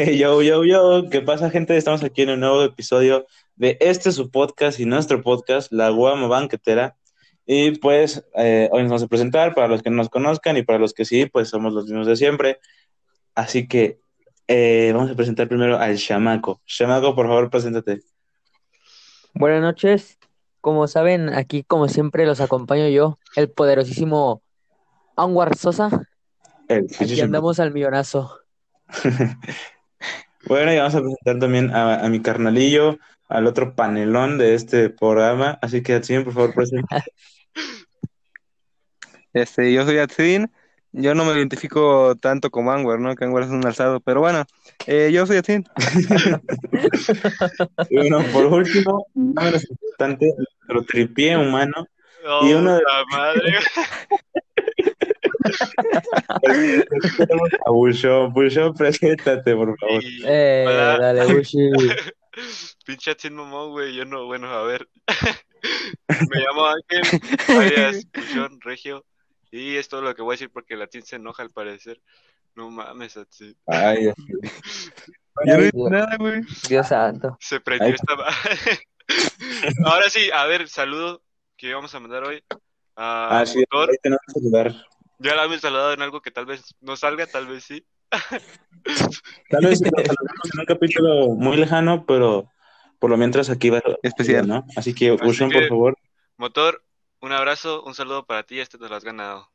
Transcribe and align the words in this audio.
Yo, 0.18 0.40
yo, 0.40 0.64
yo, 0.64 1.10
¿qué 1.10 1.20
pasa, 1.20 1.50
gente? 1.50 1.76
Estamos 1.76 2.02
aquí 2.02 2.22
en 2.22 2.30
un 2.30 2.40
nuevo 2.40 2.62
episodio 2.62 3.26
de 3.56 3.76
este 3.80 4.12
su 4.12 4.30
podcast 4.30 4.80
y 4.80 4.86
nuestro 4.86 5.20
podcast, 5.20 5.70
La 5.72 5.90
Guama 5.90 6.26
Banquetera. 6.26 6.96
Y 7.44 7.72
pues 7.72 8.24
eh, 8.34 8.70
hoy 8.72 8.82
nos 8.82 8.90
vamos 8.90 9.02
a 9.02 9.08
presentar 9.08 9.54
para 9.54 9.68
los 9.68 9.82
que 9.82 9.90
no 9.90 9.96
nos 9.96 10.08
conozcan 10.08 10.56
y 10.56 10.62
para 10.62 10.78
los 10.78 10.94
que 10.94 11.04
sí, 11.04 11.26
pues 11.26 11.50
somos 11.50 11.74
los 11.74 11.84
mismos 11.84 12.06
de 12.06 12.16
siempre. 12.16 12.60
Así 13.34 13.68
que 13.68 14.00
eh, 14.48 14.90
vamos 14.94 15.10
a 15.10 15.14
presentar 15.16 15.48
primero 15.48 15.76
al 15.78 15.98
Chamaco. 15.98 16.62
Chamaco, 16.64 17.14
por 17.14 17.26
favor, 17.26 17.50
preséntate. 17.50 18.00
Buenas 19.34 19.60
noches. 19.60 20.18
Como 20.62 20.88
saben, 20.88 21.28
aquí 21.28 21.62
como 21.62 21.88
siempre 21.88 22.24
los 22.24 22.40
acompaño 22.40 22.88
yo, 22.88 23.18
el 23.36 23.50
poderosísimo 23.50 24.42
Anwar 25.16 25.56
Sosa. 25.56 25.90
El 26.68 26.86
Aquí 26.98 27.20
andamos 27.20 27.60
al 27.60 27.72
millonazo. 27.72 28.38
Bueno, 30.46 30.72
y 30.72 30.76
vamos 30.78 30.94
a 30.94 31.00
presentar 31.00 31.38
también 31.38 31.70
a, 31.74 32.04
a 32.04 32.08
mi 32.08 32.20
carnalillo, 32.20 32.98
al 33.28 33.46
otro 33.46 33.74
panelón 33.74 34.38
de 34.38 34.54
este 34.54 34.90
programa. 34.90 35.58
Así 35.62 35.82
que, 35.82 35.94
Atsin, 35.94 36.24
por 36.24 36.32
favor, 36.32 36.54
presenta. 36.54 37.04
Este, 39.32 39.72
yo 39.72 39.84
soy 39.84 39.98
Atsin, 39.98 40.50
yo 40.92 41.14
no 41.14 41.24
me 41.24 41.32
identifico 41.34 42.16
tanto 42.16 42.50
como 42.50 42.72
Anwar, 42.72 42.98
¿no? 42.98 43.14
Que 43.14 43.24
Anwar 43.24 43.44
es 43.44 43.50
un 43.50 43.64
alzado, 43.64 44.00
pero 44.00 44.20
bueno, 44.20 44.44
eh, 44.86 45.10
yo 45.12 45.24
soy 45.26 45.36
Atsin. 45.36 45.64
Y 47.90 47.96
bueno, 47.96 48.24
por 48.32 48.46
último, 48.46 49.06
no 49.14 49.42
menos 49.42 49.64
importante, 49.70 50.32
nuestro 50.36 50.82
tripié 50.84 51.36
humano. 51.36 51.86
Y 52.42 52.52
uno 52.52 52.74
de- 52.74 52.82
la 52.82 53.04
madre. 53.16 53.54
A 57.66 57.70
Bulsho. 57.70 58.30
Bulsho, 58.30 58.72
preséntate, 58.74 59.54
por 59.54 59.78
favor. 59.78 60.02
Y- 60.04 60.22
Eh, 60.24 60.64
Hola. 60.66 60.98
dale, 60.98 61.34
Bushi. 61.34 61.70
Pinche 62.86 63.10
Atsin 63.10 63.34
mamón, 63.34 63.70
güey. 63.70 63.94
Yo 63.94 64.04
no, 64.04 64.26
bueno, 64.26 64.48
a 64.48 64.62
ver. 64.62 64.88
Me 66.30 66.40
llamo 66.40 66.66
Ángel, 66.66 67.20
alias 67.48 68.06
Puchón 68.06 68.60
Regio. 68.60 69.04
Y 69.50 69.76
es 69.76 69.88
todo 69.88 70.00
lo 70.02 70.14
que 70.14 70.22
voy 70.22 70.32
a 70.32 70.36
decir 70.36 70.50
porque 70.52 70.74
el 70.74 70.82
Atsin 70.82 71.02
se 71.02 71.16
enoja 71.16 71.42
al 71.42 71.50
parecer. 71.50 72.00
No 72.54 72.70
mames, 72.70 73.16
Atsin. 73.16 73.56
Ay, 73.66 74.02
Dios. 74.04 74.14
Yo 75.46 75.56
no 75.56 75.64
hice 75.64 75.90
nada, 75.90 76.16
güey. 76.18 76.42
Dios 76.68 76.88
santo. 76.88 77.36
Se 77.40 77.60
prendió 77.60 77.88
Ay. 77.88 77.94
esta. 77.94 78.14
Ahora 79.84 80.08
sí, 80.10 80.30
a 80.32 80.44
ver, 80.46 80.68
saludo 80.68 81.22
que 81.56 81.72
vamos 81.74 81.94
a 81.94 82.00
mandar 82.00 82.24
hoy 82.24 82.42
a 82.96 83.40
Ah, 83.40 83.46
sí, 83.46 83.58
ahí 83.70 83.96
tenemos 84.02 84.20
que 84.32 84.40
ayudar. 84.40 84.74
Ya 85.22 85.34
la 85.34 85.44
hemos 85.44 85.60
saludado 85.60 85.92
en 85.92 86.00
algo 86.00 86.22
que 86.22 86.30
tal 86.30 86.46
vez 86.46 86.74
no 86.80 86.96
salga, 86.96 87.26
tal 87.26 87.46
vez 87.46 87.64
sí. 87.64 87.84
Tal 89.50 89.64
vez 89.66 89.78
saludamos 89.78 90.50
en 90.54 90.60
un 90.60 90.64
capítulo 90.66 91.28
muy 91.28 91.56
lejano, 91.58 92.06
pero 92.06 92.48
por 92.98 93.10
lo 93.10 93.16
mientras 93.16 93.50
aquí 93.50 93.68
va 93.70 93.82
Especial. 94.02 94.48
¿no? 94.48 94.64
Así 94.76 94.94
que, 94.94 95.10
Bulshon, 95.12 95.50
que- 95.50 95.60
por 95.60 95.68
favor. 95.68 95.98
Motor, 96.38 96.82
un 97.20 97.32
abrazo, 97.32 97.82
un 97.84 97.94
saludo 97.94 98.24
para 98.24 98.44
ti. 98.44 98.58
Este 98.60 98.78
te 98.78 98.88
lo 98.88 98.96
has 98.96 99.04
ganado. 99.04 99.48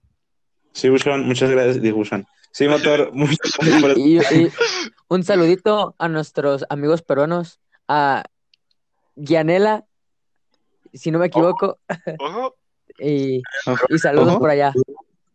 Sí, 0.73 0.87
Bulshon, 0.89 1.25
muchas 1.25 1.49
gracias. 1.49 1.81
Digo, 1.81 1.97
Bulshon. 1.97 2.25
Sí, 2.51 2.67
Motor, 2.67 3.09
muchas 3.13 3.39
gracias 3.57 3.81
por 3.81 3.97
Y, 3.97 4.17
y 4.19 4.51
un 5.07 5.23
saludito 5.23 5.95
a 5.97 6.07
nuestros 6.07 6.63
amigos 6.69 7.01
peruanos, 7.01 7.59
a 7.87 8.23
Gianela, 9.15 9.85
si 10.93 11.09
no 11.09 11.17
me 11.19 11.25
equivoco, 11.27 11.79
Ojo. 12.19 12.55
y, 12.99 13.41
y 13.89 13.97
saludos 13.97 14.29
Ojo. 14.29 14.39
por 14.39 14.49
allá. 14.51 14.71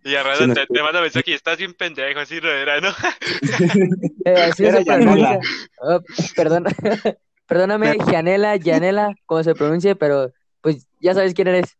Y 0.05 0.15
a 0.15 0.23
Sí, 0.23 0.29
rato 0.29 0.47
no 0.47 0.55
te, 0.55 0.67
te 0.67 0.83
manda 0.83 1.01
mensaje 1.01 1.31
y 1.31 1.34
estás 1.34 1.59
bien 1.59 1.75
pendejo, 1.75 2.20
así 2.20 2.41
no 2.41 2.48
era, 2.51 2.81
¿no? 2.81 2.89
Eh, 4.25 4.34
así 4.34 4.65
Era 4.65 4.81
pronuncia. 4.83 5.39
Oh, 5.81 6.01
perdón. 6.37 6.65
Perdóname, 7.47 7.97
Gianela, 8.06 8.56
Gianela, 8.59 9.12
como 9.27 9.43
se 9.43 9.55
pronuncie, 9.55 9.97
pero 9.97 10.33
pues 10.61 10.87
ya 11.01 11.15
sabes 11.15 11.34
quién 11.34 11.48
eres. 11.48 11.77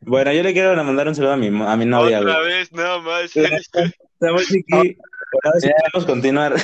Bueno, 0.00 0.32
yo 0.32 0.42
le 0.44 0.52
quiero 0.52 0.76
mandar 0.84 1.08
un 1.08 1.16
saludo 1.16 1.32
a 1.32 1.36
mi, 1.36 1.48
a 1.48 1.76
mi 1.76 1.84
novia, 1.84 2.20
Otra 2.20 2.38
güey. 2.38 2.52
vez, 2.52 2.72
no 2.72 3.02
más. 3.02 3.34
Estamos 3.34 4.42
aquí. 4.42 4.96
Ahora 5.42 5.60
sí 5.60 5.68
podemos 5.92 6.06
continuar. 6.06 6.54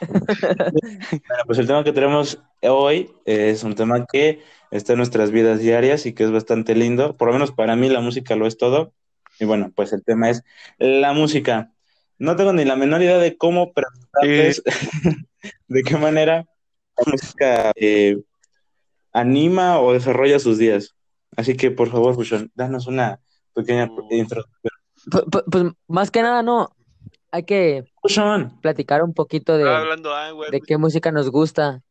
Bueno, 0.00 1.42
pues 1.46 1.58
el 1.58 1.66
tema 1.66 1.84
que 1.84 1.92
tenemos 1.92 2.42
hoy 2.62 3.10
es 3.24 3.62
un 3.62 3.74
tema 3.74 4.06
que 4.10 4.42
está 4.70 4.92
en 4.92 4.98
nuestras 4.98 5.30
vidas 5.30 5.60
diarias 5.60 6.06
y 6.06 6.14
que 6.14 6.24
es 6.24 6.30
bastante 6.30 6.74
lindo. 6.74 7.16
Por 7.16 7.28
lo 7.28 7.34
menos 7.34 7.52
para 7.52 7.76
mí 7.76 7.88
la 7.88 8.00
música 8.00 8.36
lo 8.36 8.46
es 8.46 8.56
todo. 8.56 8.92
Y 9.38 9.44
bueno, 9.44 9.70
pues 9.74 9.92
el 9.92 10.02
tema 10.04 10.30
es 10.30 10.42
la 10.78 11.12
música. 11.12 11.70
No 12.18 12.36
tengo 12.36 12.52
ni 12.52 12.64
la 12.64 12.76
menor 12.76 13.02
idea 13.02 13.18
de 13.18 13.36
cómo 13.36 13.72
preguntarles 13.72 14.62
de 15.68 15.82
qué 15.82 15.96
manera 15.96 16.46
la 16.96 17.12
música 17.12 17.72
eh, 17.76 18.18
anima 19.12 19.80
o 19.80 19.92
desarrolla 19.92 20.38
sus 20.38 20.58
días. 20.58 20.94
Así 21.36 21.56
que 21.56 21.70
por 21.70 21.90
favor, 21.90 22.14
Bushon, 22.16 22.50
danos 22.54 22.86
una 22.86 23.20
pequeña 23.54 23.84
Uh. 23.90 24.08
introducción. 24.10 24.72
Pues, 25.10 25.24
pues- 25.30 25.44
pues, 25.50 25.64
más 25.88 26.10
que 26.10 26.22
nada, 26.22 26.42
no. 26.42 26.70
Hay 27.30 27.42
que 27.42 27.84
Bushon. 28.02 28.58
platicar 28.62 29.02
un 29.02 29.12
poquito 29.12 29.58
de, 29.58 29.68
hablando 29.68 30.14
ah, 30.14 30.30
güey. 30.30 30.50
de 30.50 30.60
qué 30.60 30.78
música 30.78 31.12
nos 31.12 31.28
gusta. 31.30 31.82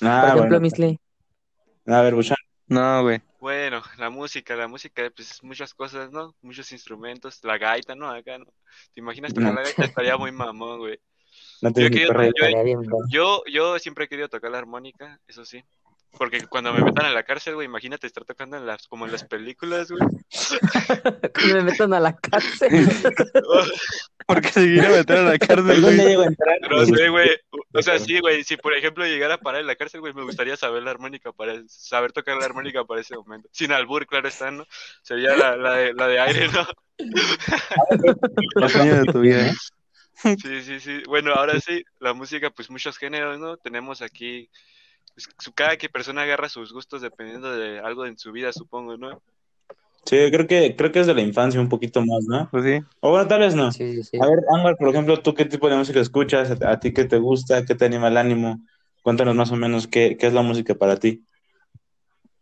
Ah, 0.00 0.20
Por 0.20 0.28
ejemplo, 0.38 0.48
bueno. 0.48 0.60
Misli. 0.60 1.00
A 1.86 2.00
ver, 2.02 2.14
Bushon. 2.14 2.36
No, 2.68 3.02
güey. 3.02 3.20
Bueno, 3.42 3.82
la 3.98 4.08
música, 4.08 4.54
la 4.54 4.68
música, 4.68 5.10
pues 5.16 5.42
muchas 5.42 5.74
cosas, 5.74 6.12
¿no? 6.12 6.32
Muchos 6.42 6.70
instrumentos, 6.70 7.42
la 7.42 7.58
gaita, 7.58 7.96
¿no? 7.96 8.08
Acá, 8.08 8.38
¿no? 8.38 8.44
¿Te 8.94 9.00
imaginas 9.00 9.34
tocar 9.34 9.50
No. 9.52 9.56
la 9.56 9.62
gaita? 9.64 9.84
Estaría 9.84 10.16
muy 10.16 10.30
mamón, 10.30 10.78
güey. 10.78 11.00
No 11.60 11.70
Yo 11.72 11.88
ni 11.88 11.96
que- 11.98 12.06
perra 12.06 12.22
idea. 12.22 12.32
yo- 12.38 12.44
Estaría 12.46 12.62
bien, 12.62 12.80
bro. 12.82 12.98
Yo, 13.10 13.42
yo 13.52 13.80
siempre 13.80 14.04
he 14.04 14.08
querido 14.08 14.28
tocar 14.28 14.52
la 14.52 14.58
armónica, 14.58 15.18
eso 15.26 15.44
sí. 15.44 15.60
Porque 16.18 16.46
cuando 16.46 16.72
me 16.72 16.84
metan 16.84 17.06
a 17.06 17.10
la 17.10 17.22
cárcel, 17.22 17.54
güey, 17.54 17.66
imagínate 17.66 18.06
estar 18.06 18.24
tocando 18.24 18.56
en 18.56 18.66
las, 18.66 18.86
como 18.86 19.06
en 19.06 19.12
las 19.12 19.24
películas, 19.24 19.90
güey. 19.90 20.02
Me 21.54 21.62
metan 21.62 21.94
a 21.94 22.00
la 22.00 22.16
cárcel. 22.16 22.70
¿Por 24.26 24.40
qué 24.40 24.48
seguir 24.48 24.84
a 24.84 24.90
meter 24.90 25.16
a 25.16 25.22
la 25.22 25.38
cárcel, 25.38 25.64
¿Por 25.64 25.80
dónde 25.80 25.96
güey? 25.96 26.08
llego 26.08 26.22
a 26.22 26.26
entrar? 26.26 26.58
No 26.70 26.84
sé, 26.84 27.08
güey. 27.08 27.30
O 27.72 27.82
sea, 27.82 27.98
sí, 27.98 28.20
güey. 28.20 28.44
Si 28.44 28.56
por 28.56 28.74
ejemplo 28.74 29.06
llegara 29.06 29.34
a 29.34 29.38
parar 29.38 29.62
en 29.62 29.66
la 29.66 29.76
cárcel, 29.76 30.00
güey, 30.00 30.12
me 30.12 30.22
gustaría 30.22 30.56
saber 30.56 30.82
la 30.82 30.90
armónica 30.90 31.32
para 31.32 31.54
saber 31.66 32.12
tocar 32.12 32.36
la 32.36 32.44
armónica 32.44 32.84
para 32.84 33.00
ese 33.00 33.16
momento. 33.16 33.48
Sin 33.50 33.72
albur, 33.72 34.06
claro 34.06 34.28
está, 34.28 34.50
¿no? 34.50 34.66
Sería 35.02 35.34
la, 35.36 35.56
la, 35.56 35.74
de, 35.74 35.94
la 35.94 36.06
de 36.08 36.20
aire, 36.20 36.48
¿no? 36.48 36.66
El 38.62 38.68
sueño 38.68 39.04
de 39.04 39.12
tu 39.12 39.20
vida, 39.20 39.48
¿eh? 39.48 39.54
Sí, 40.22 40.62
sí, 40.62 40.78
sí. 40.78 41.02
Bueno, 41.08 41.32
ahora 41.34 41.58
sí, 41.58 41.84
la 41.98 42.12
música, 42.12 42.50
pues 42.50 42.70
muchos 42.70 42.96
géneros, 42.96 43.38
¿no? 43.38 43.56
Tenemos 43.56 44.02
aquí, 44.02 44.48
cada 45.54 45.76
que 45.76 45.88
persona 45.88 46.22
agarra 46.22 46.48
sus 46.48 46.72
gustos 46.72 47.02
dependiendo 47.02 47.54
de 47.54 47.80
algo 47.80 48.06
en 48.06 48.18
su 48.18 48.32
vida, 48.32 48.52
supongo, 48.52 48.96
¿no? 48.96 49.20
Sí, 50.04 50.16
creo 50.32 50.46
que, 50.46 50.74
creo 50.74 50.90
que 50.90 51.00
es 51.00 51.06
de 51.06 51.14
la 51.14 51.20
infancia 51.20 51.60
un 51.60 51.68
poquito 51.68 52.00
más, 52.00 52.24
¿no? 52.24 52.48
Pues 52.50 52.64
sí. 52.64 52.80
O 53.00 53.10
bueno, 53.10 53.28
tal 53.28 53.40
vez 53.40 53.54
no. 53.54 53.70
Sí, 53.70 53.94
sí, 53.94 54.02
sí. 54.02 54.18
A 54.20 54.26
ver, 54.26 54.40
Ángel, 54.52 54.76
por 54.76 54.88
ejemplo, 54.88 55.20
¿tú 55.20 55.32
qué 55.32 55.44
tipo 55.44 55.68
de 55.68 55.76
música 55.76 56.00
escuchas? 56.00 56.50
¿A, 56.60 56.70
a 56.72 56.80
ti 56.80 56.92
qué 56.92 57.04
te 57.04 57.18
gusta? 57.18 57.64
¿Qué 57.64 57.74
te 57.74 57.84
anima 57.84 58.08
el 58.08 58.16
ánimo? 58.16 58.60
Cuéntanos 59.02 59.34
más 59.34 59.52
o 59.52 59.56
menos 59.56 59.86
qué, 59.86 60.16
qué 60.18 60.26
es 60.26 60.32
la 60.32 60.42
música 60.42 60.74
para 60.74 60.96
ti. 60.96 61.24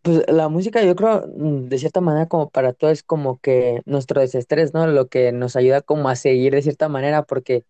Pues 0.02 0.24
la 0.28 0.48
música, 0.48 0.82
yo 0.82 0.96
creo, 0.96 1.26
mm, 1.36 1.68
de 1.68 1.78
cierta 1.78 2.00
manera, 2.00 2.26
como 2.26 2.48
para 2.48 2.72
todo, 2.72 2.90
es 2.90 3.02
como 3.02 3.38
que 3.38 3.82
nuestro 3.84 4.22
desestrés, 4.22 4.72
¿no? 4.72 4.86
Lo 4.86 5.08
que 5.08 5.30
nos 5.32 5.56
ayuda 5.56 5.82
como 5.82 6.08
a 6.08 6.16
seguir 6.16 6.54
de 6.54 6.62
cierta 6.62 6.88
manera, 6.88 7.24
porque 7.24 7.64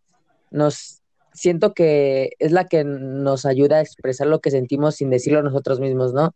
nos 0.53 1.00
siento 1.32 1.74
que 1.74 2.32
es 2.38 2.52
la 2.52 2.66
que 2.66 2.84
nos 2.84 3.46
ayuda 3.46 3.76
a 3.76 3.80
expresar 3.80 4.26
lo 4.26 4.41
que 4.41 4.50
sentimos 4.50 4.96
sin 4.96 5.10
decirlo 5.10 5.42
nosotros 5.42 5.80
mismos, 5.80 6.12
¿no? 6.12 6.34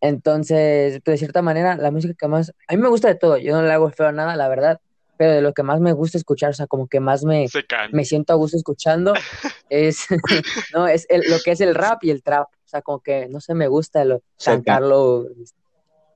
Entonces, 0.00 1.02
de 1.02 1.18
cierta 1.18 1.42
manera, 1.42 1.76
la 1.76 1.90
música 1.90 2.14
que 2.18 2.28
más, 2.28 2.52
a 2.68 2.74
mí 2.74 2.80
me 2.80 2.88
gusta 2.88 3.08
de 3.08 3.16
todo, 3.16 3.36
yo 3.38 3.54
no 3.54 3.62
le 3.62 3.72
hago 3.72 3.90
feo 3.90 4.08
a 4.08 4.12
nada, 4.12 4.36
la 4.36 4.48
verdad, 4.48 4.80
pero 5.16 5.32
de 5.32 5.40
lo 5.40 5.52
que 5.52 5.62
más 5.62 5.80
me 5.80 5.92
gusta 5.92 6.18
escuchar, 6.18 6.50
o 6.50 6.54
sea, 6.54 6.66
como 6.66 6.88
que 6.88 7.00
más 7.00 7.24
me, 7.24 7.48
me 7.90 8.04
siento 8.04 8.32
a 8.32 8.36
gusto 8.36 8.56
escuchando 8.56 9.14
es, 9.70 10.06
no, 10.74 10.86
es 10.86 11.06
el- 11.08 11.30
lo 11.30 11.38
que 11.40 11.52
es 11.52 11.60
el 11.60 11.74
rap 11.74 12.04
y 12.04 12.10
el 12.10 12.22
trap. 12.22 12.48
O 12.48 12.68
sea, 12.68 12.82
como 12.82 13.00
que 13.00 13.28
no 13.28 13.40
sé, 13.40 13.54
me 13.54 13.68
gusta 13.68 14.04
lo, 14.04 14.22
cantarlo, 14.44 15.26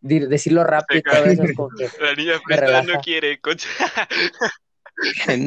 decirlo 0.00 0.64
rápido 0.64 0.98
y 0.98 1.02
todo 1.02 1.24
eso. 1.26 1.42
Es 1.44 1.56
como 1.56 1.68
que, 1.70 1.88
La 2.00 2.14
niña 2.14 2.40
Me 2.46 2.82
no 2.82 3.00
quiere, 3.00 3.40
concha. 3.40 3.68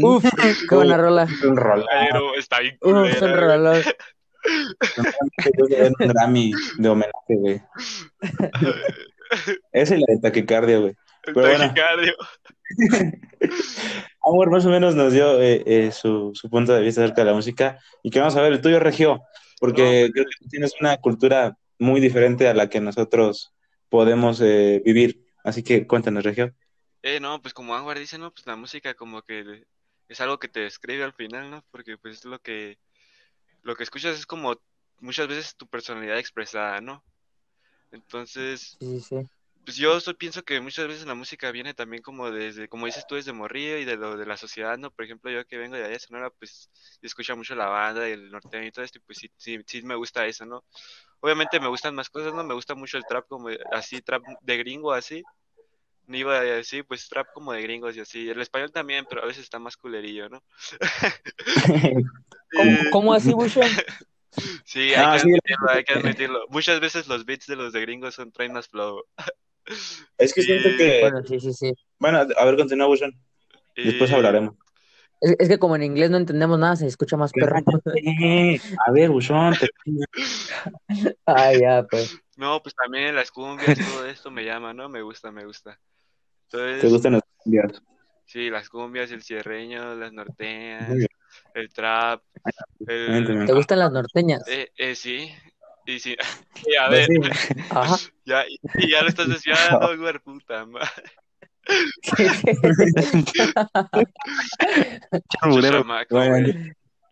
Uf, 0.01 0.23
qué 0.69 0.75
buena 0.75 0.97
rola. 0.97 1.27
Un 1.43 1.57
rol. 1.57 1.85
Pero 1.89 2.35
está 2.35 2.59
bien 2.59 2.77
Uf, 2.81 3.17
son 3.19 3.31
güey. 3.31 3.33
rolos. 3.41 3.85
un 5.99 6.07
Grammy 6.09 6.51
de 6.77 6.89
homenaje, 6.89 7.35
güey. 7.35 7.61
Esa 9.71 9.95
y 9.95 9.99
la 9.99 10.05
de 10.09 10.19
taquicardia, 10.19 10.77
güey. 10.79 10.95
El 11.23 11.33
Pero 11.33 11.47
bueno. 11.47 11.59
taquicardio. 11.59 12.13
Amor 14.25 14.49
más 14.51 14.65
o 14.65 14.69
menos 14.69 14.95
nos 14.95 15.13
dio 15.13 15.41
eh, 15.41 15.63
eh, 15.65 15.91
su, 15.91 16.31
su 16.33 16.49
punto 16.49 16.73
de 16.73 16.81
vista 16.81 17.03
acerca 17.03 17.21
de 17.21 17.27
la 17.27 17.33
música 17.33 17.77
y 18.01 18.09
que 18.09 18.19
vamos 18.19 18.35
a 18.35 18.41
ver 18.41 18.53
el 18.53 18.61
tuyo, 18.61 18.79
Regio, 18.79 19.21
porque 19.59 20.09
creo 20.13 20.25
que 20.25 20.35
tú 20.39 20.47
tienes 20.49 20.73
una 20.79 20.97
cultura 20.97 21.57
muy 21.77 21.99
diferente 21.99 22.47
a 22.47 22.53
la 22.53 22.69
que 22.69 22.79
nosotros 22.79 23.53
podemos 23.89 24.39
eh, 24.41 24.81
vivir. 24.85 25.25
Así 25.43 25.61
que 25.63 25.85
cuéntanos, 25.87 26.23
Regio. 26.23 26.53
Eh, 27.03 27.19
no, 27.21 27.41
pues 27.41 27.53
como 27.53 27.75
Anwar 27.75 27.99
dice, 27.99 28.17
¿no? 28.19 28.31
Pues 28.33 28.47
la 28.47 28.57
música 28.57 28.95
como 28.95 29.21
que 29.23 29.65
es 30.09 30.21
algo 30.21 30.39
que 30.39 30.49
te 30.49 30.61
describe 30.61 31.03
al 31.05 31.13
final, 31.13 31.51
¿no? 31.51 31.65
Porque 31.71 31.97
pues 31.99 32.19
es 32.19 32.25
lo 32.25 32.39
que 32.41 32.79
lo 33.63 33.75
que 33.75 33.83
escuchas 33.83 34.17
es 34.19 34.25
como 34.27 34.61
muchas 34.99 35.27
veces 35.27 35.55
tu 35.57 35.67
personalidad 35.67 36.19
expresada, 36.19 36.81
¿no? 36.81 37.05
Entonces, 37.91 38.79
Sí, 38.79 38.99
sí, 38.99 39.01
sí. 39.01 39.29
pues 39.65 39.77
yo 39.77 39.99
so- 40.01 40.15
pienso 40.17 40.43
que 40.43 40.61
muchas 40.61 40.87
veces 40.87 41.07
la 41.07 41.15
música 41.15 41.51
viene 41.51 41.73
también 41.75 42.03
como 42.03 42.31
desde, 42.31 42.67
como 42.69 42.87
dices 42.87 43.05
tú, 43.07 43.15
desde 43.15 43.33
morrillo 43.33 43.77
y 43.79 43.85
de 43.85 43.97
lo 43.97 44.17
de 44.17 44.25
la 44.27 44.37
sociedad, 44.37 44.77
¿no? 44.79 44.91
Por 44.91 45.05
ejemplo, 45.05 45.31
yo 45.31 45.45
que 45.47 45.57
vengo 45.57 45.75
de 45.77 45.83
allá 45.85 45.93
de 45.93 45.99
Sonora, 45.99 46.31
pues 46.31 46.69
escucho 47.01 47.37
mucho 47.37 47.55
la 47.55 47.67
banda 47.69 48.09
y 48.09 48.13
el 48.13 48.31
norteño 48.31 48.67
y 48.67 48.71
todo 48.71 48.85
esto, 48.85 48.99
y 48.99 49.01
pues 49.03 49.19
sí, 49.19 49.31
sí, 49.37 49.59
sí 49.67 49.83
me 49.83 49.95
gusta 49.95 50.25
eso, 50.27 50.45
¿no? 50.45 50.65
Obviamente 51.21 51.59
me 51.59 51.67
gustan 51.69 51.95
más 51.95 52.09
cosas, 52.09 52.33
¿no? 52.33 52.43
Me 52.43 52.53
gusta 52.55 52.75
mucho 52.75 52.97
el 52.97 53.05
trap 53.05 53.27
como 53.27 53.49
así, 53.71 54.01
trap 54.01 54.23
de 54.41 54.57
gringo 54.57 54.93
así. 54.93 55.23
No 56.07 56.17
iba 56.17 56.37
a 56.37 56.41
decir, 56.41 56.85
pues 56.85 57.07
trap 57.07 57.27
como 57.33 57.53
de 57.53 57.61
gringos 57.61 57.95
y 57.95 58.01
así. 58.01 58.29
El 58.29 58.41
español 58.41 58.71
también, 58.71 59.05
pero 59.09 59.23
a 59.23 59.25
veces 59.25 59.43
está 59.43 59.59
más 59.59 59.77
culerillo, 59.77 60.29
¿no? 60.29 60.43
¿Cómo, 62.53 62.71
Eh, 62.71 62.89
cómo 62.91 63.13
así, 63.13 63.33
Bushon? 63.33 63.69
Sí, 64.65 64.93
hay 64.93 64.95
Ah, 64.95 65.13
que 65.13 65.19
sí. 65.19 65.27
admitirlo, 65.29 65.69
hay 65.69 65.83
que 65.83 65.93
admitirlo. 65.93 66.39
Muchas 66.49 66.79
veces 66.79 67.07
los 67.07 67.25
beats 67.25 67.47
de 67.47 67.55
los 67.55 67.71
de 67.73 67.81
gringos 67.81 68.15
son 68.15 68.31
traen 68.31 68.53
más 68.53 68.67
flow. 68.67 69.03
Es 70.17 70.33
que 70.33 70.41
siento 70.41 70.69
que. 70.77 70.99
Bueno, 71.01 71.23
sí, 71.25 71.39
sí, 71.39 71.53
sí. 71.53 71.73
Bueno, 71.99 72.19
a 72.19 72.45
ver, 72.45 72.57
continúa, 72.57 72.87
Bushon. 72.87 73.13
Después 73.75 74.11
hablaremos. 74.11 74.55
Es, 75.21 75.35
es 75.39 75.47
que 75.47 75.57
como 75.57 75.75
en 75.75 75.83
inglés 75.83 76.09
no 76.09 76.17
entendemos 76.17 76.59
nada, 76.59 76.75
se 76.75 76.85
escucha 76.87 77.15
más 77.17 77.31
perro. 77.31 77.57
Eh, 77.95 78.59
A 78.85 78.91
ver, 78.91 79.09
Bushon. 79.09 79.53
te- 79.53 79.69
Ah, 81.25 81.53
ya, 81.53 81.85
pues. 81.89 82.11
No, 82.35 82.61
pues 82.61 82.75
también 82.75 83.15
las 83.15 83.31
cumbias, 83.31 83.77
todo 83.77 84.05
esto 84.05 84.31
me 84.31 84.43
llama, 84.43 84.73
¿no? 84.73 84.89
Me 84.89 85.01
gusta, 85.01 85.31
me 85.31 85.45
gusta. 85.45 85.79
Entonces, 86.53 86.81
¿Te 86.81 86.87
gustan 86.87 87.13
las 87.13 87.21
cumbias? 87.37 87.81
sí, 88.25 88.49
las 88.49 88.69
cumbias, 88.69 89.11
el 89.11 89.23
cierreño, 89.23 89.95
las 89.95 90.13
norteñas, 90.13 90.89
el 91.53 91.69
trap, 91.73 92.21
el... 92.87 93.45
¿Te 93.45 93.53
gustan 93.53 93.79
las 93.79 93.91
norteñas? 93.91 94.43
Eh, 94.47 94.69
eh, 94.77 94.95
sí, 94.95 95.29
y 95.85 95.99
sí, 95.99 96.15
y 96.67 96.75
a 96.75 96.87
Pues 96.87 97.07
ver, 97.07 97.07
sí. 97.07 97.59
Ajá. 97.71 97.95
ya, 98.25 98.43
y 98.77 98.89
ya 98.91 99.01
lo 99.01 99.09
estás 99.09 99.27
desviando, 99.29 99.97
güey, 99.97 100.19
puta 100.19 100.65
madre. 100.65 100.87
Chamaco, 105.41 106.15
Bueno. 106.15 106.53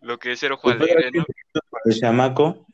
Lo 0.01 0.17
que 0.17 0.31
es 0.31 0.39
ser 0.39 0.51
ojo 0.51 0.69
alegre, 0.69 1.11
¿no? 1.13 1.23
el 1.85 1.99
chamaco. 1.99 2.65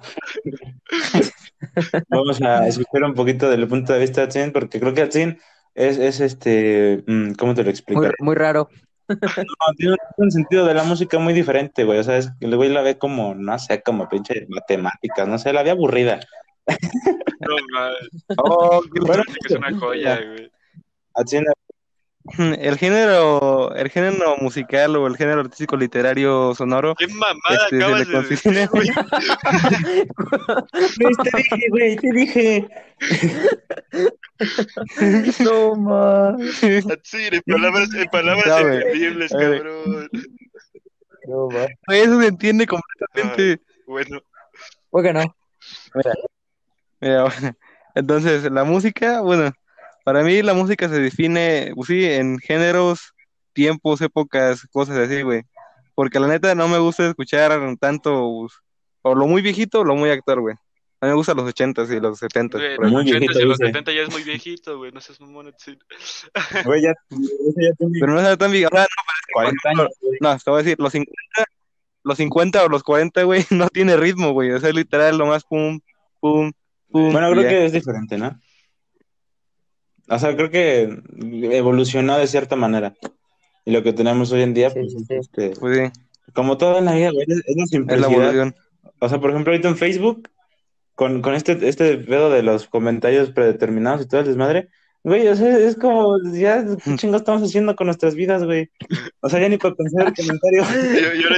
Vamos 2.07 2.41
a 2.41 2.67
escuchar 2.67 3.03
un 3.03 3.13
poquito 3.13 3.49
del 3.49 3.67
punto 3.67 3.91
de 3.93 3.99
vista 3.99 4.21
de 4.21 4.27
Atsin, 4.27 4.53
porque 4.53 4.79
creo 4.79 4.93
que 4.93 5.01
Atsin 5.01 5.37
es, 5.77 5.99
es 5.99 6.19
este, 6.19 7.03
mm, 7.05 7.33
¿cómo 7.33 7.53
te 7.53 7.63
lo 7.63 7.69
explico? 7.69 8.01
Muy, 8.01 8.11
muy 8.19 8.35
raro. 8.35 8.67
No, 9.07 9.15
tiene 9.77 9.95
un, 10.17 10.31
sentido 10.31 10.65
de 10.65 10.73
la 10.73 10.83
música 10.83 11.17
muy 11.19 11.33
diferente, 11.33 11.85
güey. 11.85 11.99
O 11.99 12.03
sea, 12.03 12.17
es 12.17 12.29
que 12.39 12.47
el 12.47 12.55
güey 12.57 12.69
la 12.69 12.81
ve 12.81 12.97
como, 12.97 13.35
no 13.35 13.57
sé, 13.57 13.81
como 13.81 14.09
pinche 14.09 14.45
matemáticas, 14.49 15.27
no 15.27 15.37
sé, 15.37 15.53
la 15.53 15.63
ve 15.63 15.69
aburrida. 15.69 16.19
No, 16.67 17.55
mames, 17.71 18.09
Oh, 18.37 18.81
qué- 18.93 18.99
Bueno, 18.99 19.23
parece 19.23 19.39
que 19.47 19.53
es 19.53 19.59
una 19.59 19.79
joya, 19.79 20.19
güey. 20.19 20.51
Atsin, 21.13 21.45
el 22.37 22.77
género, 22.77 23.73
el 23.75 23.89
género 23.89 24.37
musical 24.37 24.95
o 24.95 25.07
el 25.07 25.17
género 25.17 25.41
artístico 25.41 25.75
literario 25.77 26.53
sonoro, 26.55 26.95
¿Qué 26.95 27.07
mamada 27.07 27.63
este, 27.63 27.77
acabas 27.77 28.07
de 28.07 28.21
decir, 28.21 28.69
güey? 28.69 28.87
te 31.23 31.37
dije, 31.37 31.69
güey, 31.69 31.95
te 31.95 32.11
dije. 32.11 32.67
No, 35.39 35.75
ma. 35.75 36.37
Sí, 36.53 36.67
en 36.67 36.83
palabras, 37.41 37.89
en 37.93 38.07
palabras 38.07 38.61
entendibles, 38.61 39.31
cabrón. 39.31 40.09
No, 41.27 41.49
ma. 41.49 41.65
eso 41.95 42.21
se 42.21 42.27
entiende 42.27 42.67
completamente. 42.67 43.59
Bueno, 43.87 44.21
¿Por 44.89 45.03
qué 45.03 45.13
no? 45.13 45.35
Mira, 46.99 47.23
bueno, 47.23 47.55
entonces, 47.95 48.51
la 48.51 48.63
música, 48.63 49.21
bueno, 49.21 49.51
para 50.07 50.23
mí 50.23 50.41
la 50.41 50.53
música 50.53 50.87
se 50.87 51.01
define, 51.01 51.73
pues 51.75 51.89
sí, 51.89 52.05
en 52.05 52.39
géneros, 52.39 53.13
tiempos, 53.51 53.99
épocas, 53.99 54.65
cosas 54.71 54.97
así, 54.99 55.21
güey. 55.21 55.41
Porque 55.95 56.17
la 56.17 56.27
neta 56.27 56.55
no 56.55 56.69
me 56.69 56.77
gusta 56.77 57.09
escuchar 57.09 57.59
tanto, 57.77 58.25
pues, 58.39 58.53
o 59.01 59.13
lo 59.13 59.27
muy 59.27 59.41
viejito 59.41 59.81
o 59.81 59.83
lo 59.83 59.97
muy 59.97 60.09
actual, 60.09 60.39
güey. 60.39 60.55
A 61.01 61.05
mí 61.05 61.09
me 61.09 61.13
gustan 61.13 61.35
los 61.35 61.49
ochentas 61.49 61.91
y 61.91 61.99
los 61.99 62.19
setentas. 62.19 62.61
güey, 62.61 62.77
por 62.77 62.85
ahí. 62.85 62.91
los 62.93 63.03
Muy 63.03 63.11
80 63.11 63.25
y 63.25 63.43
los 63.43 63.57
dice. 63.57 63.67
70 63.67 63.91
ya 63.91 64.01
es 64.03 64.09
muy 64.09 64.23
viejito, 64.23 64.77
güey. 64.77 64.93
No 64.93 65.01
seas 65.01 65.19
mamón, 65.19 65.53
sí. 65.57 65.77
Güey, 66.65 66.83
ya, 66.83 66.93
ese 67.09 67.67
ya 67.67 67.73
tiene 67.77 67.99
Pero 67.99 68.13
no 68.13 68.21
es 68.21 68.37
tan 68.37 68.51
viejo. 68.53 68.69
Ah, 68.77 68.87
40 69.33 69.69
años, 69.71 69.87
güey. 69.99 70.19
no, 70.21 70.37
te 70.37 70.49
voy 70.49 70.61
a 70.61 70.63
decir, 70.63 70.79
los 70.79 70.93
50, 70.93 71.15
los 72.03 72.17
50 72.17 72.63
o 72.63 72.69
los 72.69 72.83
40, 72.83 73.23
güey, 73.23 73.45
no 73.49 73.67
tiene 73.67 73.97
ritmo, 73.97 74.31
güey. 74.31 74.51
O 74.51 74.59
sea, 74.61 74.69
es 74.69 74.75
literal, 74.75 75.17
lo 75.17 75.25
más 75.25 75.43
pum, 75.43 75.81
pum, 76.21 76.53
pum. 76.89 77.11
Bueno, 77.11 77.29
creo 77.31 77.43
ya. 77.43 77.49
que 77.49 77.65
es 77.65 77.73
diferente, 77.73 78.17
¿no? 78.17 78.39
O 80.09 80.19
sea, 80.19 80.35
creo 80.35 80.49
que 80.49 80.99
evolucionó 81.51 82.17
de 82.17 82.27
cierta 82.27 82.55
manera. 82.55 82.93
Y 83.65 83.71
lo 83.71 83.83
que 83.83 83.93
tenemos 83.93 84.31
hoy 84.31 84.41
en 84.43 84.53
día, 84.53 84.69
Sí, 84.69 84.79
pues, 84.79 84.93
sí, 84.93 84.97
es, 84.99 85.07
sí. 85.07 85.15
este, 85.15 85.49
Pues 85.59 85.91
sí, 85.93 86.01
como 86.33 86.57
todo 86.57 86.77
en 86.77 86.85
la 86.85 86.93
vida, 86.93 87.11
güey, 87.11 87.25
es, 87.27 87.37
es 87.37 87.43
la 87.45 87.51
es 87.51 87.57
la 87.57 87.65
simplicidad. 87.67 88.55
O 88.99 89.09
sea, 89.09 89.19
por 89.19 89.29
ejemplo, 89.31 89.51
ahorita 89.51 89.69
en 89.69 89.77
Facebook, 89.77 90.29
con, 90.95 91.21
con 91.21 91.35
este, 91.35 91.57
este 91.67 91.97
pedo 91.97 92.29
de 92.29 92.43
los 92.43 92.67
comentarios 92.67 93.31
predeterminados 93.31 94.01
y 94.01 94.07
todo 94.07 94.21
el 94.21 94.27
desmadre, 94.27 94.69
güey, 95.03 95.27
o 95.27 95.35
sea, 95.35 95.57
es 95.57 95.75
como, 95.75 96.17
ya, 96.33 96.65
¿qué 96.83 96.95
chingo 96.95 97.17
estamos 97.17 97.43
haciendo 97.43 97.75
con 97.75 97.87
nuestras 97.87 98.15
vidas, 98.15 98.43
güey? 98.43 98.69
O 99.21 99.29
sea, 99.29 99.39
ya 99.39 99.49
ni 99.49 99.57
para 99.57 99.75
pensar 99.75 100.07
el 100.07 100.13
comentario. 100.13 100.63
Yo, 101.01 101.21
yo, 101.21 101.29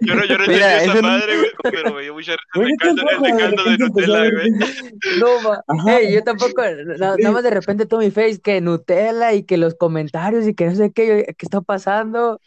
yo, 0.00 0.14
no- 0.14 0.24
yo 0.24 0.38
no 0.38 0.46
Mira, 0.46 0.72
entendí 0.82 0.90
esa 0.90 0.94
no- 1.02 1.08
madre, 1.08 1.36
güey. 1.36 1.50
Pero 1.72 1.94
me 1.94 2.02
dio 2.02 2.14
mucha 2.14 2.32
risa 2.54 2.68
el 2.68 2.76
caldo, 2.78 3.02
el 3.10 3.22
de 3.22 3.38
caldo 3.38 3.62
Nutella, 3.78 4.30
güey. 4.30 4.50
No, 5.20 5.40
ma. 5.42 5.60
Ajá. 5.66 5.98
Ey, 5.98 6.12
yo 6.14 6.22
tampoco, 6.22 6.62
na- 6.62 7.16
nada 7.16 7.30
más 7.32 7.42
de 7.42 7.50
repente 7.50 7.86
todo 7.86 8.00
mi 8.00 8.10
face, 8.10 8.40
que 8.40 8.60
Nutella 8.60 9.32
y 9.32 9.44
que 9.44 9.56
los 9.56 9.74
comentarios 9.74 10.46
y 10.46 10.54
que 10.54 10.66
no 10.66 10.74
sé 10.74 10.92
qué, 10.92 11.24
¿qué 11.38 11.46
está 11.46 11.60
pasando? 11.60 12.40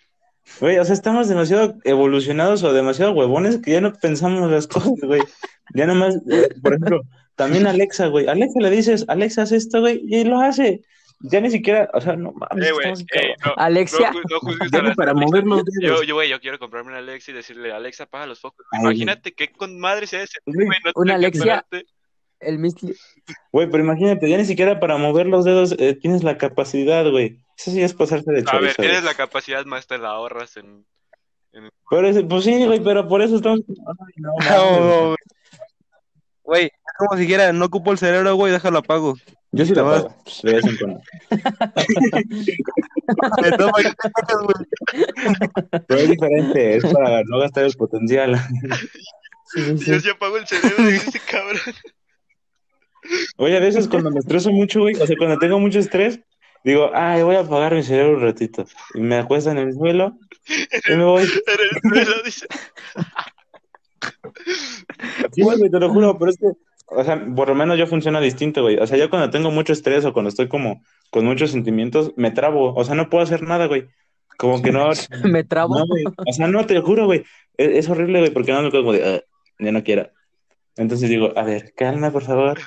Güey, 0.60 0.78
o 0.78 0.86
sea, 0.86 0.94
estamos 0.94 1.28
demasiado 1.28 1.76
evolucionados 1.86 2.62
o 2.64 2.72
demasiado 2.72 3.14
huevones 3.14 3.58
que 3.58 3.72
ya 3.72 3.82
no 3.82 3.94
pensamos 3.94 4.50
las 4.52 4.68
cosas, 4.68 4.94
güey. 5.02 5.22
Ya 5.74 5.88
nomás, 5.88 6.16
eh, 6.30 6.50
por 6.62 6.74
ejemplo, 6.74 7.02
también 7.36 7.66
Alexa, 7.66 8.08
güey. 8.08 8.28
Alexa 8.28 8.60
le 8.60 8.70
dices, 8.70 9.06
Alexa, 9.08 9.42
haz 9.42 9.52
esto, 9.52 9.80
güey, 9.82 10.02
y 10.08 10.24
lo 10.24 10.40
hace. 10.40 10.82
Ya 11.22 11.40
ni 11.40 11.50
siquiera, 11.50 11.90
o 11.94 12.02
sea, 12.02 12.16
no 12.16 12.34
mames, 12.34 12.68
Eh, 12.70 12.94
eh, 13.14 13.34
no, 13.46 13.54
Alexia. 13.56 14.12
no, 14.12 14.22
no 14.72 14.82
las 14.84 14.96
para 14.96 15.14
mover 15.14 15.44
los 15.46 15.64
Yo, 15.82 15.88
dedos. 15.94 16.08
yo, 16.08 16.16
güey, 16.16 16.30
yo 16.30 16.40
quiero 16.42 16.60
comprarme 16.60 16.90
una 16.90 17.00
Alexa 17.00 17.32
y 17.32 17.34
decirle, 17.34 17.72
Alexa, 17.72 18.04
apaga 18.04 18.26
los 18.28 18.42
focos. 18.42 18.66
Ay, 18.72 18.82
Imagínate 18.82 19.34
qué 19.34 19.48
con 19.52 19.80
madre 19.80 20.08
sea 20.08 20.22
ese, 20.24 20.38
no 20.46 20.66
una 20.96 21.16
Alexia. 21.16 21.66
El 22.42 22.60
misli. 22.60 22.94
Güey, 23.52 23.70
pero 23.72 23.82
imagínate, 23.84 24.30
ya 24.30 24.38
ni 24.38 24.46
siquiera 24.46 24.80
para 24.80 24.98
mover 24.98 25.26
los 25.26 25.46
dedos 25.46 25.74
eh, 25.80 25.96
tienes 25.96 26.22
la 26.24 26.38
capacidad, 26.38 27.10
güey. 27.10 27.40
Eso 27.58 27.72
sí 27.72 27.82
es 27.82 27.94
pasarse 27.94 28.30
de 28.30 28.40
A 28.46 28.60
ver, 28.60 28.74
chorizo, 28.74 28.82
tienes 28.82 29.04
la 29.06 29.14
capacidad, 29.16 29.66
más 29.66 29.88
te 29.88 29.98
la 29.98 30.10
ahorras 30.10 30.58
en... 30.58 30.86
Pero 31.90 32.08
ese- 32.10 32.24
pues 32.26 32.44
sí, 32.44 32.66
güey, 32.66 32.82
pero 32.84 33.08
por 33.08 33.22
eso 33.22 33.38
estamos... 33.38 33.62
Ay, 33.70 34.14
no, 34.18 34.32
No, 35.10 35.16
güey. 36.44 36.70
Como 36.98 37.16
si 37.18 37.22
dijera, 37.26 37.52
no 37.54 37.66
ocupo 37.66 37.92
el 37.92 37.98
cerebro, 37.98 38.36
güey, 38.36 38.52
déjalo 38.52 38.80
apago. 38.80 39.16
Yo 39.52 39.66
sí 39.66 39.74
Te 39.74 39.80
lo 39.80 39.86
vas. 39.86 40.04
pago. 40.04 40.16
Pues, 40.24 40.42
de 40.44 40.54
vez 40.54 40.66
en 40.66 40.78
cuando. 40.78 41.02
Me 43.42 43.52
toma 43.58 43.74
y 43.80 43.84
te 43.84 43.90
sacas, 44.02 44.38
güey. 44.44 45.82
Pero 45.88 46.00
es 46.02 46.10
diferente, 46.10 46.76
es 46.78 46.86
para 46.86 47.24
no 47.24 47.40
gastar 47.40 47.64
el 47.66 47.74
potencial. 47.74 48.38
Sí, 49.54 49.62
sí, 49.62 49.78
sí. 49.78 49.92
Yo 49.92 50.00
sí 50.00 50.10
apago 50.10 50.38
el 50.38 50.48
cerebro 50.48 50.84
de 50.84 50.96
ese 50.96 51.20
cabrón. 51.20 51.60
Oye, 53.38 53.58
a 53.58 53.60
veces 53.60 53.88
cuando 53.88 54.10
me 54.12 54.20
estreso 54.20 54.52
mucho, 54.52 54.82
güey, 54.82 54.96
o 54.96 55.06
sea, 55.06 55.16
cuando 55.18 55.38
tengo 55.38 55.60
mucho 55.60 55.80
estrés, 55.80 56.20
digo, 56.64 56.90
ay, 56.94 57.22
voy 57.24 57.36
a 57.36 57.42
apagar 57.42 57.76
mi 57.76 57.84
cerebro 57.84 58.18
un 58.18 58.24
ratito. 58.24 58.66
Y 58.96 59.02
me 59.02 59.18
acuesto 59.18 59.52
en 59.52 59.60
el 59.60 59.74
suelo 59.74 60.18
y 60.90 60.96
me 60.96 61.04
voy. 61.04 61.24
En 61.48 61.60
el 61.94 62.04
suelo, 62.06 62.24
dice. 62.24 62.48
Sí, 65.34 65.42
güey, 65.42 65.70
te 65.70 65.80
lo 65.80 65.90
juro, 65.90 66.18
pero 66.18 66.32
es 66.32 66.38
que, 66.38 66.48
o 66.88 67.04
sea, 67.04 67.26
por 67.36 67.50
lo 67.50 67.56
menos 67.56 67.78
yo 67.78 67.88
funciona 67.88 68.20
distinto, 68.22 68.62
güey. 68.62 68.78
O 68.78 68.88
sea, 68.88 68.98
yo 68.98 69.10
cuando 69.10 69.30
tengo 69.30 69.52
mucho 69.52 69.74
estrés 69.74 70.06
o 70.06 70.14
cuando 70.14 70.30
estoy 70.30 70.48
como 70.48 70.82
con 71.12 71.26
muchos 71.26 71.52
sentimientos, 71.52 72.12
me 72.16 72.32
trabo. 72.32 72.74
O 72.74 72.84
sea, 72.84 72.96
no 72.96 73.10
puedo 73.10 73.24
hacer 73.24 73.42
nada, 73.44 73.66
güey. 73.68 73.88
Como 74.38 74.62
que 74.62 74.72
no, 74.72 74.90
Me 75.24 75.44
trabo. 75.44 75.80
no, 75.80 75.86
güey. 75.88 76.04
O 76.28 76.34
sea, 76.34 76.48
no, 76.48 76.66
te 76.66 76.80
juro, 76.82 77.06
güey. 77.06 77.24
Es, 77.58 77.70
es 77.86 77.90
horrible, 77.90 78.20
güey, 78.20 78.32
porque 78.32 78.52
no 78.52 78.62
me 78.62 78.70
quedo 78.72 78.82
como 78.82 78.94
de, 78.94 79.16
"Ah, 79.16 79.22
ya 79.60 79.72
no 79.72 79.84
quiero. 79.84 80.10
Entonces 80.78 81.10
digo, 81.10 81.32
a 81.38 81.44
ver, 81.44 81.74
calma, 81.76 82.12
por 82.12 82.24
favor. 82.24 82.60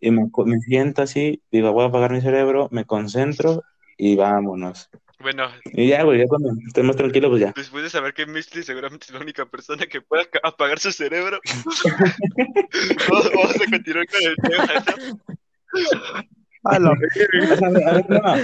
Y 0.00 0.10
me 0.10 0.28
siento 0.60 1.02
así, 1.02 1.42
digo, 1.50 1.72
voy 1.72 1.84
a 1.84 1.88
apagar 1.88 2.12
mi 2.12 2.20
cerebro, 2.20 2.68
me 2.70 2.84
concentro 2.84 3.62
y 3.96 4.16
vámonos. 4.16 4.90
Bueno, 5.20 5.48
Y 5.72 5.88
ya, 5.88 6.04
güey, 6.04 6.18
ya 6.20 6.26
cuando 6.28 6.50
estoy 6.66 6.84
más 6.84 6.94
tranquilo, 6.96 7.28
pues 7.28 7.40
ya. 7.40 7.52
después 7.56 7.82
de 7.82 7.90
saber 7.90 8.14
que 8.14 8.26
Misty 8.26 8.62
seguramente 8.62 9.06
es 9.06 9.12
la 9.12 9.20
única 9.20 9.46
persona 9.46 9.84
que 9.86 10.00
pueda 10.00 10.24
apagar 10.44 10.78
su 10.78 10.92
cerebro, 10.92 11.40
vamos, 13.10 13.30
vamos 13.34 13.54
a 13.56 13.70
continuar 13.70 14.06
con 14.06 14.22
el 14.22 14.36
tema. 14.36 14.64
A 16.64 16.76
O 16.76 17.56
sea, 17.56 17.68
a 17.88 17.92
ver, 17.94 18.10
no. 18.10 18.34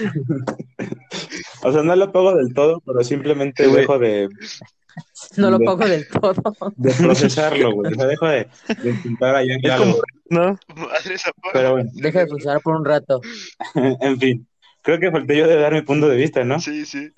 O 1.62 1.72
sea, 1.72 1.82
no 1.82 1.96
lo 1.96 2.04
apago 2.04 2.34
del 2.36 2.52
todo, 2.54 2.80
pero 2.84 3.02
simplemente 3.04 3.64
Sí, 3.66 3.72
dejo 3.72 3.98
de, 3.98 4.28
No 5.36 5.50
lo 5.50 5.58
De- 5.58 5.64
pago 5.64 5.84
del 5.86 6.08
todo. 6.08 6.34
de 6.76 6.92
procesarlo, 6.94 7.72
güey. 7.72 7.92
O 7.92 7.96
sea, 7.96 8.06
dejo 8.06 8.26
de, 8.28 8.48
de 8.82 8.90
intentar 8.90 9.36
algo. 9.36 9.54
como, 9.78 9.98
¿no? 10.30 10.58
Madre 10.76 11.14
esa 11.14 11.32
porra. 11.32 11.52
Pero 11.52 11.72
bueno, 11.72 11.90
Deja 11.94 12.20
de 12.20 12.26
funcionar 12.28 12.60
por 12.62 12.76
un 12.76 12.84
rato. 12.84 13.20
en 13.74 14.18
fin. 14.20 14.46
Creo 14.84 15.00
que 15.00 15.10
falté 15.10 15.36
yo 15.38 15.48
de 15.48 15.56
dar 15.56 15.72
mi 15.72 15.80
punto 15.80 16.08
de 16.08 16.16
vista, 16.16 16.44
¿no? 16.44 16.60
Sí, 16.60 16.84
sí. 16.84 17.10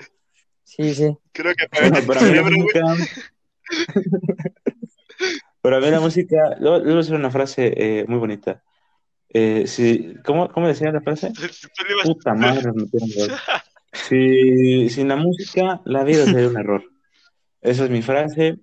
Sí, 0.62 0.94
sí. 0.94 1.16
Creo 1.32 1.52
que 1.54 1.66
tu 1.66 2.06
para 2.06 2.23
mí 2.23 2.32
la 2.35 2.42
música. 2.44 2.80
Para 5.61 5.80
mí 5.80 5.90
la 5.90 6.00
música. 6.00 6.37
A 6.61 6.78
decir 6.80 7.14
una 7.16 7.30
frase 7.30 7.73
eh, 7.76 8.04
muy 8.06 8.18
bonita. 8.18 8.62
Eh, 9.30 9.66
si, 9.66 10.14
¿cómo, 10.25 10.49
¿Cómo 10.49 10.68
decía 10.68 10.92
la 10.92 11.00
frase? 11.00 11.32
Tú 11.35 11.85
le 11.88 11.94
ibas- 11.94 12.04
Puta 12.04 12.35
madre, 12.35 12.62
me 12.73 12.82
metieron 12.82 13.08
gol. 13.16 13.32
Si, 13.92 14.88
sin 14.90 15.08
la 15.08 15.16
música, 15.16 15.80
la 15.87 16.04
vida 16.04 16.25
sería 16.26 16.49
un 16.49 16.58
error. 16.58 16.85
Esa 17.62 17.85
es 17.85 17.90
mi 17.90 18.02
frase 18.02 18.58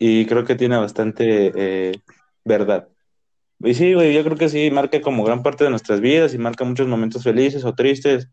y 0.00 0.26
creo 0.26 0.44
que 0.44 0.56
tiene 0.56 0.76
bastante 0.78 1.52
eh, 1.54 1.92
verdad. 2.44 2.88
Y 3.64 3.74
sí, 3.74 3.94
güey, 3.94 4.14
yo 4.14 4.24
creo 4.24 4.36
que 4.36 4.48
sí, 4.48 4.70
marca 4.70 5.00
como 5.00 5.24
gran 5.24 5.42
parte 5.42 5.64
de 5.64 5.70
nuestras 5.70 6.00
vidas 6.00 6.34
y 6.34 6.38
marca 6.38 6.64
muchos 6.64 6.88
momentos 6.88 7.22
felices 7.22 7.64
o 7.64 7.74
tristes 7.74 8.28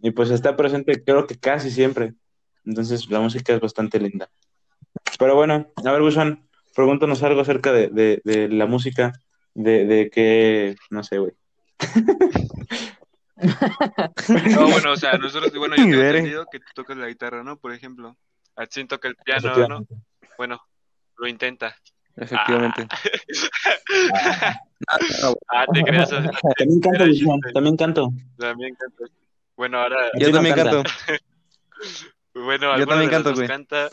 y 0.00 0.10
pues 0.10 0.30
está 0.30 0.56
presente 0.56 1.04
creo 1.04 1.26
que 1.26 1.38
casi 1.38 1.70
siempre. 1.70 2.14
Entonces 2.64 3.08
la 3.10 3.20
música 3.20 3.52
es 3.54 3.60
bastante 3.60 4.00
linda. 4.00 4.28
Pero 5.18 5.34
bueno, 5.34 5.72
a 5.84 5.92
ver, 5.92 6.02
Bushman, 6.02 6.48
pregúntanos 6.74 7.22
algo 7.22 7.40
acerca 7.40 7.72
de, 7.72 7.88
de, 7.88 8.20
de 8.24 8.48
la 8.48 8.66
música, 8.66 9.12
de, 9.54 9.84
de 9.84 10.10
que, 10.10 10.76
no 10.90 11.02
sé, 11.02 11.18
güey. 11.18 11.32
No, 13.36 14.70
bueno, 14.70 14.92
o 14.92 14.96
sea, 14.96 15.14
nosotros, 15.14 15.52
bueno, 15.56 15.74
yo 15.76 15.82
tengo 15.90 16.00
entendido 16.00 16.46
que 16.50 16.60
tú 16.60 16.66
tocas 16.74 16.96
la 16.96 17.08
guitarra, 17.08 17.42
¿no? 17.42 17.56
Por 17.56 17.72
ejemplo. 17.72 18.16
Atsin 18.56 18.86
toca 18.86 19.08
el 19.08 19.16
piano, 19.16 19.68
¿no? 19.68 19.86
Bueno, 20.36 20.60
lo 21.16 21.26
intenta. 21.26 21.74
Efectivamente. 22.16 22.86
Ah, 25.48 25.66
te 25.72 25.82
creas. 25.82 26.10
También 26.10 26.80
canto, 26.80 27.04
también 27.54 27.76
canto. 27.76 28.08
También. 28.38 28.76
Bueno, 29.56 29.78
ahora, 29.80 30.10
Yo 30.18 30.28
no 30.28 30.34
también 30.34 30.54
canta. 30.56 30.70
canto. 30.82 30.90
bueno, 32.34 32.78
Yo 32.78 32.86
también 32.86 33.10
canto, 33.10 33.34
güey. 33.34 33.46
canta. 33.48 33.90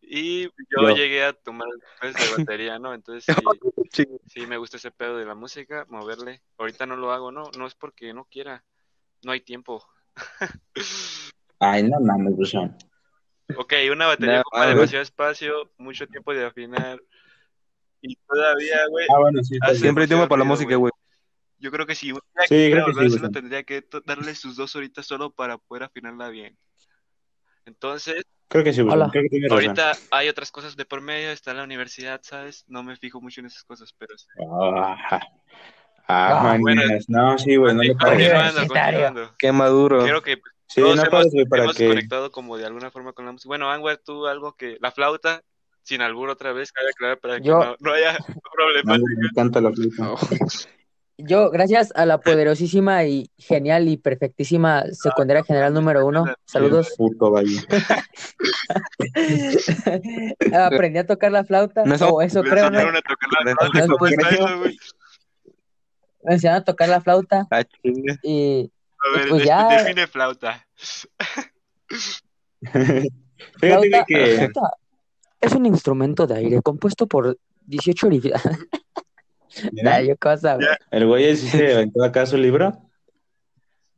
Y 0.00 0.44
yo, 0.44 0.50
Yo. 0.88 0.96
llegué 0.96 1.24
a 1.24 1.32
tomar 1.32 1.68
clases 2.00 2.30
de 2.30 2.36
batería, 2.36 2.78
¿no? 2.78 2.92
Entonces 2.92 3.24
sí, 3.92 4.04
Sí. 4.04 4.06
sí 4.26 4.46
me 4.46 4.56
gusta 4.58 4.76
ese 4.76 4.90
pedo 4.90 5.16
de 5.16 5.24
la 5.24 5.34
música, 5.34 5.86
moverle. 5.88 6.42
Ahorita 6.58 6.86
no 6.86 6.96
lo 6.96 7.12
hago, 7.12 7.30
¿no? 7.32 7.44
No 7.56 7.66
es 7.66 7.74
porque 7.74 8.12
no 8.12 8.24
quiera. 8.24 8.64
No 9.22 9.32
hay 9.32 9.40
tiempo. 9.40 9.86
Ay, 11.60 11.84
no 11.84 12.00
mames, 12.00 12.36
Bushman. 12.36 12.76
Ok, 13.56 13.74
una 13.92 14.06
batería 14.06 14.36
No, 14.36 14.40
ocupa 14.40 14.62
ah, 14.62 14.66
demasiado 14.66 15.02
espacio, 15.02 15.70
mucho 15.78 16.06
tiempo 16.06 16.32
de 16.34 16.46
afinar. 16.46 17.00
Y 18.02 18.16
todavía, 18.28 18.86
güey, 18.90 19.06
Ah, 19.14 19.18
bueno, 19.20 19.42
sí. 19.42 19.56
Siempre 19.76 20.04
hay 20.04 20.08
tiempo 20.08 20.28
para 20.28 20.40
la 20.40 20.44
música, 20.44 20.74
güey. 20.76 20.92
yo 21.58 21.70
creo 21.70 21.86
que 21.86 21.94
si 21.94 22.08
Sí, 22.10 22.14
quisiera 22.48 22.84
creo 22.84 22.94
que 22.96 23.10
sí, 23.10 23.20
tendría 23.32 23.62
que 23.62 23.82
to- 23.82 24.02
darle 24.04 24.34
sus 24.34 24.56
dos 24.56 24.74
horitas 24.76 25.06
solo 25.06 25.30
para 25.30 25.58
poder 25.58 25.84
afinarla 25.84 26.28
bien. 26.28 26.56
Entonces, 27.64 28.24
Creo 28.48 28.64
que 28.64 28.72
sí. 28.74 28.82
Hola. 28.82 29.08
Creo 29.10 29.22
que 29.22 29.28
tienes 29.30 29.50
razón. 29.50 29.64
ahorita 29.64 29.92
hay 30.10 30.28
otras 30.28 30.50
cosas 30.50 30.76
de 30.76 30.84
por 30.84 31.00
medio, 31.00 31.30
está 31.30 31.54
la 31.54 31.62
universidad, 31.64 32.20
¿sabes? 32.22 32.64
No 32.68 32.82
me 32.82 32.96
fijo 32.96 33.18
mucho 33.20 33.40
en 33.40 33.46
esas 33.46 33.64
cosas, 33.64 33.94
pero 33.96 34.18
sí. 34.18 34.26
Ah, 34.50 34.96
ah, 35.10 35.20
Ah, 36.08 36.56
bueno. 36.60 36.82
manías. 36.82 37.08
No, 37.08 37.38
sí, 37.38 37.56
güey, 37.56 37.74
no 37.74 37.82
le 37.82 37.94
pares. 37.94 38.30
Qué 39.38 39.52
maduro. 39.52 40.02
Creo 40.02 40.20
que 40.22 40.38
Sí, 40.66 40.80
no 40.80 40.92
hemos, 40.92 41.08
pares, 41.08 41.32
güey, 41.32 41.46
para 41.46 41.62
hemos 41.64 41.76
que... 41.76 41.86
conectado 41.88 42.30
como 42.30 42.56
de 42.58 42.66
alguna 42.66 42.90
forma 42.90 43.12
con 43.14 43.24
la 43.24 43.32
música. 43.32 43.48
Bueno, 43.48 43.70
Anwar, 43.70 43.98
tú 43.98 44.26
algo 44.26 44.54
que... 44.54 44.76
La 44.80 44.90
flauta, 44.90 45.42
sin 45.82 46.00
albur 46.02 46.30
otra 46.30 46.52
vez, 46.52 46.70
cabe 46.72 46.90
aclarar 46.90 47.18
para 47.18 47.36
que 47.38 47.44
Yo- 47.48 47.58
no, 47.58 47.76
no 47.80 47.92
haya 47.92 48.12
No, 48.28 48.40
problema. 48.52 48.98
me 48.98 49.26
encanta 49.30 49.60
la. 49.60 49.70
No. 49.98 50.16
Yo, 51.18 51.50
gracias 51.50 51.92
a 51.94 52.04
la 52.06 52.18
poderosísima 52.18 53.04
y 53.04 53.30
genial 53.36 53.86
y 53.86 53.96
perfectísima 53.96 54.84
secundaria 54.92 55.44
general 55.44 55.72
número 55.74 56.04
uno, 56.06 56.24
saludos, 56.46 56.94
Puto 56.96 57.32
aprendí 60.54 60.98
a 60.98 61.06
tocar 61.06 61.30
la 61.30 61.44
flauta, 61.44 61.84
No, 61.84 61.94
eso- 61.94 62.08
o 62.14 62.22
eso 62.22 62.42
creo, 62.42 62.70
¿no? 62.70 62.78
enseñaron 62.78 62.96
a 62.96 63.02
tocar 63.02 63.28
la 63.30 63.40
flauta, 63.54 63.86
¿cómo 63.86 64.06
enseñaron- 64.08 64.32
está 64.32 64.44
eso, 64.46 64.58
güey? 64.58 64.78
Me 66.24 66.34
enseñaron 66.34 66.60
a 66.62 66.64
tocar 66.64 66.88
la 66.88 67.00
flauta 67.00 67.46
Ah, 67.50 67.62
y 68.22 68.70
A 69.14 69.18
ver, 69.18 69.28
Pues 69.28 69.44
ya- 69.44 69.68
define 69.68 70.06
flauta. 70.06 70.66
Fíjate 73.60 74.04
que... 74.08 74.36
flauta 74.36 74.76
es 75.42 75.52
un 75.52 75.66
instrumento 75.66 76.26
de 76.26 76.36
aire 76.36 76.62
compuesto 76.62 77.06
por 77.06 77.36
18 77.66 78.06
orificios. 78.06 78.40
Nah, 79.82 80.00
yo 80.00 80.16
cosa, 80.16 80.54
güey. 80.54 80.66
El 80.90 81.06
güey 81.06 81.36
sí 81.36 81.46
se 81.48 81.74
aventó 81.74 82.02
acá 82.02 82.24
su 82.24 82.38
libro. 82.38 82.72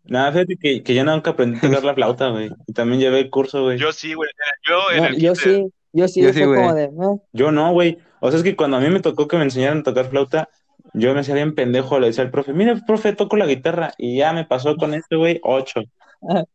Nada, 0.05 0.33
fíjate 0.33 0.57
que, 0.57 0.83
que 0.83 0.95
yo 0.95 1.05
nunca 1.05 1.31
aprendí 1.31 1.59
a 1.59 1.61
tocar 1.61 1.85
la 1.85 1.95
flauta, 1.95 2.29
güey. 2.31 2.51
Y 2.67 2.73
también 2.73 3.01
llevé 3.01 3.21
el 3.21 3.31
curso, 3.31 3.63
güey. 3.63 3.79
Yo, 3.79 3.87
Yo 3.87 3.93
sí, 3.93 4.15
güey. 4.15 4.29
Yo 4.69 4.91
en 4.93 5.03
No, 5.03 5.09
el 5.11 5.17
yo 5.21 5.35
sí, 5.35 5.67
yo 5.93 6.09
sí, 6.09 6.23
Yo 6.23 6.33
sí, 6.33 6.45
güey. 6.45 6.61
como 6.61 6.75
de, 6.75 6.85
"Eh". 6.85 7.51
no, 7.53 7.73
güey. 7.73 7.99
O 8.21 8.31
sea, 8.31 8.39
es 8.39 8.43
que 8.45 8.57
cuando 8.57 8.77
a 8.77 8.81
mí 8.81 8.89
me 8.91 9.01
tocó 9.01 9.29
que 9.29 9.37
me 9.37 9.45
enseñaran 9.45 9.79
a 9.79 9.83
tocar 9.85 10.07
flauta, 10.11 10.49
yo 10.93 11.15
me 11.15 11.21
hacía 11.21 11.35
bien 11.37 11.55
pendejo. 11.55 11.99
Le 12.01 12.09
decía 12.09 12.25
al 12.25 12.31
profe, 12.31 12.53
mira, 12.53 12.75
profe, 12.87 13.13
toco 13.13 13.37
la 13.37 13.47
guitarra. 13.47 13.93
Y 13.97 14.19
ya 14.19 14.33
me 14.33 14.45
pasó 14.45 14.77
con 14.77 14.93
este, 14.93 15.17
güey, 15.17 15.41
ocho. 15.43 15.83
¿Cómo 16.21 16.47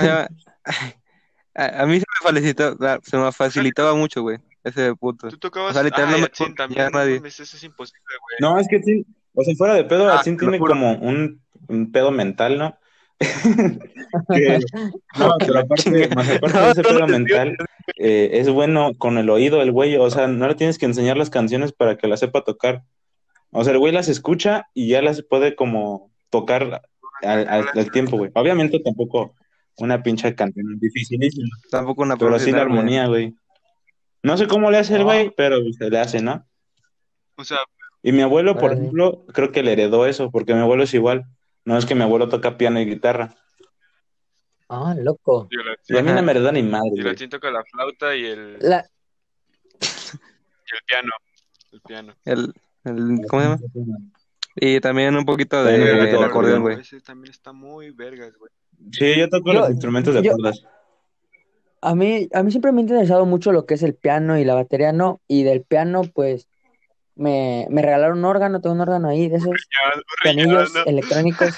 se 0.00 0.06
llama? 0.06 0.28
A, 1.54 1.82
a 1.82 1.86
mí 1.86 1.98
se 2.00 2.04
me 2.24 2.30
facilitaba, 2.32 2.98
se 3.02 3.16
me 3.16 3.32
facilitaba 3.32 3.94
mucho, 3.94 4.22
güey, 4.22 4.38
ese 4.64 4.94
punto. 4.94 5.28
Tú 5.28 5.38
tocabas. 5.38 5.70
O 5.70 5.74
sea, 5.74 5.82
literal, 5.82 6.14
ah, 6.14 6.18
no 6.48 6.54
también. 6.54 6.90
nadie. 6.92 7.20
eso 7.24 7.42
es 7.42 7.62
imposible, 7.64 8.00
güey. 8.20 8.36
No, 8.40 8.58
es 8.58 8.66
que 8.68 8.82
sí. 8.82 9.04
O 9.34 9.42
sea, 9.44 9.54
fuera 9.56 9.74
de 9.74 9.84
pedo, 9.84 10.08
Ah, 10.10 10.16
lo 10.16 10.22
tiene 10.36 10.58
juro. 10.58 10.72
como 10.74 10.92
un, 10.94 11.40
un 11.68 11.92
pedo 11.92 12.10
mental, 12.10 12.58
¿no? 12.58 12.76
Que- 14.34 14.58
no, 15.18 15.34
pero 15.38 15.58
aparte, 15.60 16.08
más 16.14 16.28
aparte 16.28 16.58
de 16.58 16.70
ese 16.70 16.82
no, 16.82 16.88
pedo 16.88 17.06
mental, 17.06 17.56
eh, 17.96 18.30
es 18.34 18.48
bueno 18.50 18.92
con 18.98 19.16
el 19.18 19.30
oído 19.30 19.62
el 19.62 19.72
güey, 19.72 19.96
o 19.96 20.10
sea, 20.10 20.26
no 20.26 20.46
le 20.48 20.54
tienes 20.54 20.78
que 20.78 20.86
enseñar 20.86 21.16
las 21.16 21.30
canciones 21.30 21.72
para 21.72 21.96
que 21.96 22.08
las 22.08 22.20
sepa 22.20 22.44
tocar. 22.44 22.82
O 23.50 23.64
sea, 23.64 23.72
el 23.72 23.78
güey 23.78 23.92
las 23.92 24.08
escucha 24.08 24.68
y 24.74 24.88
ya 24.88 25.02
las 25.02 25.22
puede 25.22 25.54
como 25.54 26.10
tocar 26.30 26.82
al, 27.22 27.48
al- 27.48 27.68
al 27.74 27.90
tiempo, 27.90 28.16
güey. 28.16 28.30
Obviamente 28.34 28.80
tampoco 28.80 29.34
una 29.78 30.02
pinche 30.02 30.34
canción 30.34 30.78
dificilísima, 30.78 31.48
Tampoco 31.70 32.02
una 32.02 32.16
pero 32.16 32.38
sí 32.38 32.50
la 32.52 32.62
armonía, 32.62 33.06
güey. 33.06 33.34
No 34.22 34.36
sé 34.36 34.46
cómo 34.46 34.70
le 34.70 34.78
hace 34.78 34.96
el 34.96 35.04
güey, 35.04 35.32
pero 35.36 35.58
se 35.72 35.90
le 35.90 35.98
hace, 35.98 36.22
¿no? 36.22 36.46
O 37.36 37.44
sea, 37.44 37.58
Y 38.02 38.12
mi 38.12 38.22
abuelo, 38.22 38.56
por 38.56 38.72
ejemplo, 38.72 39.24
creo 39.32 39.50
que 39.50 39.62
le 39.62 39.72
heredó 39.72 40.06
eso, 40.06 40.30
porque 40.30 40.54
mi 40.54 40.60
abuelo 40.60 40.84
es 40.84 40.94
igual. 40.94 41.26
No 41.64 41.76
es 41.76 41.86
que 41.86 41.94
mi 41.94 42.02
abuelo 42.02 42.28
toca 42.28 42.56
piano 42.56 42.80
y 42.80 42.86
guitarra. 42.86 43.34
Ah, 44.68 44.94
loco. 44.96 45.48
Y 45.88 45.96
a 45.96 46.02
mí 46.02 46.12
no 46.12 46.22
me 46.22 46.32
heredó 46.32 46.50
ni 46.52 46.62
madre, 46.62 47.02
la 47.02 47.28
toca 47.28 47.50
la 47.50 47.62
flauta 47.64 48.16
y 48.16 48.24
el, 48.24 48.58
y 48.60 48.66
La, 48.66 48.78
el 49.80 50.80
piano. 50.86 51.12
El 51.72 51.80
piano. 51.80 52.14
El, 52.24 52.54
el, 52.84 53.26
¿cómo 53.28 53.42
se 53.42 53.48
llama? 53.48 53.58
Y 54.56 54.80
también 54.80 55.16
un 55.16 55.24
poquito 55.24 55.62
de, 55.64 55.78
poquito 55.78 55.96
del 55.96 56.18
de 56.18 56.24
acordeón, 56.24 56.62
güey. 56.62 56.78
También 57.04 57.30
está 57.30 57.52
muy 57.52 57.90
vergas, 57.90 58.36
güey. 58.38 58.50
Sí, 58.90 59.14
yo 59.18 59.28
toco 59.28 59.52
Yo- 59.52 59.60
los 59.60 59.70
instrumentos 59.70 60.14
de 60.14 60.22
yo- 60.22 60.32
cuerdas. 60.32 60.64
a 61.80 61.94
mí, 61.94 62.28
a 62.32 62.42
mí 62.42 62.50
siempre 62.50 62.72
me 62.72 62.80
ha 62.80 62.82
interesado 62.82 63.26
mucho 63.26 63.52
lo 63.52 63.66
que 63.66 63.74
es 63.74 63.82
el 63.82 63.94
piano 63.94 64.38
y 64.38 64.44
la 64.44 64.54
batería, 64.54 64.92
¿no? 64.92 65.20
Y 65.28 65.42
del 65.44 65.62
piano, 65.62 66.02
pues, 66.14 66.48
me, 67.14 67.66
me 67.70 67.82
regalaron 67.82 68.18
un 68.18 68.24
órgano, 68.24 68.60
tengo 68.60 68.74
un 68.74 68.80
órgano 68.80 69.08
ahí, 69.08 69.28
de 69.28 69.36
esos 69.36 69.50
pianillos 70.22 70.72
no. 70.74 70.84
electrónicos. 70.84 71.54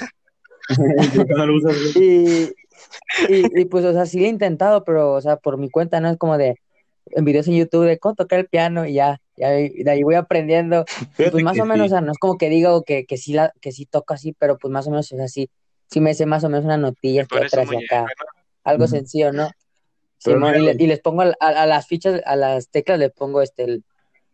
Y, 1.95 2.45
y, 3.29 3.61
y, 3.61 3.65
pues, 3.67 3.85
o 3.85 3.93
sea, 3.93 4.07
sí 4.07 4.19
lo 4.19 4.27
he 4.27 4.29
intentado, 4.29 4.83
pero, 4.85 5.13
o 5.13 5.21
sea, 5.21 5.37
por 5.37 5.59
mi 5.59 5.71
cuenta, 5.71 6.01
¿no? 6.01 6.09
Es 6.11 6.17
como 6.17 6.39
de, 6.39 6.57
en 7.11 7.25
videos 7.25 7.47
en 7.49 7.57
YouTube 7.57 7.85
de 7.87 7.99
cómo 7.99 8.15
tocar 8.15 8.39
el 8.41 8.47
piano 8.47 8.87
y 8.87 8.95
ya, 8.95 9.21
ya 9.37 9.51
de 9.51 9.85
ahí 9.91 10.03
voy 10.03 10.15
aprendiendo. 10.15 10.85
Fíjate 10.87 11.31
pues 11.33 11.45
más 11.45 11.59
o 11.61 11.67
menos, 11.67 11.87
o 11.87 11.89
sea, 11.91 12.01
no 12.01 12.13
es 12.13 12.19
como 12.19 12.39
que 12.39 12.49
digo 12.49 12.83
que, 12.83 13.05
que 13.05 13.17
sí 13.17 13.33
la, 13.35 13.53
que 13.61 13.73
sí 13.73 13.85
toco 13.87 14.15
así, 14.15 14.33
pero 14.39 14.57
pues 14.59 14.73
más 14.73 14.87
o 14.87 14.91
menos, 14.91 15.13
o 15.13 15.17
sea, 15.17 15.29
sí, 15.29 15.51
sí 15.91 16.01
me 16.01 16.15
sé 16.15 16.27
más 16.27 16.45
o 16.45 16.49
menos 16.49 16.65
una 16.65 16.77
notilla, 16.77 17.27
un 17.31 17.39
hacia 17.45 17.79
acá, 17.79 18.07
algo 18.65 18.87
sencillo, 18.87 19.33
¿no? 19.33 19.51
Simón, 20.19 20.55
y, 20.57 20.61
le- 20.61 20.75
les 20.87 21.01
pongo 21.01 21.23
a, 21.23 21.35
a- 21.41 21.63
a 21.63 21.67
las 21.67 21.87
fichas, 21.87 22.21
a 22.25 22.35
las 22.37 22.69
teclas 22.71 22.99
les 22.99 23.13
pongo 23.13 23.43
este 23.43 23.65
el, 23.65 23.85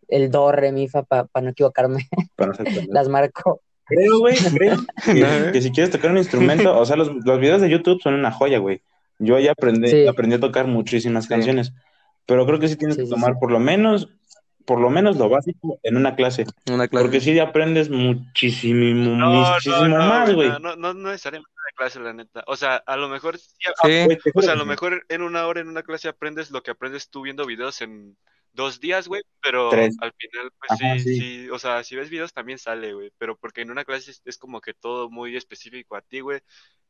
el 0.09 0.31
do, 0.31 0.53
re, 0.53 0.71
mi, 0.73 0.89
fa, 0.89 1.03
para 1.03 1.29
no 1.43 1.51
equivocarme, 1.51 2.09
Para 2.37 2.53
no 2.53 2.59
las 2.91 3.09
marco. 3.09 3.61
Creo, 3.87 4.21
güey, 4.21 4.37
creo 4.37 4.77
que, 5.05 5.15
No. 5.15 5.53
que 5.53 5.61
si 5.63 5.73
quieres 5.73 5.91
tocar 5.91 6.13
un 6.13 6.19
instrumento, 6.19 6.79
o 6.79 6.87
sea, 6.87 6.95
los, 6.97 7.11
los 7.25 7.41
videos 7.41 7.61
de 7.61 7.71
YouTube 7.71 8.01
son 8.01 8.15
una 8.15 8.31
joya, 8.31 8.59
güey. 8.59 8.83
Yo 9.19 9.39
ya 9.41 9.53
aprendí, 9.53 9.89
Sí. 9.91 10.07
aprendí 10.07 10.37
a 10.37 10.41
tocar 10.41 10.67
muchísimas 10.69 11.25
Sí. 11.25 11.31
canciones, 11.31 11.73
pero 12.25 12.47
creo 12.47 12.61
que 12.61 12.69
sí 12.69 12.77
tienes 12.77 12.95
Sí, 12.95 13.03
que 13.03 13.07
sí, 13.07 13.13
tomar 13.13 13.33
sí. 13.33 13.39
por 13.41 13.51
lo 13.51 13.59
menos, 13.59 14.09
por 14.71 14.81
lo 14.81 14.89
menos 14.89 15.17
lo 15.17 15.29
básico 15.29 15.81
en 15.83 15.97
una 15.97 16.15
clase, 16.15 16.45
Una 16.71 16.87
clase. 16.87 17.05
porque 17.05 17.21
sí 17.21 17.37
aprendes 17.41 17.91
muchísimo, 17.91 19.17
No, 19.17 19.51
muchísimo 19.51 19.89
no, 19.89 19.99
no, 19.99 20.07
más, 20.07 20.33
güey. 20.33 20.49
No, 20.49 20.61
no, 20.61 20.77
no 20.77 20.95
necesariamente 20.95 21.51
clase, 21.75 21.99
la 21.99 22.13
neta. 22.13 22.45
O 22.47 22.55
sea, 22.55 22.77
a 22.77 22.97
lo 22.97 23.09
mejor, 23.09 23.37
sí, 23.37 23.49
o 24.33 24.43
sea, 24.43 24.53
a 24.53 24.57
lo 24.57 24.65
mejor 24.67 25.05
en 25.09 25.23
una 25.23 25.49
hora 25.49 25.61
en 25.61 25.67
una 25.67 25.83
clase 25.83 26.07
aprendes 26.07 26.53
lo 26.53 26.63
que 26.63 26.71
aprendes 26.71 27.11
tú 27.11 27.23
viendo 27.23 27.47
videos 27.47 27.81
en 27.81 28.17
dos 28.53 28.79
días, 28.79 29.09
güey, 29.09 29.23
pero 29.43 29.71
Tres. 29.71 29.97
al 30.01 30.13
final, 30.13 30.53
pues 30.57 30.71
Ajá, 30.71 30.99
sí, 31.01 31.01
sí. 31.01 31.17
sí, 31.17 31.51
o 31.51 31.59
sea, 31.59 31.83
si 31.83 31.97
ves 31.97 32.11
videos 32.11 32.33
también 32.33 32.61
sale, 32.61 32.95
güey, 32.95 33.11
pero 33.19 33.37
porque 33.37 33.63
en 33.63 33.73
una 33.73 33.85
clase 33.85 34.13
es, 34.13 34.23
es 34.25 34.39
como 34.39 34.61
que 34.61 34.73
todo 34.73 35.11
muy 35.11 35.37
específico 35.37 35.97
a 35.97 36.01
ti, 36.01 36.21
güey. 36.21 36.39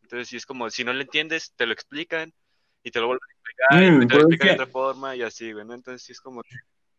Entonces, 0.03 0.29
sí 0.29 0.37
es 0.37 0.45
como, 0.45 0.69
si 0.69 0.85
no 0.85 0.93
lo 0.93 1.01
entiendes, 1.01 1.55
te 1.57 1.65
lo 1.65 1.73
explican 1.73 2.35
y 2.83 2.91
te 2.91 3.01
lo 3.01 3.07
vuelven 3.07 3.23
a 3.27 3.33
explicar, 3.33 3.83
y 3.83 4.05
Mm, 4.05 4.07
te 4.07 4.15
lo 4.17 4.21
explican 4.21 4.49
de 4.49 4.53
otra 4.53 4.67
forma 4.67 5.17
y 5.17 5.23
así, 5.23 5.51
güey, 5.51 5.65
¿no? 5.65 5.73
Entonces, 5.73 6.03
sí 6.03 6.13
es 6.13 6.21
como, 6.21 6.43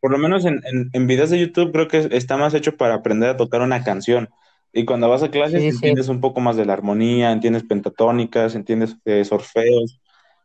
Por 0.01 0.11
lo 0.11 0.17
menos 0.17 0.43
en, 0.43 0.59
en, 0.65 0.89
en 0.91 1.07
videos 1.07 1.29
de 1.29 1.39
YouTube 1.39 1.71
creo 1.71 1.87
que 1.87 2.09
está 2.11 2.35
más 2.35 2.53
hecho 2.53 2.75
para 2.75 2.95
aprender 2.95 3.29
a 3.29 3.37
tocar 3.37 3.61
una 3.61 3.83
canción. 3.83 4.29
Y 4.73 4.83
cuando 4.85 5.07
vas 5.07 5.21
a 5.23 5.31
clases 5.31 5.61
Sí, 5.61 5.69
sí. 5.69 5.75
entiendes 5.75 6.09
un 6.09 6.19
poco 6.21 6.41
más 6.41 6.57
de 6.57 6.65
la 6.65 6.73
armonía, 6.73 7.31
entiendes 7.31 7.63
pentatónicas, 7.63 8.55
entiendes 8.55 8.95
eh, 9.05 9.23
sorfeos, 9.23 10.01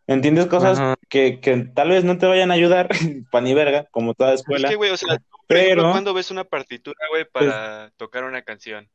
entiendes 0.06 0.46
cosas 0.46 0.96
que, 1.08 1.40
que 1.40 1.56
tal 1.74 1.88
vez 1.88 2.04
no 2.04 2.18
te 2.18 2.26
vayan 2.26 2.50
a 2.50 2.54
ayudar, 2.54 2.88
pa' 3.32 3.40
ni 3.40 3.54
verga, 3.54 3.86
como 3.90 4.14
toda 4.14 4.34
es 4.34 4.40
escuela. 4.40 4.68
que, 4.68 4.76
güey, 4.76 4.90
o 4.90 4.96
sea, 4.96 5.16
tú, 5.16 5.24
por 5.46 5.56
ejemplo, 5.56 5.82
Pero 5.82 5.90
cuando 5.92 6.12
ves 6.14 6.30
una 6.30 6.44
partitura, 6.44 6.98
güey, 7.10 7.24
para 7.24 7.90
tocar 7.96 8.24
una 8.24 8.42
canción? 8.42 8.88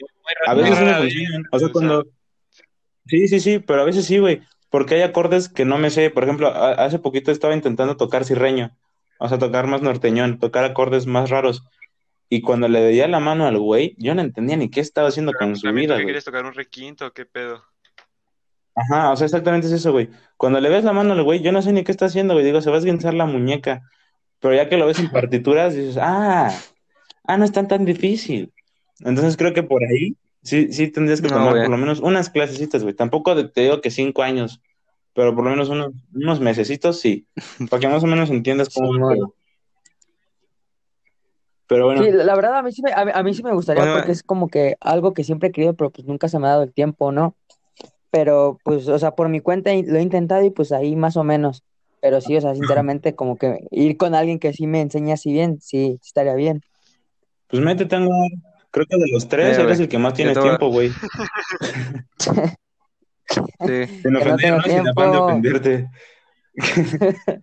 Muy 0.00 0.32
a 0.46 0.54
veces 0.54 0.80
no 0.80 0.86
vez, 0.86 0.96
funcionan. 0.98 1.42
O 1.52 1.58
sea, 1.58 1.66
o 1.66 1.68
sea, 1.68 1.72
cuando... 1.72 2.06
Sí, 3.06 3.28
sí, 3.28 3.40
sí, 3.40 3.58
pero 3.58 3.82
a 3.82 3.84
veces 3.84 4.06
sí, 4.06 4.18
güey. 4.18 4.40
Porque 4.70 4.94
hay 4.94 5.02
acordes 5.02 5.48
que 5.48 5.64
no 5.64 5.78
me 5.78 5.90
sé. 5.90 6.10
Por 6.10 6.22
ejemplo, 6.22 6.48
a- 6.48 6.72
hace 6.72 6.98
poquito 7.00 7.32
estaba 7.32 7.54
intentando 7.54 7.96
tocar 7.96 8.24
cirreño. 8.24 8.76
O 9.20 9.28
sea, 9.28 9.38
tocar 9.38 9.68
más 9.68 9.82
norteñón, 9.82 10.40
tocar 10.40 10.64
acordes 10.64 11.06
más 11.06 11.30
raros. 11.30 11.64
Y 12.30 12.42
cuando 12.42 12.68
le 12.68 12.82
veía 12.82 13.08
la 13.08 13.20
mano 13.20 13.46
al 13.46 13.58
güey, 13.58 13.94
yo 13.98 14.14
no 14.14 14.22
entendía 14.22 14.56
ni 14.56 14.70
qué 14.70 14.80
estaba 14.80 15.08
haciendo 15.08 15.36
con 15.36 15.56
su 15.56 15.72
vida, 15.72 15.96
que 15.96 16.04
güey. 16.04 16.06
quieres 16.06 16.24
tocar 16.24 16.44
un 16.46 16.54
requinto, 16.54 17.06
¿o 17.06 17.12
¿qué 17.12 17.26
pedo? 17.26 17.62
Ajá, 18.74 19.12
o 19.12 19.16
sea, 19.16 19.26
exactamente 19.26 19.66
es 19.66 19.72
eso, 19.74 19.92
güey. 19.92 20.10
Cuando 20.36 20.60
le 20.60 20.68
ves 20.70 20.84
la 20.84 20.92
mano 20.92 21.12
al 21.12 21.22
güey, 21.22 21.42
yo 21.42 21.52
no 21.52 21.60
sé 21.62 21.72
ni 21.72 21.84
qué 21.84 21.92
está 21.92 22.06
haciendo, 22.06 22.34
güey. 22.34 22.44
Digo, 22.46 22.62
se 22.62 22.70
va 22.70 22.76
a 22.76 22.78
esguinzar 22.78 23.14
la 23.14 23.26
muñeca. 23.26 23.82
Pero 24.40 24.54
ya 24.54 24.68
que 24.68 24.76
lo 24.78 24.86
ves 24.86 24.98
en 25.00 25.10
partituras, 25.10 25.74
dices, 25.74 25.98
ah, 26.00 26.50
ah, 27.24 27.36
no 27.38 27.44
es 27.44 27.52
tan 27.52 27.68
tan 27.68 27.84
difícil. 27.84 28.52
Entonces 29.00 29.36
creo 29.36 29.54
que 29.54 29.62
por 29.62 29.82
ahí 29.84 30.16
sí, 30.42 30.72
sí 30.72 30.88
tendrías 30.88 31.20
que 31.20 31.28
No, 31.28 31.34
tomar 31.34 31.56
güey. 31.56 31.62
por 31.62 31.70
lo 31.70 31.78
menos 31.78 32.00
unas 32.00 32.30
clasecitas, 32.30 32.82
güey. 32.82 32.94
Tampoco 32.94 33.36
te 33.50 33.60
digo 33.62 33.80
que 33.80 33.90
cinco 33.90 34.22
años, 34.22 34.62
pero 35.14 35.34
por 35.34 35.44
lo 35.44 35.50
menos 35.50 35.68
unos, 35.68 35.92
unos 36.14 36.40
mesecitos, 36.40 37.00
sí. 37.00 37.26
Para 37.68 37.80
que 37.80 37.88
más 37.88 38.02
o 38.04 38.06
menos 38.06 38.30
entiendas 38.30 38.68
cómo 38.72 38.92
Simón. 38.92 39.14
pedo. 39.14 39.34
Pero 41.66 41.86
bueno, 41.86 42.02
Sí, 42.02 42.10
la 42.10 42.34
verdad 42.34 42.56
a 42.56 42.62
mí 42.62 42.72
sí 42.72 42.82
me, 42.82 42.92
a 42.92 43.04
mí, 43.04 43.12
a 43.14 43.22
mí 43.22 43.32
sí 43.32 43.42
me 43.44 43.52
gustaría 43.54 43.82
Bueno, 43.82 43.98
porque 43.98 44.10
es 44.12 44.24
como 44.24 44.48
que 44.48 44.76
algo 44.80 45.14
que 45.14 45.22
siempre 45.22 45.48
he 45.48 45.52
querido, 45.52 45.74
pero 45.74 45.90
pues 45.90 46.06
nunca 46.06 46.28
se 46.28 46.38
me 46.38 46.46
ha 46.46 46.50
dado 46.50 46.64
el 46.64 46.72
tiempo, 46.72 47.12
¿no? 47.12 47.36
Pero 48.10 48.58
pues, 48.64 48.88
o 48.88 48.98
sea, 48.98 49.12
por 49.12 49.28
mi 49.28 49.40
cuenta 49.40 49.70
lo 49.72 49.98
he 49.98 50.02
intentado 50.02 50.44
y 50.44 50.50
pues 50.50 50.72
ahí 50.72 50.96
más 50.96 51.16
o 51.16 51.22
menos. 51.22 51.62
Pero 52.00 52.20
sí, 52.20 52.36
o 52.36 52.40
sea, 52.40 52.54
sinceramente 52.54 53.14
como 53.14 53.36
que 53.36 53.60
ir 53.70 53.96
con 53.96 54.14
alguien 54.14 54.38
que 54.38 54.52
sí 54.52 54.66
me 54.66 54.80
enseñe 54.80 55.12
así 55.12 55.32
bien, 55.32 55.60
sí, 55.60 55.98
estaría 56.02 56.34
bien. 56.34 56.62
pues 57.46 57.62
métete, 57.62 57.90
tengo, 57.96 58.10
creo 58.70 58.86
que 58.86 58.96
de 58.96 59.12
los 59.12 59.28
tres 59.28 59.58
eres 59.58 59.78
el 59.78 59.88
que 59.88 59.98
más 59.98 60.14
tienes 60.14 60.40
tiempo, 60.40 60.70
güey. 60.70 60.90
Sí. 63.30 63.86
Sin 64.02 64.12
no 64.12 64.36
tengo 64.36 64.56
¿no? 64.56 64.62
Sin 64.62 64.88
afán 64.88 64.94
de 64.94 64.94
tiempo. 64.94 65.24
ofenderte. 65.24 65.90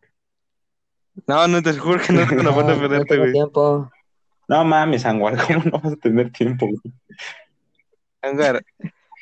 No, 1.26 1.48
no 1.48 1.64
te 1.64 1.74
juro 1.74 2.00
que 2.00 2.14
no 2.14 2.22
afán 2.22 2.68
de 2.68 2.74
ofenderte, 2.74 3.06
tengo 3.08 3.24
güey. 3.24 3.34
tiempo. 3.34 3.92
No 4.48 4.64
mames, 4.64 5.04
Anguar, 5.06 5.36
¿cómo 5.48 5.64
no 5.66 5.80
vas 5.80 5.94
a 5.94 5.96
tener 5.96 6.32
tiempo, 6.32 6.68
güey? 6.68 6.80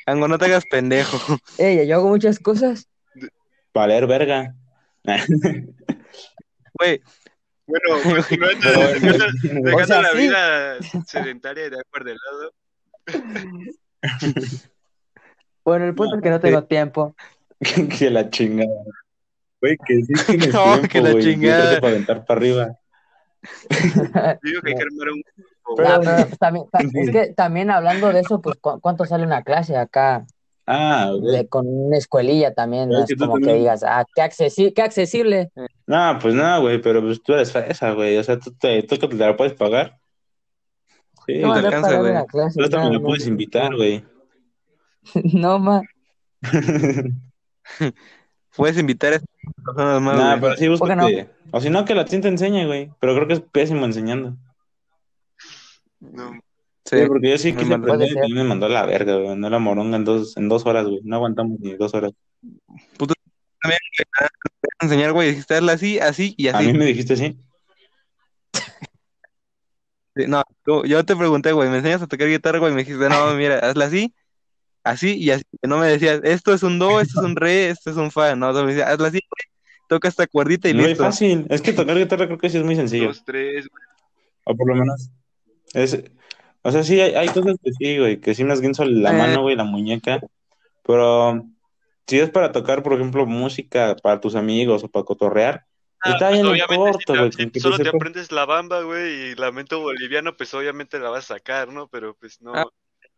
Ango, 0.05 0.27
no 0.27 0.37
te 0.37 0.45
hagas 0.45 0.65
pendejo. 0.69 1.17
Ey, 1.57 1.87
yo 1.87 1.95
hago 1.95 2.09
muchas 2.09 2.37
cosas. 2.39 2.89
Valer 3.73 4.07
verga. 4.07 4.53
Güey, 6.73 7.01
Bueno, 7.65 7.95
dejando, 8.29 8.87
dejando 8.93 9.75
O 9.77 9.85
sea, 9.85 10.01
la 10.01 10.11
sí. 10.11 10.17
vida 10.17 10.77
sedentaria 11.07 11.67
y 11.67 11.69
de 11.69 11.79
acuerdo 11.79 12.09
de 12.09 12.17
lado. 12.25 12.51
Bueno, 15.65 15.85
el 15.85 15.95
punto 15.95 16.15
es 16.15 16.21
que 16.21 16.29
no 16.29 16.39
tengo 16.39 16.63
tiempo. 16.63 17.15
que 17.99 18.09
la 18.09 18.29
chingada. 18.29 18.69
Güey, 19.59 19.77
que 19.85 19.95
sí 20.03 20.13
tienes 20.27 20.53
No, 20.53 20.63
tiempo, 20.73 20.87
que 20.89 21.01
la 21.01 21.19
chingada. 21.19 21.79
Para 21.81 21.93
aventar 21.93 22.25
para 22.25 22.37
arriba. 22.39 22.75
Digo 24.43 24.61
que 24.61 24.69
hay 24.69 24.75
que 24.75 24.81
armar 24.83 25.09
un 25.13 25.21
Pero- 25.75 26.01
pues 26.01 26.39
también, 26.39 26.65
es 26.93 27.11
que 27.11 27.33
también 27.33 27.71
hablando 27.71 28.11
de 28.13 28.19
eso, 28.21 28.41
pues 28.41 28.55
¿cu- 28.59 28.79
¿cuánto 28.79 29.05
sale 29.05 29.23
una 29.25 29.43
clase 29.43 29.75
acá? 29.77 30.25
Ah, 30.67 31.11
güey. 31.19 31.37
De- 31.37 31.47
con 31.47 31.65
una 31.67 31.97
escuelilla 31.97 32.53
también, 32.53 32.89
no 32.89 32.99
Es 32.99 33.05
que 33.05 33.15
como 33.15 33.35
que 33.35 33.41
también- 33.41 33.59
digas, 33.59 33.83
ah, 33.83 34.03
qué, 34.15 34.21
accesi- 34.23 34.73
qué 34.73 34.81
accesible. 34.81 35.51
No, 35.87 36.17
pues 36.21 36.33
nada, 36.33 36.57
güey, 36.59 36.81
pero 36.81 37.01
pues 37.01 37.21
tú 37.21 37.33
eres 37.33 37.51
fresa, 37.51 37.91
güey. 37.91 38.17
O 38.17 38.23
sea, 38.23 38.39
tú, 38.39 38.51
te, 38.51 38.81
tú 38.83 38.97
que 38.97 39.07
te 39.07 39.15
la 39.15 39.37
puedes 39.37 39.53
pagar. 39.53 39.99
Sí, 41.27 41.39
No, 41.39 41.53
te 41.53 41.59
alcanza, 41.59 41.99
güey. 41.99 42.13
tú 42.53 42.59
lo 42.69 42.89
no, 42.91 43.01
puedes 43.01 43.27
invitar, 43.27 43.71
no. 43.71 43.77
güey. 43.77 44.03
No, 45.33 45.59
ma. 45.59 45.81
puedes 48.55 48.77
invitar 48.77 49.13
a 49.13 49.15
estas 49.17 49.29
personas 49.63 50.01
más, 50.01 50.15
Nah, 50.15 50.39
pero 50.39 50.55
sí, 50.55 50.67
¿Por 50.67 50.87
qué 50.87 50.95
búscate. 50.95 51.29
O 51.51 51.61
si 51.61 51.69
no, 51.69 51.85
que 51.85 51.95
la 51.95 52.05
tinta 52.05 52.27
enseñe, 52.27 52.65
güey. 52.65 52.91
Pero 52.99 53.15
creo 53.15 53.27
que 53.27 53.33
es 53.35 53.39
pésimo 53.41 53.85
enseñando. 53.85 54.35
No, 55.99 56.31
Sí, 56.85 56.97
Sí, 56.99 57.05
porque 57.07 57.31
yo 57.31 57.37
sí 57.37 57.55
quise 57.55 57.73
aprender 57.73 58.09
y 58.11 58.13
también 58.13 58.35
me 58.35 58.43
mandó 58.43 58.67
a 58.67 58.69
la 58.69 58.85
verga, 58.85 59.15
güey. 59.17 59.35
No 59.35 59.49
la 59.49 59.57
moronga 59.59 59.97
en 59.97 60.05
dos, 60.05 60.37
en 60.37 60.49
dos 60.49 60.65
horas, 60.65 60.85
güey. 60.85 60.99
No 61.03 61.15
aguantamos 61.15 61.59
ni 61.59 61.73
dos 61.75 61.93
horas. 61.95 62.11
También, 62.97 63.79
güey, 63.97 64.05
te 64.43 64.49
voy 64.61 64.69
a 64.79 64.85
enseñar, 64.85 65.11
güey, 65.13 65.29
dijiste 65.29 65.55
hazla 65.55 65.71
así, 65.73 65.97
así 65.99 66.35
y 66.37 66.49
A 66.49 66.57
así. 66.57 66.67
mí 66.67 66.73
me 66.77 66.85
dijiste 66.85 67.13
así. 67.13 67.39
Sí, 70.15 70.25
No, 70.27 70.43
tú- 70.63 70.85
yo 70.85 71.03
te 71.03 71.15
pregunté, 71.15 71.51
güey, 71.51 71.69
¿me 71.69 71.77
enseñas 71.77 72.01
a 72.03 72.07
tocar 72.07 72.27
guitarra, 72.27 72.59
güey? 72.59 72.71
Y 72.71 72.75
me 72.75 72.83
dijiste, 72.83 73.09
no, 73.09 73.33
mira, 73.33 73.57
hazla 73.59 73.85
así, 73.85 74.13
así 74.85 75.17
y 75.17 75.31
así. 75.31 75.43
No 75.63 75.77
me 75.79 75.87
decías, 75.87 76.21
esto 76.23 76.53
es 76.53 76.63
un 76.63 76.79
do, 76.79 77.01
esto 77.01 77.19
es 77.19 77.25
un 77.25 77.35
re, 77.35 77.69
esto 77.69 77.89
es 77.91 77.97
un 77.97 78.11
fa. 78.11 78.35
No, 78.35 78.53
me 78.53 78.67
decías, 78.73 78.89
hazla 78.89 79.09
así, 79.09 79.19
güey, 79.19 79.53
toca 79.89 80.07
esta 80.07 80.25
cuerdita 80.27 80.69
y 80.69 80.73
Muy 80.73 80.85
listo. 80.87 81.03
fácil. 81.03 81.45
Es 81.49 81.61
que 81.61 81.73
tocar 81.73 81.97
guitarra 81.97 82.27
creo 82.27 82.37
que 82.37 82.49
sí 82.49 82.57
es 82.57 82.63
muy 82.63 82.75
sencillo. 82.77 83.07
dos, 83.07 83.23
tres, 83.25 83.67
güey. 83.67 83.83
O 84.45 84.55
por 84.55 84.67
lo 84.69 84.75
menos. 84.75 85.09
Es, 85.73 86.01
o 86.61 86.71
sea, 86.71 86.83
sí, 86.83 87.01
hay, 87.01 87.13
hay 87.15 87.27
cosas 87.27 87.57
que 87.61 87.71
sí, 87.73 87.97
güey, 87.99 88.19
que 88.21 88.33
sí 88.33 88.43
me 88.43 88.53
esguinzo 88.53 88.85
la 88.85 89.11
Eh. 89.11 89.17
mano, 89.17 89.41
güey, 89.41 89.55
la 89.55 89.65
muñeca. 89.65 90.21
Pero 90.83 91.43
si 92.07 92.19
es 92.19 92.29
para 92.29 92.51
tocar, 92.51 92.83
por 92.83 92.93
ejemplo, 92.93 93.25
música 93.25 93.95
para 94.01 94.21
tus 94.21 94.35
amigos 94.35 94.83
o 94.83 94.87
para 94.89 95.03
cotorrear, 95.05 95.65
Ah, 96.01 96.11
está 96.11 96.27
pues, 96.29 96.33
bien 96.33 96.45
en 96.45 96.51
obviamente, 96.51 96.75
corto, 97.07 97.13
si, 97.13 97.19
güey. 97.37 97.51
si 97.51 97.59
solo 97.59 97.79
te 97.79 97.89
aprendes 97.89 98.31
la 98.31 98.45
bamba, 98.45 98.81
güey, 98.83 99.31
y 99.31 99.35
lamento 99.35 99.79
boliviano, 99.79 100.37
pues 100.37 100.53
obviamente 100.53 100.99
la 100.99 101.09
vas 101.09 101.31
a 101.31 101.35
sacar, 101.35 101.69
¿no? 101.69 101.87
Pero 101.87 102.15
pues 102.19 102.39
no. 102.43 102.53
Ah. 102.53 102.65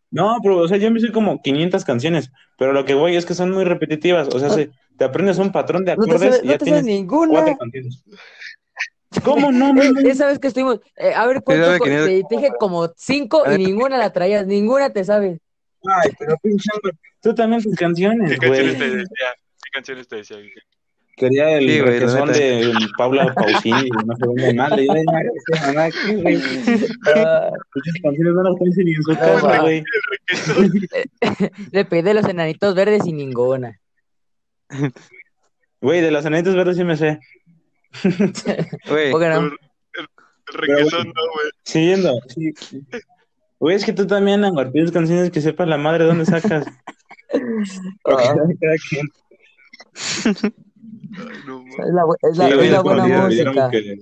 No, 0.09 0.37
pero, 0.41 0.57
o 0.59 0.67
sea, 0.67 0.77
yo 0.77 0.89
me 0.89 0.99
sé 0.99 1.11
como 1.11 1.41
500 1.41 1.83
canciones, 1.83 2.31
pero 2.57 2.73
lo 2.73 2.85
que 2.85 2.93
voy 2.93 3.15
es 3.15 3.25
que 3.25 3.33
son 3.33 3.51
muy 3.51 3.65
repetitivas. 3.65 4.29
O 4.33 4.39
sea, 4.39 4.49
si 4.49 4.69
te 4.97 5.05
aprendes 5.05 5.37
un 5.37 5.51
patrón 5.51 5.83
de 5.85 5.95
No 5.95 6.05
te 6.05 6.11
acordes 6.11 6.41
y 6.43 6.47
no 6.47 6.51
ya 6.53 6.57
te 6.57 6.65
tienes 6.65 6.83
ninguna. 6.83 7.31
cuatro 7.31 7.57
canciones. 7.57 8.03
¿Cómo 9.23 9.51
no, 9.51 9.73
esa 10.05 10.27
vez 10.27 10.39
que 10.39 10.47
estuvimos, 10.47 10.79
eh, 10.95 11.13
a 11.13 11.25
ver, 11.25 11.41
¿cuánto 11.43 11.79
te, 11.79 12.23
te 12.23 12.35
dije 12.35 12.51
como 12.59 12.89
cinco 12.95 13.43
y 13.51 13.57
ninguna 13.57 13.97
la 13.97 14.11
traías, 14.11 14.45
ninguna 14.45 14.91
te 14.91 15.03
sabes. 15.03 15.39
Ay, 15.83 16.11
pero 16.17 16.35
pinche 16.41 16.69
tú 17.21 17.33
también 17.33 17.61
tus 17.61 17.75
canciones, 17.75 18.31
¿Qué 18.31 18.37
canciones 18.37 18.77
te 18.77 18.89
decía? 18.89 19.27
¿Qué 19.63 19.69
canciones 19.71 20.07
te 20.07 20.15
decía? 20.17 20.37
Quería 21.17 21.57
el 21.57 21.67
Sí, 21.67 21.79
güey, 21.79 21.81
la 21.81 21.91
requesón 21.99 22.27
neta. 22.27 22.39
de 22.39 22.73
Paula 22.97 23.33
Pausini, 23.33 23.89
no 24.05 24.15
sé 24.15 24.25
dónde 24.25 24.53
más. 24.53 24.69
Le 24.71 24.81
digo, 24.83 24.93
"Ay, 24.93 25.03
madre, 25.05 25.29
esa 25.51 25.67
mamá, 25.67 25.89
¿qué, 25.89 26.15
güey? 26.15 26.35
Ah, 27.15 27.49
Muchas 27.75 27.93
canciones 28.03 28.33
no 28.35 28.43
las 28.43 28.55
conocen 28.59 28.85
ni 28.85 28.93
en 28.93 29.01
su 29.03 29.11
No, 29.13 29.19
casa, 29.19 29.59
güey. 29.61 29.83
le 31.71 31.85
pedí 31.85 32.13
los 32.13 32.25
enanitos 32.25 32.75
verdes 32.75 33.05
y 33.07 33.13
ninguna. 33.13 33.79
Güey, 35.79 36.01
de 36.01 36.09
las 36.09 36.25
enanitas 36.25 36.55
verdes 36.55 36.75
sí 36.77 36.83
me 36.83 36.97
sé. 36.97 37.19
Güey, 38.89 39.11
¿Por 39.11 39.21
qué 39.21 39.29
no? 39.29 39.39
El, 39.41 39.51
el 39.93 40.53
requesón, 40.53 41.07
no, 41.07 41.21
güey. 41.33 41.51
Siguiendo, 41.63 42.19
sí. 42.29 42.53
Güey, 43.59 43.75
es 43.75 43.85
que 43.85 43.93
tú 43.93 44.05
también, 44.07 44.43
Anguar, 44.43 44.71
pides 44.71 44.91
canciones 44.91 45.29
que 45.31 45.41
sepas 45.41 45.67
la 45.67 45.77
madre 45.77 46.05
dónde 46.05 46.25
sacas. 46.25 46.65
Porque 47.31 48.23
Ah. 48.23 48.35
cada 48.59 48.75
quien. 48.89 49.07
Ay, 51.17 51.39
no. 51.45 51.65
Es 51.67 51.93
la, 51.93 52.03
es 52.29 52.37
la, 52.37 52.45
Sí, 52.45 52.51
es 52.51 52.57
güey, 52.57 52.69
la 52.69 52.77
es 52.77 52.83
buena 52.83 53.07
música. 53.07 53.51
vieron 53.51 53.71
que- 53.71 54.01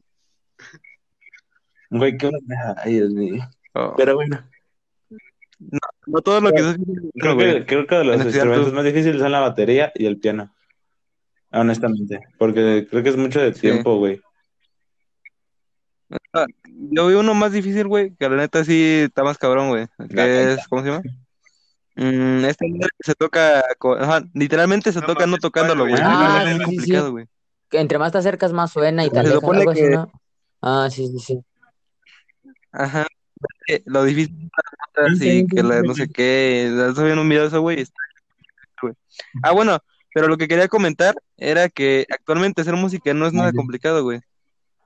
Güey, 1.91 2.17
qué 2.17 2.27
onda. 2.27 2.75
Ay, 2.83 2.93
Dios 2.95 3.09
mío. 3.11 3.43
oh, 3.73 3.93
Pero 3.95 4.15
bueno, 4.15 4.43
no 6.07 6.21
todo 6.21 6.41
lo 6.41 6.51
que 6.51 6.59
estás 6.59 6.77
creo 7.13 7.37
que, 7.37 7.65
creo 7.65 7.87
que 7.87 7.95
de 7.95 8.03
los 8.03 8.15
especial 8.17 8.47
instrumentos 8.47 8.69
tú. 8.69 8.75
más 8.75 8.85
difíciles 8.85 9.21
son 9.21 9.31
la 9.31 9.39
batería 9.39 9.91
y 9.95 10.05
el 10.05 10.17
piano. 10.19 10.53
Honestamente. 11.51 12.19
Porque 12.37 12.87
creo 12.89 13.03
que 13.03 13.09
es 13.09 13.17
mucho 13.17 13.39
de 13.39 13.51
tiempo, 13.53 13.97
güey. 13.97 14.19
Yo 16.91 17.07
vi 17.07 17.13
uno 17.15 17.33
más 17.33 17.51
difícil, 17.53 17.87
güey, 17.87 18.13
que 18.15 18.29
la 18.29 18.35
neta 18.35 18.63
sí 18.65 19.01
está 19.05 19.23
más 19.23 19.37
cabrón, 19.37 19.69
güey. 19.69 19.87
Que 20.09 20.53
es, 20.53 20.67
¿cómo 20.67 20.83
se 20.83 20.89
llama? 20.89 21.01
Mm, 21.95 22.43
esta 22.45 22.65
madre 22.67 22.89
que 22.97 23.03
se 23.05 23.15
toca, 23.15 23.63
co- 23.79 23.95
ajá, 23.95 24.23
literalmente 24.33 24.91
se 24.91 24.99
No 24.99 25.07
toca 25.07 25.21
no 25.25 25.31
mames, 25.31 25.41
tocándolo, 25.41 25.83
¿cuál, 25.87 25.91
güey. 25.91 26.01
Es 26.01 26.07
Ah, 26.07 26.19
madre 26.19 26.51
sí, 26.51 26.55
muy 26.55 26.65
sí, 26.65 26.71
sí. 26.71 26.75
complicado, 26.77 27.11
güey. 27.11 27.25
Que 27.69 27.79
entre 27.79 27.97
más 27.99 28.11
te 28.11 28.17
acercas, 28.17 28.51
más 28.53 28.71
suena 28.71 29.05
y 29.05 29.09
te 29.09 29.13
Se 29.15 29.19
alejas, 29.21 29.39
supone 29.39 29.59
algo 29.59 29.71
así, 29.71 29.81
que- 29.81 29.89
¿no? 29.89 30.11
Ah, 30.61 30.87
sí, 30.91 31.07
sí, 31.07 31.19
sí. 31.19 31.39
Ajá. 32.71 33.07
Eh, 33.67 33.81
Lo 33.85 34.03
difícil 34.03 34.49
Sí, 35.19 35.25
y 35.25 35.39
sí, 35.41 35.47
que 35.47 35.61
la, 35.63 35.81
no 35.81 35.93
sé 35.93 36.09
qué. 36.09 36.67
Estoy 36.87 37.05
viendo 37.05 37.21
un 37.21 37.29
video 37.29 37.43
de 37.43 37.47
eso, 37.49 37.61
güey. 37.61 37.81
está- 37.81 37.95
güey. 38.81 38.93
Ah, 39.43 39.51
bueno, 39.51 39.79
pero 40.13 40.27
lo 40.27 40.37
que 40.37 40.47
quería 40.47 40.67
comentar 40.67 41.15
era 41.37 41.69
que 41.69 42.05
actualmente 42.09 42.61
hacer 42.61 42.75
música 42.75 43.13
no 43.13 43.25
es 43.27 43.33
nada 43.33 43.51
complicado, 43.53 44.03
güey. 44.03 44.19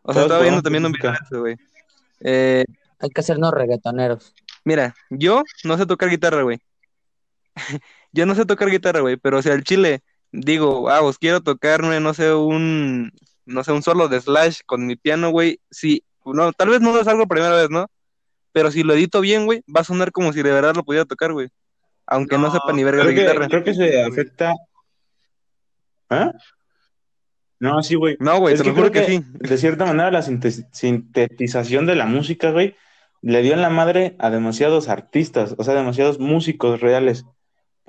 O 0.01 0.13
sea, 0.13 0.21
Todos 0.21 0.25
estaba 0.25 0.41
viendo 0.41 0.61
podemos 0.61 0.63
también 0.63 0.85
un 0.85 0.91
video 0.91 1.11
de 1.11 1.17
eso, 1.23 1.39
güey. 1.41 1.55
Eh, 2.21 2.65
Hay 2.99 3.09
que 3.09 3.21
hacernos 3.21 3.51
reggaetoneros. 3.53 4.33
mira, 4.63 4.95
yo 5.09 5.43
no 5.63 5.77
sé 5.77 5.85
tocar 5.85 6.09
guitarra, 6.09 6.41
güey. 6.43 6.59
Yo 8.11 8.25
no 8.25 8.35
sé 8.35 8.45
tocar 8.45 8.69
guitarra, 8.69 9.01
güey, 9.01 9.17
pero 9.17 9.41
si 9.41 9.49
al 9.49 9.63
chile 9.63 10.01
digo, 10.31 10.89
ah, 10.89 10.99
pues 11.01 11.17
quiero 11.17 11.41
tocarme, 11.41 11.99
no 11.99 12.13
sé, 12.13 12.33
un, 12.33 13.11
no 13.45 13.63
sé, 13.63 13.71
un 13.71 13.83
solo 13.83 14.07
de 14.07 14.19
Slash 14.21 14.61
con 14.65 14.85
mi 14.87 14.95
piano, 14.95 15.29
güey, 15.31 15.59
sí, 15.71 16.03
no, 16.25 16.51
tal 16.53 16.69
vez 16.69 16.81
no 16.81 16.91
lo 16.93 17.03
salgo 17.03 17.27
primera 17.27 17.55
vez, 17.55 17.69
¿no? 17.69 17.87
Pero 18.51 18.71
si 18.71 18.83
lo 18.83 18.93
edito 18.93 19.21
bien, 19.21 19.45
güey, 19.45 19.61
va 19.75 19.81
a 19.81 19.83
sonar 19.83 20.11
como 20.11 20.33
si 20.33 20.41
de 20.41 20.51
verdad 20.51 20.75
lo 20.75 20.83
pudiera 20.83 21.05
tocar, 21.05 21.33
güey. 21.33 21.49
Aunque 22.07 22.37
no, 22.37 22.47
No, 22.47 22.51
sepa 22.51 22.73
ni 22.73 22.83
verga 22.83 23.03
de 23.05 23.13
que, 23.13 23.21
guitarra. 23.21 23.47
creo 23.47 23.63
que 23.63 23.73
se 23.75 24.01
afecta. 24.03 24.53
¿Ah? 26.09 26.31
No, 27.59 27.83
sí, 27.83 27.95
güey. 27.95 28.15
No, 28.19 28.39
güey, 28.39 28.55
te 28.55 28.63
que 28.63 28.69
lo 28.69 28.75
juro 28.75 28.89
creo 28.91 29.05
que 29.05 29.11
que, 29.11 29.17
sí. 29.19 29.25
de 29.49 29.57
cierta 29.57 29.85
manera, 29.85 30.09
la 30.11 30.21
sinte- 30.21 30.65
sintetización 30.71 31.85
de 31.85 31.95
la 31.95 32.05
música, 32.05 32.51
güey, 32.51 32.75
le 33.21 33.41
dio 33.41 33.53
en 33.53 33.61
la 33.61 33.69
madre 33.69 34.15
a 34.19 34.29
demasiados 34.29 34.87
artistas, 34.87 35.55
o 35.57 35.63
sea, 35.63 35.73
demasiados 35.75 36.19
músicos 36.19 36.79
reales. 36.79 37.25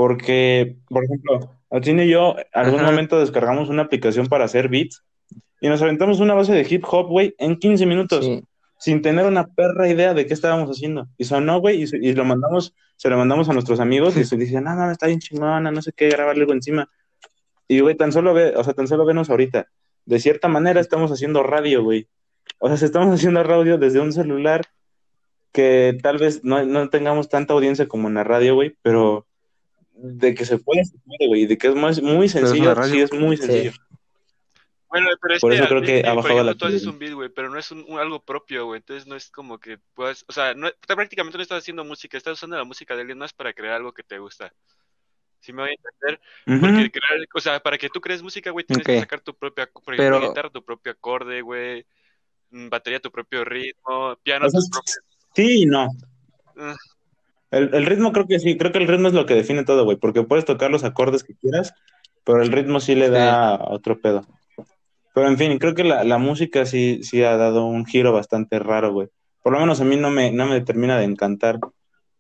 Porque, 0.00 0.78
por 0.88 1.04
ejemplo, 1.04 1.50
Alcine 1.68 2.06
y 2.06 2.08
yo, 2.08 2.34
algún 2.54 2.80
Ajá. 2.80 2.90
momento 2.90 3.20
descargamos 3.20 3.68
una 3.68 3.82
aplicación 3.82 4.28
para 4.28 4.46
hacer 4.46 4.70
beats 4.70 5.04
y 5.60 5.68
nos 5.68 5.82
aventamos 5.82 6.20
una 6.20 6.32
base 6.32 6.54
de 6.54 6.66
hip 6.66 6.84
hop, 6.90 7.08
güey, 7.08 7.34
en 7.36 7.58
15 7.58 7.84
minutos, 7.84 8.24
Sí. 8.24 8.42
sin 8.78 9.02
tener 9.02 9.26
una 9.26 9.46
perra 9.48 9.90
idea 9.90 10.14
de 10.14 10.24
qué 10.24 10.32
estábamos 10.32 10.70
haciendo. 10.70 11.06
Y 11.18 11.24
sonó, 11.24 11.60
güey, 11.60 11.82
y, 11.82 11.86
se- 11.86 11.98
y 12.00 12.14
lo 12.14 12.24
mandamos, 12.24 12.74
se 12.96 13.10
lo 13.10 13.18
mandamos 13.18 13.50
a 13.50 13.52
nuestros 13.52 13.78
amigos 13.78 14.16
y 14.16 14.24
se 14.24 14.38
dicen, 14.38 14.64
no, 14.64 14.74
no, 14.74 14.90
está 14.90 15.06
bien 15.06 15.18
chingona, 15.20 15.70
no 15.70 15.82
sé 15.82 15.92
qué, 15.94 16.08
grabarle 16.08 16.44
algo 16.44 16.54
encima. 16.54 16.88
Y, 17.68 17.80
güey, 17.80 17.94
tan 17.94 18.10
solo 18.10 18.32
ve, 18.32 18.54
o 18.56 18.64
sea, 18.64 18.72
tan 18.72 18.88
solo 18.88 19.04
venos 19.04 19.28
ahorita. 19.28 19.66
De 20.06 20.18
cierta 20.18 20.48
manera 20.48 20.80
estamos 20.80 21.12
haciendo 21.12 21.42
radio, 21.42 21.84
güey. 21.84 22.08
O 22.58 22.68
sea, 22.68 22.78
si 22.78 22.86
estamos 22.86 23.14
haciendo 23.14 23.42
radio 23.42 23.76
desde 23.76 24.00
un 24.00 24.14
celular 24.14 24.62
que 25.52 25.98
tal 26.02 26.16
vez 26.16 26.42
no, 26.42 26.64
no 26.64 26.88
tengamos 26.88 27.28
tanta 27.28 27.52
audiencia 27.52 27.86
como 27.86 28.08
en 28.08 28.14
la 28.14 28.24
radio, 28.24 28.54
güey, 28.54 28.78
pero 28.80 29.26
de 30.02 30.34
que 30.34 30.44
se 30.44 30.58
puede, 30.58 30.84
se 30.84 30.96
puede, 30.98 31.26
güey. 31.28 31.46
De 31.46 31.56
que 31.58 31.68
es 31.68 31.74
muy, 31.74 32.00
muy 32.02 32.26
es 32.26 32.32
sencillo, 32.32 32.74
radio. 32.74 32.92
sí 32.92 33.00
es 33.00 33.12
muy 33.12 33.36
Sí. 33.36 33.42
sencillo. 33.44 33.72
Bueno, 34.88 35.08
pero 35.22 35.34
es 35.34 35.40
Por 35.40 35.52
que 35.52 35.58
eso 35.58 35.68
creo 35.68 35.82
que 35.82 36.02
ha 36.04 36.14
bajado 36.14 36.42
la 36.42 36.54
tú 36.56 36.64
haces 36.66 36.84
un 36.84 36.98
beat, 36.98 37.12
güey, 37.14 37.28
pero 37.28 37.48
no 37.48 37.56
es 37.58 37.70
un, 37.70 37.84
un- 37.86 38.00
algo 38.00 38.20
propio, 38.24 38.66
güey. 38.66 38.78
Entonces 38.78 39.06
no 39.06 39.14
es 39.14 39.30
como 39.30 39.58
que 39.60 39.78
puedas, 39.94 40.24
o 40.26 40.32
sea, 40.32 40.52
no, 40.54 40.68
prácticamente 40.86 41.38
no 41.38 41.42
estás 41.42 41.58
haciendo 41.58 41.84
música, 41.84 42.18
estás 42.18 42.32
usando 42.38 42.56
la 42.56 42.64
música 42.64 42.94
de 42.96 43.02
alguien 43.02 43.18
más 43.18 43.32
para 43.32 43.52
crear 43.52 43.74
algo 43.74 43.92
que 43.92 44.02
te 44.02 44.18
gusta. 44.18 44.52
¿Sí 45.38 45.52
me 45.52 45.62
voy 45.62 45.70
a 45.70 45.74
entender? 45.74 46.20
Porque 46.60 46.90
crear, 46.90 47.26
o 47.32 47.40
sea, 47.40 47.60
para 47.60 47.78
que 47.78 47.88
tú 47.88 48.00
crees 48.00 48.20
música, 48.22 48.50
güey, 48.50 48.66
tienes 48.66 48.84
que 48.84 48.98
sacar 48.98 49.20
tu 49.20 49.32
propia, 49.32 49.68
por 49.72 49.94
ejemplo, 49.94 50.18
Pero- 50.18 50.28
guitarra, 50.30 50.50
tu 50.50 50.64
propio 50.64 50.90
acorde, 50.92 51.40
güey, 51.40 51.86
mm, 52.50 52.68
batería, 52.68 52.98
tu 52.98 53.12
propio 53.12 53.44
ritmo, 53.44 54.16
piano, 54.24 54.46
O 54.46 54.50
sea, 54.50 54.58
tus 54.58 54.70
propios... 54.70 54.98
sí 55.36 55.62
y 55.62 55.66
no. 55.66 55.88
Ah, 56.56 56.74
El, 57.50 57.74
el 57.74 57.86
ritmo 57.86 58.12
creo 58.12 58.26
que 58.26 58.38
sí, 58.38 58.56
creo 58.56 58.72
que 58.72 58.78
el 58.78 58.86
ritmo 58.88 59.08
es 59.08 59.14
lo 59.14 59.26
que 59.26 59.34
define 59.34 59.64
todo, 59.64 59.84
güey, 59.84 59.96
porque 59.96 60.22
puedes 60.22 60.44
tocar 60.44 60.70
los 60.70 60.84
acordes 60.84 61.24
que 61.24 61.34
quieras, 61.34 61.74
pero 62.24 62.42
el 62.42 62.52
ritmo 62.52 62.80
sí 62.80 62.94
le 62.94 63.06
Sí. 63.06 63.12
da 63.12 63.58
otro 63.62 64.00
pedo. 64.00 64.26
Pero 65.14 65.26
en 65.28 65.36
fin, 65.36 65.58
creo 65.58 65.74
que 65.74 65.82
la, 65.84 66.04
la 66.04 66.18
música 66.18 66.64
sí, 66.66 67.00
sí 67.02 67.22
ha 67.24 67.36
dado 67.36 67.66
un 67.66 67.84
giro 67.86 68.12
bastante 68.12 68.58
raro, 68.60 68.92
güey. 68.92 69.08
Por 69.42 69.52
lo 69.52 69.58
menos 69.60 69.80
a 69.80 69.84
mí 69.84 69.96
no 69.96 70.10
me, 70.10 70.30
no 70.30 70.46
me 70.46 70.60
termina 70.60 70.96
de 70.98 71.04
encantar. 71.04 71.58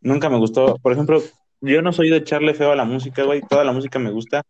Nunca 0.00 0.28
me 0.28 0.38
gustó. 0.38 0.76
Por 0.82 0.92
ejemplo, 0.92 1.22
yo 1.60 1.82
no 1.82 1.92
soy 1.92 2.10
de 2.10 2.16
echarle 2.16 2.54
feo 2.54 2.72
a 2.72 2.76
la 2.76 2.84
música, 2.84 3.22
güey. 3.22 3.42
Toda 3.48 3.62
la 3.62 3.72
música 3.72 3.98
me 4.00 4.10
gusta. 4.10 4.42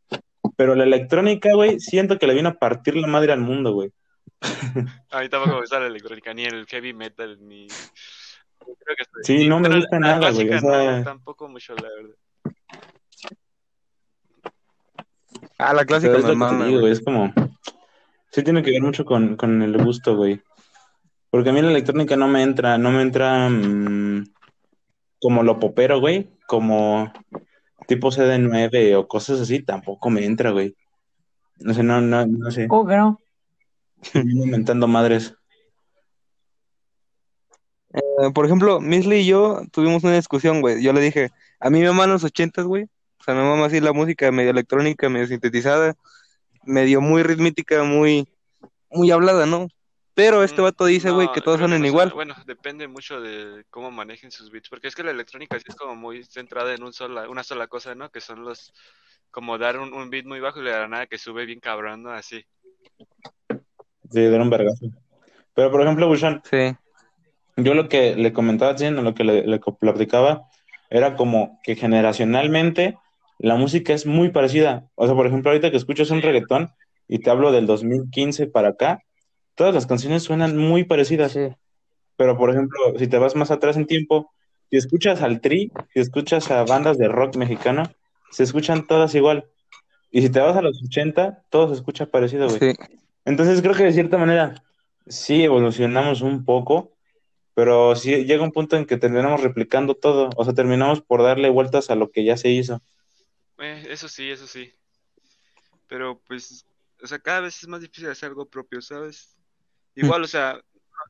Pero 0.56 0.74
la 0.74 0.84
electrónica, 0.84 1.52
güey, 1.54 1.80
siento 1.80 2.18
que 2.18 2.26
le 2.26 2.34
vino 2.34 2.48
a 2.48 2.54
partir 2.54 2.96
la 2.96 3.06
madre 3.08 3.32
al 3.32 3.40
mundo, 3.40 3.72
güey. 3.74 3.90
a 5.10 5.20
mí 5.20 5.28
tampoco 5.28 5.56
me 5.56 5.60
gusta 5.60 5.80
la 5.80 5.88
electrónica, 5.88 6.32
ni 6.32 6.44
el 6.44 6.64
heavy 6.66 6.94
metal, 6.94 7.36
ni... 7.46 7.66
Creo 8.78 8.96
que 8.96 9.02
estoy- 9.02 9.24
Sí, 9.24 9.48
no 9.48 9.58
me 9.60 9.68
pero 9.68 9.80
gusta 9.80 9.98
la 9.98 10.06
nada, 10.06 10.30
güey, 10.30 10.48
o 10.50 10.58
sea- 10.60 10.98
no, 10.98 11.04
tampoco 11.04 11.48
mucho, 11.48 11.74
la 11.74 11.88
verdad. 11.88 12.14
Ah, 15.58 15.74
la 15.74 15.84
clásica 15.84 16.12
Pero 16.14 16.32
es 16.32 16.38
güey. 16.38 16.66
digo, 16.68 16.80
güey, 16.80 16.92
es 16.92 17.00
como... 17.02 17.32
Sí 18.32 18.42
tiene 18.42 18.62
que 18.62 18.70
ver 18.70 18.82
mucho 18.82 19.04
con, 19.04 19.36
con 19.36 19.60
el 19.62 19.76
gusto, 19.82 20.16
güey. 20.16 20.40
Porque 21.30 21.50
a 21.50 21.52
mí 21.52 21.60
la 21.62 21.70
electrónica 21.70 22.16
no 22.16 22.28
me 22.28 22.42
entra, 22.42 22.78
no 22.78 22.90
me 22.90 23.02
entra 23.02 23.48
mm, 23.48 24.24
como 25.20 25.42
lo 25.42 25.58
popero, 25.58 26.00
güey. 26.00 26.30
Como 26.46 27.12
tipo 27.86 28.10
CD9 28.10 28.94
o 28.96 29.06
cosas 29.08 29.40
así, 29.40 29.62
tampoco 29.62 30.10
me 30.10 30.24
entra, 30.24 30.50
güey. 30.50 30.74
No 31.58 31.74
sé, 31.74 31.82
no, 31.82 32.00
no, 32.00 32.24
no 32.26 32.50
sé. 32.50 32.68
¿Cómo 32.68 32.86
que 32.88 32.96
no? 32.96 33.20
Vivo 34.14 34.44
inventando 34.44 34.86
madres. 34.86 35.34
Eh, 37.92 38.30
por 38.34 38.46
ejemplo, 38.46 38.80
Misley 38.80 39.20
y 39.20 39.26
yo 39.26 39.62
tuvimos 39.72 40.04
una 40.04 40.14
discusión, 40.14 40.60
güey. 40.60 40.82
Yo 40.82 40.92
le 40.92 41.00
dije, 41.00 41.30
a 41.58 41.70
mí 41.70 41.80
me 41.80 41.88
maman 41.88 42.10
los 42.10 42.24
ochentas, 42.24 42.64
güey. 42.64 42.84
O 43.18 43.24
sea, 43.24 43.34
me 43.34 43.42
mama 43.42 43.66
así 43.66 43.80
la 43.80 43.92
música 43.92 44.30
medio 44.32 44.50
electrónica, 44.50 45.08
medio 45.08 45.26
sintetizada, 45.26 45.94
medio 46.64 47.00
muy 47.00 47.22
rítmica, 47.22 47.82
muy, 47.82 48.28
muy 48.90 49.10
hablada, 49.10 49.46
¿no? 49.46 49.68
Pero 50.14 50.42
este 50.42 50.60
Mm, 50.60 50.64
vato 50.64 50.84
dice, 50.86 51.10
güey, 51.10 51.26
no, 51.28 51.32
que 51.32 51.40
todos 51.40 51.58
suenan 51.58 51.80
no 51.80 51.86
igual. 51.86 52.10
Bueno, 52.14 52.34
depende 52.46 52.88
mucho 52.88 53.20
de 53.20 53.64
cómo 53.70 53.90
manejen 53.90 54.30
sus 54.30 54.50
beats, 54.50 54.68
porque 54.68 54.88
es 54.88 54.94
que 54.94 55.02
la 55.02 55.10
electrónica 55.12 55.58
sí 55.58 55.64
es 55.68 55.76
como 55.76 55.94
muy 55.96 56.24
centrada 56.24 56.74
en 56.74 56.82
un 56.82 56.92
sola, 56.92 57.28
una 57.28 57.42
sola 57.42 57.66
cosa, 57.68 57.94
¿no? 57.94 58.10
Que 58.10 58.20
son 58.20 58.44
los, 58.44 58.72
como 59.30 59.58
dar 59.58 59.78
un, 59.78 59.92
un 59.92 60.10
beat 60.10 60.26
muy 60.26 60.40
bajo 60.40 60.60
y 60.60 60.64
de 60.64 60.70
la 60.70 60.88
nada 60.88 61.06
que 61.06 61.18
sube 61.18 61.46
bien 61.46 61.60
cabrón, 61.60 62.02
¿no? 62.02 62.10
Así. 62.10 62.44
Sí, 64.10 64.24
dar 64.26 64.40
un 64.40 64.50
vergazo. 64.50 64.86
Pero, 65.54 65.70
por 65.70 65.82
ejemplo, 65.82 66.08
Bushan, 66.08 66.42
Sí. 66.50 66.76
Yo 67.62 67.74
lo 67.74 67.88
que 67.88 68.16
le 68.16 68.32
comentaba, 68.32 68.76
sí, 68.76 68.88
lo 68.90 69.14
que 69.14 69.24
le, 69.24 69.46
le 69.46 69.58
platicaba, 69.58 70.46
era 70.90 71.16
como 71.16 71.60
que 71.62 71.76
generacionalmente 71.76 72.96
la 73.38 73.56
música 73.56 73.94
es 73.94 74.06
muy 74.06 74.30
parecida. 74.30 74.86
O 74.96 75.06
sea, 75.06 75.14
por 75.14 75.26
ejemplo, 75.26 75.50
ahorita 75.50 75.70
que 75.70 75.76
escuchas 75.76 76.10
un 76.10 76.20
reggaetón 76.20 76.70
y 77.08 77.20
te 77.20 77.30
hablo 77.30 77.52
del 77.52 77.66
2015 77.66 78.46
para 78.48 78.70
acá, 78.70 79.02
todas 79.54 79.74
las 79.74 79.86
canciones 79.86 80.22
suenan 80.22 80.56
muy 80.56 80.84
parecidas. 80.84 81.32
Sí. 81.32 81.48
Pero, 82.16 82.36
por 82.36 82.50
ejemplo, 82.50 82.78
si 82.98 83.06
te 83.06 83.18
vas 83.18 83.34
más 83.34 83.50
atrás 83.50 83.76
en 83.76 83.86
tiempo, 83.86 84.30
si 84.70 84.76
escuchas 84.76 85.22
al 85.22 85.40
Tri, 85.40 85.72
si 85.94 86.00
escuchas 86.00 86.50
a 86.50 86.64
bandas 86.64 86.98
de 86.98 87.08
rock 87.08 87.36
mexicano, 87.36 87.84
se 88.30 88.42
escuchan 88.42 88.86
todas 88.86 89.14
igual. 89.14 89.46
Y 90.10 90.22
si 90.22 90.28
te 90.28 90.40
vas 90.40 90.56
a 90.56 90.62
los 90.62 90.82
80, 90.82 91.44
todo 91.48 91.68
se 91.68 91.74
escucha 91.74 92.06
parecido, 92.06 92.46
güey. 92.46 92.58
Sí. 92.58 92.72
Entonces 93.24 93.62
creo 93.62 93.74
que 93.74 93.84
de 93.84 93.92
cierta 93.92 94.18
manera 94.18 94.62
sí 95.06 95.42
evolucionamos 95.42 96.20
un 96.20 96.44
poco, 96.44 96.92
pero 97.54 97.94
sí 97.96 98.24
llega 98.24 98.42
un 98.44 98.52
punto 98.52 98.76
en 98.76 98.86
que 98.86 98.96
terminamos 98.96 99.42
replicando 99.42 99.94
todo, 99.94 100.30
o 100.36 100.44
sea, 100.44 100.54
terminamos 100.54 101.02
por 101.02 101.22
darle 101.22 101.50
vueltas 101.50 101.90
a 101.90 101.94
lo 101.96 102.10
que 102.10 102.24
ya 102.24 102.36
se 102.36 102.48
hizo. 102.50 102.80
Eh, 103.58 103.84
eso 103.88 104.08
sí, 104.08 104.30
eso 104.30 104.46
sí. 104.46 104.72
Pero 105.86 106.20
pues, 106.26 106.64
o 107.02 107.06
sea, 107.06 107.18
cada 107.18 107.40
vez 107.40 107.62
es 107.62 107.68
más 107.68 107.80
difícil 107.80 108.08
hacer 108.08 108.28
algo 108.28 108.46
propio, 108.46 108.80
¿sabes? 108.80 109.36
Igual, 109.94 110.22
o 110.22 110.26
sea, 110.28 110.60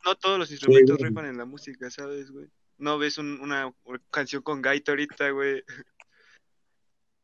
no, 0.05 0.15
todos 0.15 0.39
los 0.39 0.51
instrumentos 0.51 0.99
rifan 1.01 1.27
en 1.27 1.37
la 1.39 1.45
música, 1.45 1.91
¿sabes, 1.91 2.31
güey? 2.31 2.47
No 2.79 2.97
ves 2.99 3.19
un- 3.19 3.41
una 3.41 3.73
canción 4.11 4.43
con 4.43 4.63
gaita 4.63 4.93
ahorita, 4.93 5.31
güey. 5.31 5.63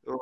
O, 0.08 0.20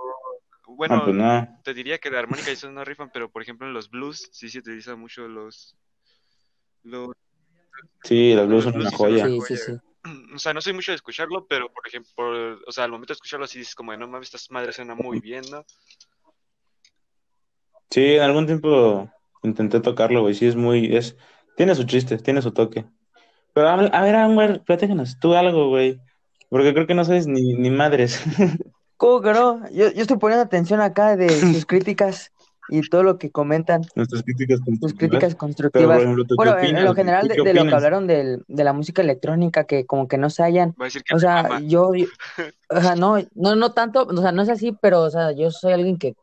bueno, 0.67 0.95
Ah, 0.97 1.03
pues 1.05 1.15
no. 1.17 1.61
te 1.63 1.75
diría 1.75 1.99
que 1.99 2.11
la 2.11 2.21
armónica 2.21 2.49
y 2.51 2.55
eso 2.55 2.71
no 2.71 2.85
rifan, 2.85 3.11
pero 3.13 3.31
por 3.31 3.43
ejemplo 3.43 3.67
en 3.67 3.75
los 3.75 3.91
blues 3.91 4.29
sí 4.33 4.49
se 4.49 4.61
utilizan 4.61 4.99
mucho 4.99 5.29
los... 5.29 5.77
los 6.85 7.11
Sí, 8.03 8.35
las 8.35 8.47
blues 8.47 8.65
Los 8.65 8.73
son 8.73 8.81
una 8.81 8.91
blues 8.91 8.99
son 9.01 9.11
joya. 9.11 9.25
una 9.25 9.35
Sí, 9.35 9.41
joya, 9.41 9.57
sí, 9.57 9.57
sí. 10.05 10.35
o 10.35 10.39
sea, 10.39 10.53
no 10.55 10.61
soy 10.61 10.73
mucho 10.73 10.93
de 10.93 10.97
escucharlo, 10.97 11.47
pero 11.47 11.73
por 11.73 11.87
ejemplo, 11.87 12.59
o 12.67 12.73
sea, 12.73 12.85
al 12.85 12.91
momento 12.91 13.13
de 13.13 13.15
escucharlo 13.15 13.47
sí 13.47 13.61
es 13.61 13.75
como, 13.75 13.93
de, 13.93 13.99
no 13.99 14.09
mames, 14.09 14.29
estas 14.29 14.51
madres 14.51 14.77
suenan 14.77 14.99
muy 14.99 15.21
bien, 15.21 15.43
¿no? 15.51 15.65
Sí, 17.91 18.15
en 18.15 18.23
algún 18.23 18.47
tiempo 18.47 19.09
intenté 19.43 19.81
tocarlo, 19.81 20.23
güey, 20.23 20.35
sí 20.35 20.47
es 20.47 20.57
muy, 20.57 20.97
es, 20.97 21.17
tiene 21.57 21.75
su 21.75 21.85
chiste, 21.85 22.19
tiene 22.19 22.43
su 22.43 22.53
toque. 22.53 22.85
Pero 23.53 23.69
a, 23.69 23.75
a 23.75 24.03
ver, 24.03 24.17
Amber, 24.17 24.63
platícanos 24.63 25.19
tú 25.21 25.35
algo, 25.35 25.69
güey, 25.69 26.01
porque 26.51 26.75
creo 26.75 26.87
que 26.87 26.95
no 26.95 27.05
sabes 27.05 27.27
ni, 27.27 27.55
ni 27.55 27.71
madres. 27.71 28.23
¿Cómo 28.97 29.21
que 29.21 29.33
no? 29.33 29.69
Yo, 29.71 29.91
yo 29.93 30.03
estoy 30.03 30.17
poniendo 30.19 30.45
atención 30.45 30.81
acá 30.81 31.17
de 31.17 31.29
sus 31.29 31.67
críticas. 31.67 32.33
Y 32.69 32.89
todo 32.89 33.03
lo 33.03 33.19
que 33.19 33.31
comentan, 33.31 33.83
Nuestras 33.95 34.23
críticas 34.23 34.59
sus 34.59 34.67
constructivas. 34.67 34.99
críticas 34.99 35.31
Pero, 35.35 35.39
constructivas. 35.39 35.97
por 35.97 36.03
ejemplo, 36.03 36.25
¿tú 36.25 36.29
qué 36.37 36.37
Bueno, 36.37 36.59
en, 36.79 36.85
lo 36.85 36.95
general 36.95 37.29
¿Tú 37.29 37.29
de, 37.29 37.43
de 37.43 37.55
lo 37.55 37.67
que 37.69 37.75
hablaron 37.75 38.07
del- 38.07 38.45
de 38.49 38.65
la 38.65 38.73
música 38.73 39.03
electrónica, 39.03 39.65
que 39.65 39.87
como 39.87 40.09
que 40.09 40.19
no 40.19 40.31
se 40.31 40.43
hallan, 40.43 40.71
Va 40.81 40.85
a 40.85 40.89
decir 40.89 41.03
que 41.05 41.15
o 41.15 41.19
sea, 41.19 41.61
yo, 41.61 41.95
yo- 41.95 42.07
o 42.71 42.81
sea, 42.81 42.97
no, 42.97 43.17
no, 43.35 43.55
no 43.57 43.73
tanto, 43.73 44.03
o 44.09 44.21
sea, 44.21 44.33
no 44.33 44.43
es 44.43 44.49
así, 44.49 44.73
pero, 44.81 45.03
o 45.03 45.11
sea, 45.11 45.33
yo 45.33 45.51
soy 45.51 45.73
alguien 45.73 45.99
que, 45.99 46.15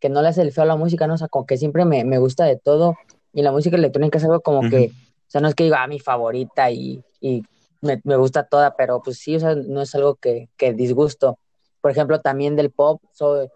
que 0.00 0.08
no 0.08 0.22
le 0.22 0.28
hace 0.28 0.42
el 0.42 0.52
feo 0.52 0.64
a 0.64 0.66
la 0.66 0.76
música, 0.76 1.06
¿no? 1.06 1.14
O 1.14 1.18
sea, 1.18 1.28
como 1.28 1.46
que 1.46 1.56
siempre 1.56 1.84
me, 1.84 2.04
me 2.04 2.18
gusta 2.18 2.44
de 2.44 2.56
todo, 2.56 2.96
y 3.32 3.42
la 3.42 3.52
música 3.52 3.76
electrónica 3.76 4.18
es 4.18 4.24
algo 4.24 4.40
como 4.40 4.68
que, 4.68 4.90
o 4.92 5.30
sea, 5.30 5.40
no 5.40 5.48
es 5.48 5.54
que 5.54 5.64
diga, 5.64 5.82
ah, 5.82 5.86
mi 5.88 5.98
favorita 6.00 6.70
y, 6.70 7.02
y 7.20 7.42
me, 7.80 8.00
me 8.04 8.16
gusta 8.16 8.44
toda, 8.44 8.76
pero 8.76 9.00
pues 9.02 9.18
sí, 9.18 9.36
o 9.36 9.40
sea, 9.40 9.54
no 9.54 9.80
es 9.82 9.94
algo 9.94 10.14
que, 10.16 10.48
que 10.56 10.72
disgusto. 10.74 11.38
Por 11.80 11.90
ejemplo, 11.90 12.20
también 12.20 12.54
del 12.54 12.70
pop, 12.70 13.02
soy, 13.12 13.48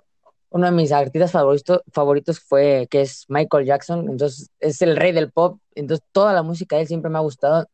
uno 0.50 0.66
de 0.66 0.72
mis 0.72 0.92
artistas 0.92 1.32
favoritos, 1.32 1.82
favoritos 1.92 2.40
fue, 2.40 2.86
que 2.90 3.02
es 3.02 3.24
Michael 3.28 3.66
Jackson, 3.66 4.08
entonces 4.08 4.50
es 4.60 4.80
el 4.82 4.96
rey 4.96 5.12
del 5.12 5.30
pop, 5.32 5.58
entonces 5.74 6.04
toda 6.12 6.32
la 6.32 6.42
música 6.42 6.76
de 6.76 6.82
él 6.82 6.88
siempre 6.88 7.10
me 7.10 7.18
ha 7.18 7.22
gustado, 7.22 7.66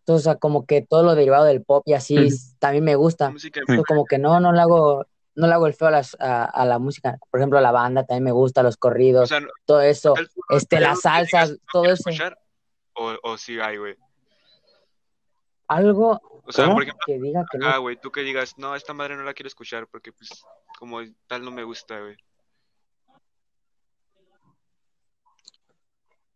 entonces, 0.00 0.26
o 0.26 0.30
sea, 0.30 0.34
como 0.36 0.64
que 0.66 0.82
todo 0.82 1.02
lo 1.02 1.14
derivado 1.14 1.44
del 1.44 1.62
pop 1.64 1.82
y 1.86 1.92
así 1.94 2.28
también 2.58 2.84
me 2.84 2.94
gusta. 2.96 3.30
Música 3.30 3.60
Entonces, 3.60 3.84
como 3.86 4.04
que 4.06 4.18
no, 4.18 4.40
no 4.40 4.52
le 4.52 4.60
hago, 4.60 5.04
no 5.34 5.46
le 5.46 5.52
hago 5.52 5.66
el 5.66 5.74
feo 5.74 5.88
a, 5.88 5.90
las- 5.90 6.16
a, 6.18 6.44
a 6.44 6.64
la 6.64 6.78
música. 6.78 7.18
Por 7.30 7.40
ejemplo, 7.40 7.60
la 7.60 7.72
banda 7.72 8.04
también 8.06 8.24
me 8.24 8.32
gusta, 8.32 8.62
los 8.62 8.76
O 8.76 8.78
corridos, 8.78 9.28
sea, 9.28 9.40
no- 9.40 9.48
todo 9.66 9.80
eso, 9.82 10.14
el- 10.16 10.28
este, 10.50 10.76
¿hay 10.76 10.82
las 10.82 11.00
salsas, 11.00 11.50
no 11.50 11.56
todo 11.72 11.84
eso. 11.86 12.08
escuchar? 12.10 12.38
O, 12.94 13.12
o 13.22 13.36
sí 13.36 13.58
hay, 13.60 13.76
güey. 13.76 13.96
Algo 15.66 16.37
O 16.48 16.52
sea, 16.52 16.64
¿Cómo? 16.64 16.76
por 16.76 16.82
ejemplo, 16.84 17.04
que 17.04 17.18
diga 17.20 17.44
que 17.50 17.58
no. 17.58 17.68
ah, 17.68 17.76
güey, 17.76 17.96
tú 18.00 18.10
que 18.10 18.22
digas, 18.22 18.56
no, 18.56 18.74
esta 18.74 18.94
madre 18.94 19.16
no 19.16 19.22
la 19.22 19.34
quiero 19.34 19.48
escuchar 19.48 19.86
porque, 19.86 20.12
pues, 20.12 20.30
como 20.78 21.00
tal 21.26 21.44
no 21.44 21.50
me 21.50 21.62
gusta, 21.62 22.00
güey. 22.00 22.16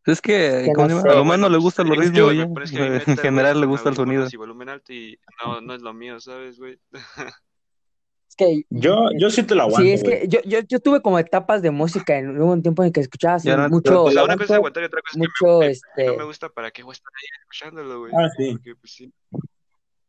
Es 0.05 0.21
que, 0.21 0.65
Que 0.67 0.73
¿cómo 0.75 0.89
no. 0.89 0.99
A 0.99 1.15
lo 1.15 1.23
humano 1.23 1.25
bueno, 1.25 1.49
le 1.49 1.59
gusta 1.59 1.81
el 1.81 1.89
pues, 1.89 2.01
ritmo, 2.01 2.19
yo, 2.19 2.25
güey. 2.27 2.41
en 2.43 3.17
general 3.17 3.59
le 3.59 3.67
gusta 3.67 3.89
el 3.89 3.97
sonido. 3.97 4.27
y 4.31 4.37
volumen 4.37 4.69
alto 4.69 4.93
y 4.93 5.19
no, 5.43 5.63
no 5.63 5.75
es 5.75 5.81
lo 5.81 5.95
mío, 5.95 6.21
¿sabes, 6.21 6.59
güey? 6.59 6.79
Es 8.29 8.37
que 8.37 8.63
Yo, 8.71 9.11
yo 9.19 9.29
sí 9.29 9.43
te 9.43 9.55
lo 9.55 9.63
aguanto, 9.65 9.83
Sí, 9.83 9.93
es 9.93 10.03
que 10.03 10.27
yo, 10.27 10.41
yo, 10.47 10.61
yo 10.61 10.81
tuve 10.81 11.03
como 11.03 11.19
etapas 11.19 11.61
de 11.61 11.71
música, 11.71 12.17
en, 12.17 12.41
hubo 12.41 12.53
un 12.53 12.63
tiempo 12.63 12.83
en 12.83 12.91
que 12.91 13.01
escuchaba 13.01 13.35
así 13.35 13.49
Ya 13.49 13.59
no- 13.59 13.69
mucho, 13.69 14.05
O 14.05 14.11
sea, 14.11 14.23
lo 14.23 14.25
una 14.25 14.37
cosa 14.37 14.55
es 14.55 14.57
aguantar 14.57 14.83
y 14.83 14.87
otra 14.87 15.03
cosa 15.03 15.11
es 15.11 15.21
que 15.21 15.29
mucho, 15.45 15.59
me, 15.59 15.67
este, 15.67 16.07
no 16.07 16.17
me 16.17 16.25
gusta, 16.25 16.49
¿para 16.49 16.71
qué 16.71 16.83
voy 16.83 16.93
a 16.93 16.95
estar 16.95 17.13
ahí 17.15 17.29
escuchándolo, 17.43 18.01
güey? 18.01 18.13
Ah, 18.17 18.31
sí. 18.35 18.53
Porque, 18.53 18.75
pues 18.75 18.93
sí. 18.95 19.13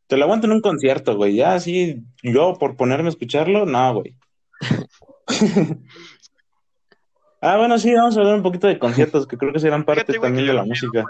Te 0.07 0.17
lo 0.17 0.25
aguanto 0.25 0.47
en 0.47 0.53
un 0.53 0.61
concierto, 0.61 1.15
güey. 1.15 1.35
Ya 1.35 1.53
así, 1.55 2.03
yo 2.21 2.53
por 2.59 2.75
ponerme 2.75 3.07
a 3.07 3.09
escucharlo, 3.09 3.65
no, 3.65 3.93
güey. 3.95 4.15
ah, 7.41 7.57
bueno, 7.57 7.77
sí, 7.77 7.93
vamos 7.93 8.15
a 8.17 8.19
hablar 8.21 8.35
un 8.35 8.43
poquito 8.43 8.67
de 8.67 8.79
conciertos, 8.79 9.27
que 9.27 9.37
creo 9.37 9.53
que 9.53 9.59
serán 9.59 9.85
parte 9.85 10.01
Fíjate, 10.05 10.19
también 10.19 10.47
de 10.47 10.53
la 10.53 10.61
a 10.61 10.65
música. 10.65 11.05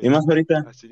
Y 0.00 0.08
más 0.08 0.26
ahorita. 0.28 0.64
Así, 0.68 0.88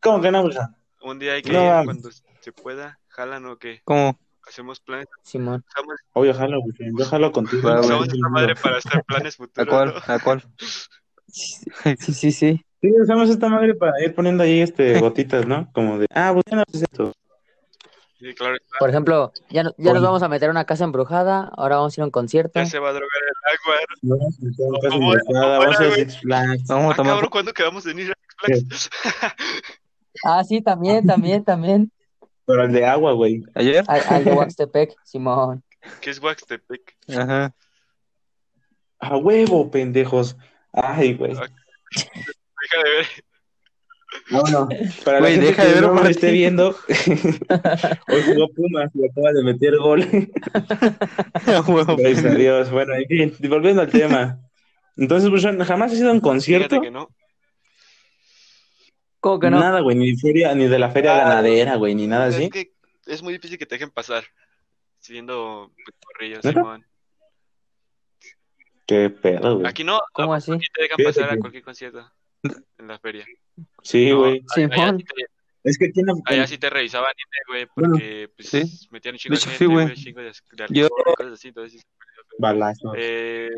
¿Cómo 0.00 0.20
que 0.20 0.30
no, 0.30 0.42
güey? 0.42 0.56
un 1.02 1.18
día 1.18 1.32
hay 1.34 1.42
que 1.42 1.52
No, 1.52 1.80
ir 1.80 1.84
cuando 1.84 2.10
se 2.40 2.52
pueda, 2.52 2.98
jalan 3.08 3.44
o 3.46 3.56
qué, 3.58 3.80
¿Cómo? 3.84 4.18
hacemos 4.46 4.80
planes, 4.80 5.06
Simón. 5.22 5.64
usamos, 5.68 5.94
Oye, 6.12 6.34
jalo, 6.34 6.60
güey. 6.60 6.74
Yo 6.98 7.04
jalo 7.06 7.32
contigo. 7.32 7.80
Usamos 7.80 8.08
esta 8.08 8.28
madre 8.28 8.54
para 8.54 8.76
hacer 8.78 9.02
planes 9.04 9.34
¿A 9.34 9.36
futuros, 9.38 9.68
cuál? 9.68 9.94
¿no? 9.94 10.14
¿A 10.14 10.18
cuál? 10.20 10.42
Sí, 11.26 12.12
sí, 12.12 12.30
sí. 12.32 12.64
Sí, 12.84 12.92
usamos 13.00 13.30
esta 13.30 13.48
madre 13.48 13.74
para 13.74 13.92
ir 14.04 14.14
poniendo 14.14 14.42
ahí 14.42 14.60
este 14.60 15.00
gotitas, 15.00 15.46
¿no? 15.46 15.72
Como 15.72 15.98
de, 15.98 16.06
ah, 16.14 16.32
pues 16.34 16.44
ya 16.50 16.56
no 16.56 16.64
es 16.70 16.82
esto. 16.82 17.14
Sí, 18.18 18.34
claro, 18.34 18.56
está. 18.56 18.76
Por 18.78 18.90
ejemplo, 18.90 19.32
ya, 19.48 19.62
no- 19.62 19.74
ya 19.78 19.94
nos 19.94 20.02
vamos 20.02 20.22
a 20.22 20.28
meter 20.28 20.48
a 20.48 20.52
una 20.52 20.66
casa 20.66 20.84
embrujada, 20.84 21.50
ahora 21.56 21.76
vamos 21.76 21.96
a 21.96 22.00
ir 22.00 22.02
a 22.02 22.04
un 22.04 22.10
concierto. 22.10 22.60
ya 22.60 22.66
se 22.66 22.78
va 22.78 22.90
a 22.90 22.92
drogar 22.92 23.08
el 23.22 23.52
agua. 23.54 23.80
No 24.02 24.16
vamos 24.18 24.34
a 24.38 24.44
en 24.44 24.52
casa 24.52 24.88
¿Cómo 24.90 25.12
era? 25.14 25.20
embrujada, 25.22 25.56
¿Cómo 25.56 25.70
vamos 25.72 25.80
a? 25.80 25.94
Six 25.94 26.20
Flags. 26.20 26.66
Vamos 26.66 26.92
a 26.92 26.96
tomar. 26.96 27.12
cabrón, 27.14 27.30
¿cuándo 27.30 27.52
quedamos 27.54 27.84
de 27.84 27.90
ir 28.02 28.12
a 28.12 28.14
Six 28.46 28.68
Flags? 28.68 28.90
Ah, 30.24 30.44
sí, 30.44 30.60
también, 30.60 31.06
también, 31.06 31.42
también. 31.42 31.90
Pero 32.46 32.64
el 32.64 32.72
de 32.72 32.84
agua, 32.86 33.12
güey. 33.14 33.42
¿Ayer? 33.54 33.82
Al, 33.88 34.02
al 34.08 34.24
de 34.24 34.32
Waxtepec, 34.32 34.94
Simón. 35.04 35.64
¿Qué 36.02 36.10
es 36.10 36.22
Waxtepec? 36.22 36.96
Ajá. 37.08 37.52
A 39.00 39.16
huevo, 39.16 39.70
pendejos. 39.70 40.36
Ay, 40.72 41.14
güey. 41.14 41.32
Deja 42.64 42.82
de 42.82 42.90
ver. 42.90 43.06
No, 44.30 44.42
no. 44.44 44.68
Para 45.04 45.18
Güey, 45.18 45.36
la 45.36 45.42
gente 45.42 45.46
deja 45.46 45.62
que 45.62 45.68
de 45.68 45.74
ver, 45.74 45.82
no 45.82 45.88
lo 45.88 45.94
Martín. 45.94 46.10
esté 46.12 46.30
viendo, 46.30 46.68
hoy 48.08 48.22
jugó 48.22 48.48
Pumas 48.54 48.90
y 48.94 49.04
acaba 49.06 49.32
de 49.32 49.42
meter 49.42 49.76
gol. 49.76 50.00
Gracias 51.46 52.24
a 52.24 52.34
Dios. 52.34 52.70
Bueno, 52.70 52.94
en 52.94 53.06
fin, 53.32 53.50
volviendo 53.50 53.82
al 53.82 53.90
tema. 53.90 54.38
Entonces, 54.96 55.28
pues, 55.30 55.42
jamás 55.66 55.92
he 55.92 55.96
sido 55.96 56.10
a 56.10 56.12
un 56.12 56.20
concierto. 56.20 56.68
Fíjate 56.68 56.86
que 56.86 56.90
no. 56.92 57.08
¿Cómo 59.20 59.40
que 59.40 59.50
no? 59.50 59.58
Nada, 59.58 59.80
güey, 59.80 59.96
ni 59.96 60.16
feria, 60.16 60.54
ni 60.54 60.68
de 60.68 60.78
la 60.78 60.90
feria 60.90 61.14
Ah, 61.16 61.28
ganadera, 61.28 61.74
güey, 61.76 61.94
ni 61.94 62.06
nada 62.06 62.28
Es 62.28 62.36
así. 62.36 62.50
que 62.50 62.72
es 63.06 63.22
muy 63.22 63.32
difícil 63.32 63.58
que 63.58 63.66
te 63.66 63.74
dejen 63.74 63.90
pasar. 63.90 64.24
Siguiendo 65.00 65.72
pues, 65.74 65.96
corrillos, 66.06 66.44
¿Neta? 66.44 66.60
Simón. 66.60 66.86
Qué 68.86 69.10
pedo, 69.10 69.56
güey. 69.56 69.66
Aquí 69.66 69.82
no, 69.82 69.98
¿Cómo 70.12 70.34
¿a 70.34 70.36
así? 70.36 70.52
aquí 70.52 70.66
te 70.72 70.82
dejan 70.82 70.98
pasar 71.04 71.30
a 71.32 71.38
cualquier 71.38 71.62
concierto 71.62 72.10
en 72.78 72.86
la 72.88 72.98
feria. 72.98 73.24
Sí, 73.82 74.10
No, 74.10 74.18
güey. 74.20 74.44
allá 74.56 74.68
Simón. 74.74 74.98
sí 74.98 75.04
Es 75.64 75.78
que 75.78 75.88
tiene. 75.90 76.12
allá 76.26 76.46
sí 76.46 76.58
te 76.58 76.68
revisaban, 76.70 77.12
güey, 77.48 77.66
Bueno, 77.76 77.92
porque 77.94 78.28
pues, 78.36 78.48
sí. 78.48 78.88
metían 78.90 79.14
un 79.14 79.18
chingo 79.18 79.34
De 79.34 79.38
hecho, 79.40 79.50
gente, 79.50 79.66
güey. 79.66 79.84
güey, 79.86 79.96
chingo 79.96 80.20
de, 80.20 80.26
de 80.26 80.66
Yo- 80.70 80.84
alcohol, 80.84 81.14
cosas 81.16 81.32
así, 81.34 81.48
entonces 81.48 81.80
sí. 81.80 81.86
Balazo. 82.38 82.92
Eh, 82.96 83.50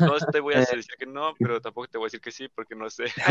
no 0.00 0.16
te 0.32 0.40
voy 0.40 0.54
a 0.54 0.58
Eh. 0.62 0.66
decir 0.74 0.84
que 0.98 1.06
no, 1.06 1.34
pero 1.38 1.60
tampoco 1.60 1.86
te 1.86 1.98
voy 1.98 2.06
a 2.06 2.08
decir 2.08 2.20
que 2.20 2.32
sí, 2.32 2.48
porque 2.54 2.74
no 2.74 2.90
sé. 2.90 3.04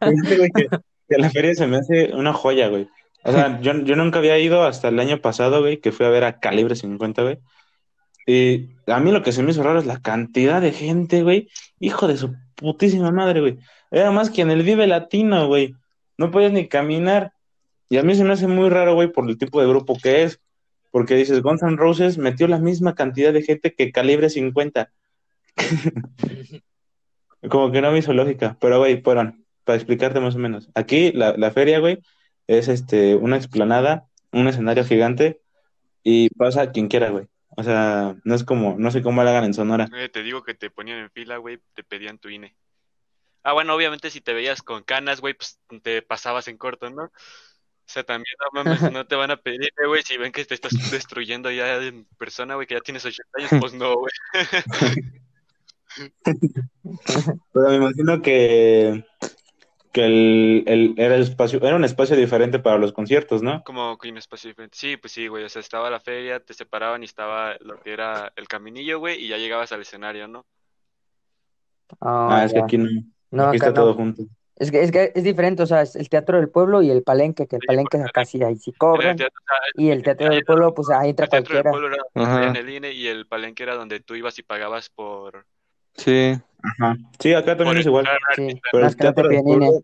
Güey, 0.00 0.50
que, 0.54 0.68
que 1.08 1.18
la 1.18 1.30
feria 1.30 1.54
se 1.54 1.66
me 1.66 1.78
hace 1.78 2.10
una 2.14 2.32
joya, 2.32 2.68
güey. 2.68 2.88
O 3.22 3.32
sea, 3.32 3.60
yo, 3.60 3.72
yo 3.84 3.96
nunca 3.96 4.18
había 4.18 4.38
ido 4.38 4.62
hasta 4.64 4.88
el 4.88 4.98
año 4.98 5.20
pasado, 5.20 5.60
güey, 5.60 5.78
que 5.80 5.92
fui 5.92 6.06
a 6.06 6.10
ver 6.10 6.24
a 6.24 6.40
Calibre 6.40 6.74
50, 6.74 7.22
güey. 7.22 7.38
Y 8.26 8.70
a 8.86 8.98
mí 9.00 9.12
lo 9.12 9.22
que 9.22 9.32
se 9.32 9.42
me 9.42 9.50
hizo 9.50 9.62
raro 9.62 9.78
es 9.78 9.86
la 9.86 10.00
cantidad 10.00 10.60
de 10.60 10.72
gente, 10.72 11.22
güey. 11.22 11.48
Hijo 11.78 12.06
de 12.08 12.16
su 12.16 12.34
putísima 12.60 13.10
madre, 13.10 13.40
güey. 13.40 13.58
Era 13.90 14.10
más 14.10 14.30
que 14.30 14.42
en 14.42 14.50
el 14.50 14.62
Vive 14.62 14.86
Latino, 14.86 15.46
güey. 15.48 15.74
No 16.18 16.30
podías 16.30 16.52
ni 16.52 16.68
caminar. 16.68 17.32
Y 17.88 17.96
a 17.96 18.02
mí 18.02 18.14
se 18.14 18.22
me 18.24 18.34
hace 18.34 18.46
muy 18.46 18.68
raro, 18.68 18.94
güey, 18.94 19.08
por 19.10 19.28
el 19.28 19.38
tipo 19.38 19.60
de 19.60 19.68
grupo 19.68 19.98
que 20.00 20.22
es. 20.22 20.40
Porque 20.90 21.16
dices, 21.16 21.42
Guns 21.42 21.62
N' 21.62 21.76
Roses 21.76 22.18
metió 22.18 22.46
la 22.46 22.58
misma 22.58 22.94
cantidad 22.94 23.32
de 23.32 23.42
gente 23.42 23.74
que 23.74 23.92
Calibre 23.92 24.30
50. 24.30 24.92
Como 27.48 27.72
que 27.72 27.80
no 27.80 27.90
me 27.90 27.98
hizo 27.98 28.12
lógica. 28.12 28.56
Pero, 28.60 28.78
güey, 28.78 29.00
fueron, 29.02 29.44
para 29.64 29.76
explicarte 29.76 30.20
más 30.20 30.36
o 30.36 30.38
menos. 30.38 30.70
Aquí, 30.74 31.12
la, 31.12 31.36
la 31.36 31.50
feria, 31.50 31.78
güey, 31.80 31.98
es 32.46 32.68
este, 32.68 33.14
una 33.14 33.36
explanada, 33.36 34.06
un 34.32 34.46
escenario 34.48 34.84
gigante, 34.84 35.40
y 36.02 36.30
pasa 36.30 36.72
quien 36.72 36.88
quiera, 36.88 37.10
güey. 37.10 37.26
O 37.60 37.62
sea, 37.62 38.16
no 38.24 38.34
es 38.34 38.42
como, 38.42 38.76
no 38.78 38.90
sé 38.90 39.02
cómo 39.02 39.22
lo 39.22 39.28
hagan 39.28 39.44
en 39.44 39.52
Sonora. 39.52 39.86
Eh, 39.94 40.08
te 40.08 40.22
digo 40.22 40.42
que 40.42 40.54
te 40.54 40.70
ponían 40.70 40.98
en 40.98 41.10
fila, 41.10 41.36
güey, 41.36 41.60
te 41.74 41.84
pedían 41.84 42.18
tu 42.18 42.30
INE. 42.30 42.56
Ah, 43.42 43.52
bueno, 43.52 43.74
obviamente 43.74 44.08
si 44.08 44.22
te 44.22 44.32
veías 44.32 44.62
con 44.62 44.82
canas, 44.82 45.20
güey, 45.20 45.34
pues 45.34 45.60
te 45.82 46.00
pasabas 46.00 46.48
en 46.48 46.56
corto, 46.56 46.88
¿no? 46.88 47.04
O 47.04 47.12
sea, 47.84 48.02
también 48.02 48.34
no 48.40 48.64
mames, 48.64 48.80
no 48.94 49.06
te 49.06 49.14
van 49.14 49.30
a 49.30 49.36
pedir, 49.36 49.60
eh, 49.60 49.86
güey, 49.86 50.02
si 50.02 50.16
ven 50.16 50.32
que 50.32 50.42
te 50.46 50.54
estás 50.54 50.72
destruyendo 50.90 51.50
ya 51.50 51.76
en 51.82 52.06
persona, 52.16 52.54
güey, 52.54 52.66
que 52.66 52.76
ya 52.76 52.80
tienes 52.80 53.04
80 53.04 53.30
años, 53.34 53.50
pues 53.60 53.74
no, 53.74 53.94
güey. 53.96 54.12
Pero 57.52 57.68
me 57.68 57.74
imagino 57.74 58.22
que, 58.22 59.04
que 59.92 60.04
el, 60.06 60.64
el- 60.66 60.94
era 60.98 61.16
el 61.16 61.22
espacio, 61.22 61.60
era 61.62 61.76
un 61.76 61.84
espacio 61.84 62.16
diferente 62.16 62.58
para 62.58 62.78
los 62.78 62.92
conciertos, 62.92 63.42
¿no? 63.42 63.64
Como 63.64 63.96
que 63.98 64.08
un 64.10 64.18
espacio 64.18 64.48
diferente. 64.48 64.76
Sí, 64.78 64.96
pues 64.96 65.12
sí, 65.12 65.26
güey, 65.28 65.44
o 65.44 65.48
sea, 65.48 65.60
estaba 65.60 65.90
la 65.90 66.00
feria, 66.00 66.40
te 66.40 66.54
separaban 66.54 67.02
y 67.02 67.06
estaba 67.06 67.56
lo 67.60 67.78
que 67.80 67.92
era 67.92 68.32
el 68.36 68.48
caminillo, 68.48 68.98
güey, 68.98 69.22
y 69.24 69.28
ya 69.28 69.36
llegabas 69.38 69.72
al 69.72 69.82
escenario, 69.82 70.28
¿no? 70.28 70.46
Ah, 72.26 72.28
Ah, 72.28 72.44
es 72.44 72.52
que 72.52 72.60
aquí 72.60 72.78
no, 72.78 72.88
No, 73.30 73.44
aquí 73.44 73.56
acá 73.56 73.56
está 73.56 73.72
no. 73.72 73.84
todo 73.84 73.94
junto. 73.94 74.24
Es 74.56 74.70
que, 74.70 74.82
es 74.82 74.92
que 74.92 75.12
es 75.14 75.24
diferente, 75.24 75.62
o 75.62 75.66
sea, 75.66 75.82
es 75.82 75.96
el 75.96 76.08
teatro 76.08 76.36
del 76.38 76.50
pueblo 76.50 76.82
y 76.82 76.90
el 76.90 77.02
palenque, 77.02 77.46
que 77.46 77.56
el 77.56 77.62
Sí, 77.62 77.66
palenque 77.66 77.98
porque 77.98 78.02
acá 78.02 78.24
sí, 78.24 78.42
ahí 78.42 78.56
sí 78.56 78.72
el 78.92 79.14
cobran. 79.14 79.16
teatro, 79.16 79.40
o 79.42 79.46
sea, 79.46 79.58
Y 79.74 79.90
el 79.90 80.02
teatro 80.02 80.30
del 80.30 80.44
pueblo, 80.44 80.74
pues 80.74 80.90
ahí 80.90 81.10
entra 81.10 81.26
el 81.26 81.30
teatro 81.30 81.54
del 81.54 81.66
cualquiera. 81.66 81.70
pueblo 81.70 81.88
era 81.88 82.46
en 82.46 82.56
el 82.56 82.68
INE 82.70 82.92
y 82.92 83.08
el 83.08 83.26
palenque 83.26 83.62
era 83.62 83.74
donde 83.76 84.00
tú 84.00 84.14
ibas 84.14 84.38
y 84.38 84.42
pagabas 84.42 84.90
por, 84.90 85.46
Sí. 85.96 86.38
Ajá. 86.62 86.96
Sí, 87.18 87.32
acá 87.32 87.56
también 87.56 87.68
por 87.74 87.80
es 87.80 87.86
igual. 87.86 88.08
Sí. 88.36 88.60
Pero 88.72 88.86
el 88.86 88.96
teatro 88.96 89.28
del 89.28 89.42
pueblo- 89.42 89.82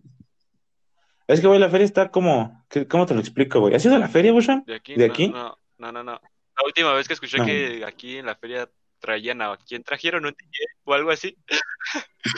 Es 1.26 1.40
que, 1.40 1.46
güey, 1.46 1.58
la 1.58 1.68
feria 1.70 1.84
está 1.84 2.10
como... 2.10 2.64
¿qué- 2.68 2.86
¿Cómo 2.86 3.06
te 3.06 3.14
lo 3.14 3.20
explico, 3.20 3.60
güey? 3.60 3.74
¿Has 3.74 3.84
ido 3.84 3.96
a 3.96 3.98
la 3.98 4.08
feria, 4.08 4.32
Bushan? 4.32 4.62
¿De 4.66 4.76
aquí? 4.76 4.94
¿De 4.94 5.08
No, 5.08 5.12
aquí? 5.12 5.28
No, 5.28 5.58
no, 5.78 5.92
no, 5.92 6.04
no. 6.04 6.12
La 6.12 6.64
última 6.66 6.92
vez 6.94 7.06
que 7.08 7.14
escuché 7.14 7.38
No. 7.38 7.44
que 7.46 7.84
aquí 7.86 8.18
en 8.18 8.26
la 8.26 8.36
feria 8.36 8.68
traían 8.98 9.42
a 9.42 9.56
quién 9.66 9.82
trajeron 9.82 10.24
un 10.26 10.32
DJ 10.32 10.64
o 10.84 10.94
algo 10.94 11.10
así. 11.10 11.36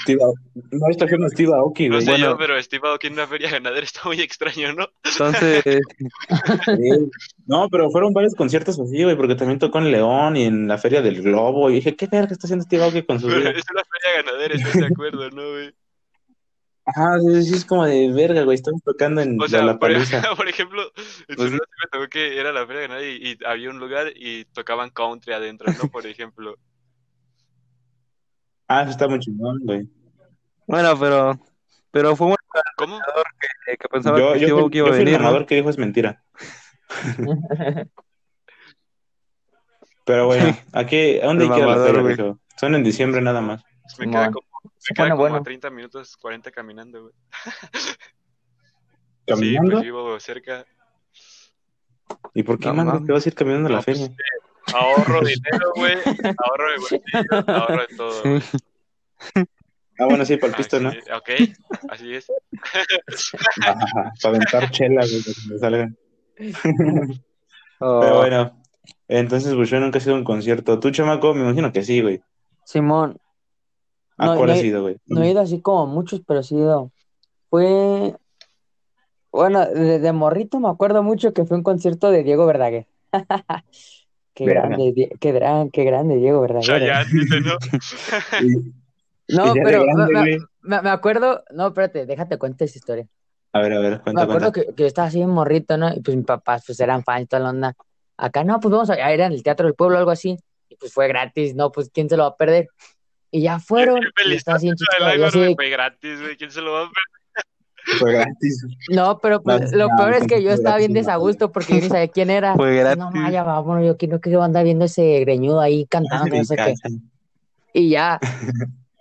Steve. 0.03 0.19
No, 0.71 0.97
trajeron 0.99 1.25
a 1.25 1.29
Steve 1.31 1.53
Aoki, 1.55 1.89
No 1.89 1.95
güey. 1.97 2.05
sé 2.05 2.11
Bueno. 2.13 2.27
yo, 2.33 2.37
pero 2.39 2.63
Steve 2.63 2.89
Aoki 2.89 3.07
en 3.07 3.13
una 3.15 3.27
feria 3.27 3.51
ganadera 3.51 3.85
está 3.85 4.03
muy 4.05 4.21
extraño, 4.21 4.73
¿no? 4.75 4.89
Entonces, 5.05 5.63
Sí. 6.67 7.11
No, 7.47 7.69
pero 7.71 7.91
fueron 7.91 8.13
varios 8.13 8.35
conciertos 8.35 8.79
así, 8.79 9.03
güey, 9.05 9.17
porque 9.17 9.35
también 9.35 9.59
tocó 9.59 9.79
en 9.79 9.91
León 9.91 10.37
y 10.37 10.45
en 10.45 10.69
la 10.69 10.77
Feria 10.79 11.01
del 11.01 11.23
Globo. 11.23 11.71
Y 11.71 11.75
dije, 11.75 11.97
¿qué 11.97 12.07
verga 12.07 12.33
está 12.33 12.47
haciendo 12.47 12.65
Steve 12.65 12.85
Aoki 12.85 13.03
con 13.03 13.19
su 13.21 13.27
Pero 13.29 13.41
vida? 13.41 13.51
es 13.51 13.65
una 13.73 13.83
feria 13.85 14.23
ganadera, 14.23 14.55
¿estás 14.55 14.73
de 14.75 14.87
acuerdo, 14.87 15.31
no, 15.31 15.51
güey? 15.51 15.73
Ajá, 16.95 17.21
sí, 17.21 17.43
sí, 17.43 17.55
es 17.55 17.65
como 17.67 17.85
de 17.85 18.11
verga, 18.11 18.43
güey. 18.45 18.55
Estamos 18.55 18.83
tocando 18.83 19.21
en 19.21 19.41
O 19.41 19.47
sea, 19.47 19.63
la 19.63 19.79
por, 19.79 19.93
palusa. 19.93 20.23
por 20.37 20.49
ejemplo, 20.49 20.83
en 21.29 21.37
Pues 21.37 21.51
sí 21.51 21.55
me 21.55 21.89
tocó 21.93 22.09
que 22.09 22.41
era 22.41 22.51
la 22.51 22.67
feria 22.67 23.03
y, 23.03 23.33
y 23.33 23.39
había 23.45 23.69
un 23.69 23.79
lugar 23.79 24.07
y 24.15 24.47
tocaban 24.47 24.89
country 24.91 25.35
adentro, 25.35 25.71
¿no? 25.73 25.89
Por 25.91 26.07
ejemplo. 26.07 26.57
Ah, 28.71 28.83
eso 28.83 28.91
está 28.91 29.09
muy 29.09 29.19
chingón, 29.19 29.61
güey. 29.63 29.89
bueno, 30.67 30.95
pero, 31.01 31.41
pero 31.91 32.15
fue 32.15 32.27
un 32.27 32.37
¿Cómo? 32.77 32.99
que, 33.65 33.79
que 33.79 33.89
pensaba 33.89 34.19
Yo, 34.19 34.35
que 34.35 34.41
yo, 34.41 34.69
fui, 34.69 34.77
iba 34.77 34.89
yo 34.89 34.89
a 34.89 34.89
fui 34.89 34.99
el 34.99 35.05
venir, 35.07 35.21
¿no? 35.23 35.47
que 35.47 35.55
dijo 35.55 35.71
es 35.71 35.79
mentira. 35.79 36.23
Pero 40.05 40.27
bueno, 40.27 40.55
aquí, 40.73 41.19
¿a 41.19 41.27
dónde 41.27 41.45
El 41.45 41.51
hay 41.51 41.57
que 41.57 41.63
ir 41.65 41.69
a 41.71 41.77
la 41.77 41.85
feria? 41.85 42.37
Son 42.57 42.75
en 42.75 42.85
diciembre 42.85 43.23
nada 43.23 43.41
más. 43.41 43.63
Me 43.99 44.11
queda 44.11 44.31
como, 44.31 44.47
me 44.47 44.48
Se 44.79 44.95
queda 44.95 45.11
como 45.11 45.23
bueno. 45.23 45.43
30 45.43 45.71
minutos, 45.71 46.17
40 46.17 46.51
caminando, 46.51 47.03
güey. 47.03 47.15
Sí, 49.29 49.35
¿Caminando? 49.35 49.73
pues 49.73 49.85
vivo 49.85 50.21
cerca. 50.21 50.65
¿Y 52.33 52.43
por 52.43 52.59
qué, 52.59 52.69
No 52.69 52.75
mano? 52.77 53.05
te 53.05 53.13
vas 53.13 53.27
a 53.27 53.29
ir 53.29 53.35
caminando 53.35 53.69
a 53.69 53.73
la 53.73 53.83
pues, 53.83 53.99
feria? 53.99 54.17
Ahorro 54.73 55.21
dinero, 55.25 55.73
güey. 55.77 55.97
Ahorro 56.39 56.71
de 56.71 56.79
bolsillo, 56.79 57.55
ahorro 57.55 57.87
de 57.87 57.97
todo. 57.97 58.23
güey. 58.23 58.43
Ah, 60.01 60.05
bueno, 60.07 60.25
sí, 60.25 60.37
para 60.39 60.53
el 60.53 60.57
pisto, 60.57 60.81
¿no? 60.81 60.89
Ok, 60.91 61.31
así 61.91 62.15
es. 62.15 62.27
Para 63.61 63.81
aventar 64.25 64.71
chelas, 64.71 65.11
güey, 65.11 65.23
para 65.25 65.35
que 65.35 65.53
me 65.53 65.59
salgan. 65.59 65.99
Oh, 67.81 68.01
Pero 68.01 68.17
bueno, 68.17 68.63
entonces 69.09 69.55
Bushua 69.55 69.81
nunca 69.81 69.99
ha 69.99 70.01
sido 70.01 70.15
a 70.15 70.19
un 70.19 70.25
concierto. 70.25 70.79
¿Tú, 70.81 70.91
chamaco? 70.91 71.35
Me 71.35 71.43
imagino 71.43 71.73
que 71.73 71.83
sí, 71.83 72.01
güey. 72.01 72.23
Simón, 72.65 73.19
¿A 74.19 74.27
No, 74.27 74.37
cuál 74.37 74.49
no 74.49 74.53
has 74.55 74.61
he- 74.63 74.67
ido, 74.67 74.83
güey? 74.83 74.97
no 75.07 75.23
he 75.23 75.31
ido 75.31 75.41
así 75.41 75.61
como 75.61 75.87
muchos, 75.87 76.21
pero 76.27 76.43
sí 76.43 76.55
he 76.57 76.59
ido. 76.59 76.91
Fue, 77.51 78.15
bueno, 79.33 79.65
de, 79.67 79.99
de 79.99 80.13
morrito 80.13 80.61
me 80.61 80.69
acuerdo 80.69 81.03
mucho 81.03 81.33
que 81.33 81.45
fue 81.45 81.57
un 81.57 81.63
concierto 81.63 82.11
de 82.11 82.23
Diego 82.25 82.47
Verdaguer. 82.47 82.87
Qué 84.35 84.45
Verga. 84.47 84.69
grande, 84.69 84.93
Die- 84.93 85.11
qué 85.19 85.33
gran, 85.33 85.71
qué 85.71 85.83
grande 85.85 86.17
Diego 86.17 86.41
Verdaguer. 86.43 86.63
¿no? 89.29 89.53
Pero 89.65 89.83
grande, 89.85 90.13
me, 90.13 90.39
me- 90.63 90.83
me 90.83 90.91
acuerdo, 90.91 91.45
no, 91.53 91.69
espérate, 91.69 92.07
déjate 92.07 92.39
cuenta 92.39 92.65
esa 92.65 92.79
historia. 92.79 93.07
A 93.53 93.61
ver, 93.61 93.73
a 93.73 93.81
ver, 93.81 93.93
Me 93.93 93.99
cuenta, 94.03 94.23
acuerdo 94.23 94.53
cuenta. 94.53 94.71
que, 94.71 94.75
que 94.75 94.83
yo 94.83 94.87
estaba 94.87 95.09
así 95.09 95.21
en 95.21 95.31
morrito, 95.31 95.77
¿no? 95.77 95.93
Y 95.93 96.01
pues 96.01 96.17
mis 96.17 96.27
papás 96.27 96.63
pues 96.67 96.79
eran 96.81 97.03
fans 97.03 97.23
y 97.25 97.27
toda 97.27 97.41
la 97.43 97.51
onda. 97.51 97.75
Acá 98.17 98.45
no, 98.45 98.61
pues 98.61 98.71
vamos 98.73 98.91
a, 98.91 98.95
a 98.95 99.15
ir 99.15 99.21
en 99.21 99.33
el 99.33 99.43
Teatro 99.43 99.67
del 99.67 99.75
Pueblo 99.75 99.97
o 99.97 99.99
algo 99.99 100.11
así. 100.11 100.37
Y 100.69 100.77
pues 100.77 100.93
fue 100.93 101.09
gratis, 101.09 101.55
no, 101.55 101.73
pues 101.73 101.91
quién 101.93 102.09
se 102.09 102.17
lo 102.17 102.25
va 102.25 102.29
a 102.31 102.37
perder. 102.37 102.69
Y 103.31 103.43
ya 103.43 103.59
fueron. 103.59 103.99
El 104.25 104.33
y 104.33 104.37
así 104.37 104.71
de- 105.41 105.55
fue 105.55 105.69
gratis, 105.71 106.21
güey. 106.21 106.37
¿Quién 106.37 106.51
se 106.51 106.61
lo 106.61 106.73
va 106.73 106.81
a 106.81 106.83
ver? 106.85 106.93
Fue 107.99 108.13
gratis. 108.13 108.67
No, 108.91 109.19
pero 109.19 109.43
pues 109.43 109.73
No, 109.73 109.79
lo 109.79 109.89
no, 109.89 109.97
peor 109.97 110.15
es 110.15 110.27
que 110.27 110.43
yo 110.43 110.51
estaba 110.51 110.77
bien 110.77 110.93
gratis, 110.93 111.07
desagusto 111.07 111.51
porque 111.53 111.75
yo 111.77 111.81
ni 111.83 111.89
sabía 111.89 112.09
quién 112.09 112.31
era. 112.31 112.55
Fue 112.55 112.77
gratis. 112.77 112.99
No, 112.99 113.11
ma, 113.11 113.31
ya 113.31 113.43
vámonos, 113.45 113.87
yo 113.87 113.97
quiero 113.97 114.21
que 114.21 114.35
andar 114.35 114.65
viendo 114.65 114.85
ese 114.85 115.21
greñudo 115.21 115.61
ahí 115.61 115.87
cantando, 115.87 116.37
no 116.37 116.45
sé 116.45 116.57
qué. 116.57 116.75
Y 117.73 117.91
ya, 117.91 118.19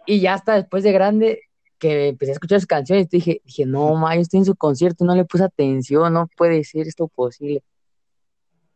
y 0.06 0.20
ya 0.22 0.34
hasta 0.36 0.56
después 0.56 0.84
de 0.84 0.92
grande 0.92 1.42
que 1.80 2.08
empecé 2.10 2.32
a 2.32 2.34
escuchar 2.34 2.60
sus 2.60 2.68
canciones, 2.68 3.10
dije, 3.10 3.42
dije, 3.46 3.66
no, 3.66 3.96
ma, 3.96 4.16
yo 4.16 4.22
estoy 4.22 4.40
en 4.40 4.46
su 4.46 4.56
concierto, 4.56 5.06
no 5.06 5.16
le 5.16 5.26
puse 5.26 5.44
atención, 5.44 6.13
no 6.13 6.28
puede 6.36 6.63
ser 6.63 6.88
esto 6.88 7.08
posible. 7.08 7.63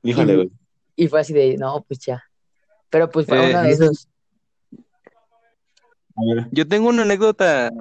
Híjole, 0.04 0.36
güey. 0.36 0.52
Y 0.96 1.08
fue 1.08 1.22
así 1.22 1.34
de, 1.34 1.58
no, 1.58 1.84
pues 1.88 2.00
ya. 2.00 2.24
Pero 2.90 3.10
pues 3.10 3.26
fue 3.26 3.38
Eh, 3.38 3.50
uno 3.50 3.64
de 3.64 3.72
esos. 3.72 4.08
Yo 6.52 6.68
tengo 6.68 6.90
una 6.90 7.04
anécdota, 7.04 7.72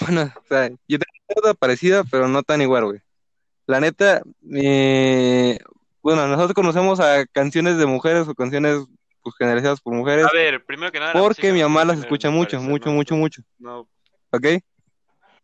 bueno, 0.00 0.22
o 0.36 0.46
sea, 0.48 0.68
yo 0.68 0.98
tengo 0.98 1.04
una 1.12 1.24
anécdota 1.28 1.54
parecida, 1.54 2.04
pero 2.10 2.28
no 2.28 2.42
tan 2.42 2.60
igual, 2.62 2.84
güey. 2.86 3.00
La 3.66 3.80
neta, 3.80 4.22
eh, 4.52 5.58
bueno, 6.02 6.26
nosotros 6.26 6.54
conocemos 6.54 7.00
a 7.00 7.24
canciones 7.26 7.78
de 7.78 7.86
mujeres 7.86 8.26
o 8.28 8.34
canciones 8.34 8.84
pues 9.22 9.36
generalizadas 9.36 9.80
por 9.80 9.94
mujeres, 9.94 10.26
A 10.26 10.30
ver, 10.32 10.64
primero 10.64 10.90
que 10.90 10.98
nada. 10.98 11.12
porque 11.12 11.42
música 11.42 11.54
mi 11.54 11.62
mamá 11.62 11.84
las 11.84 11.98
escucha 12.00 12.28
mucho, 12.30 12.56
parece, 12.56 12.68
mucho, 12.68 12.90
¿no? 12.90 12.96
mucho, 12.96 13.14
mucho, 13.16 13.42
No, 13.58 13.88
¿ok? 14.32 14.46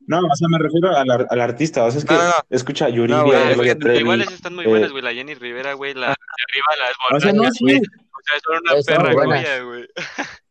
No, 0.06 0.18
o 0.20 0.34
sea, 0.34 0.48
me 0.48 0.58
refiero 0.58 0.96
al, 0.96 1.26
al 1.28 1.40
artista. 1.40 1.84
O 1.84 1.90
sea, 1.90 1.98
es 2.00 2.04
que 2.04 2.14
No, 2.14 2.22
no, 2.22 2.28
no. 2.28 2.34
escucha 2.50 2.86
a 2.86 2.88
Yuridia, 2.88 3.18
No, 3.18 3.24
güey, 3.26 3.54
güey, 3.54 3.74
Trevi. 3.78 3.98
igual 3.98 4.22
están 4.22 4.54
muy 4.54 4.64
eh, 4.64 4.68
buenas, 4.68 4.90
güey. 4.90 5.02
La 5.04 5.12
Jenny 5.12 5.34
Rivera, 5.34 5.74
güey. 5.74 5.92
La 5.94 6.08
de 6.08 6.14
arriba, 6.14 6.66
la 7.10 7.16
O 7.16 7.20
sea, 7.20 7.32
no, 7.34 7.52
sí. 7.52 7.58
güey. 7.64 7.76
O 7.78 8.20
sea, 8.24 8.40
son 8.42 8.58
una 8.62 8.82
perra 9.14 9.62
güey. 9.64 9.86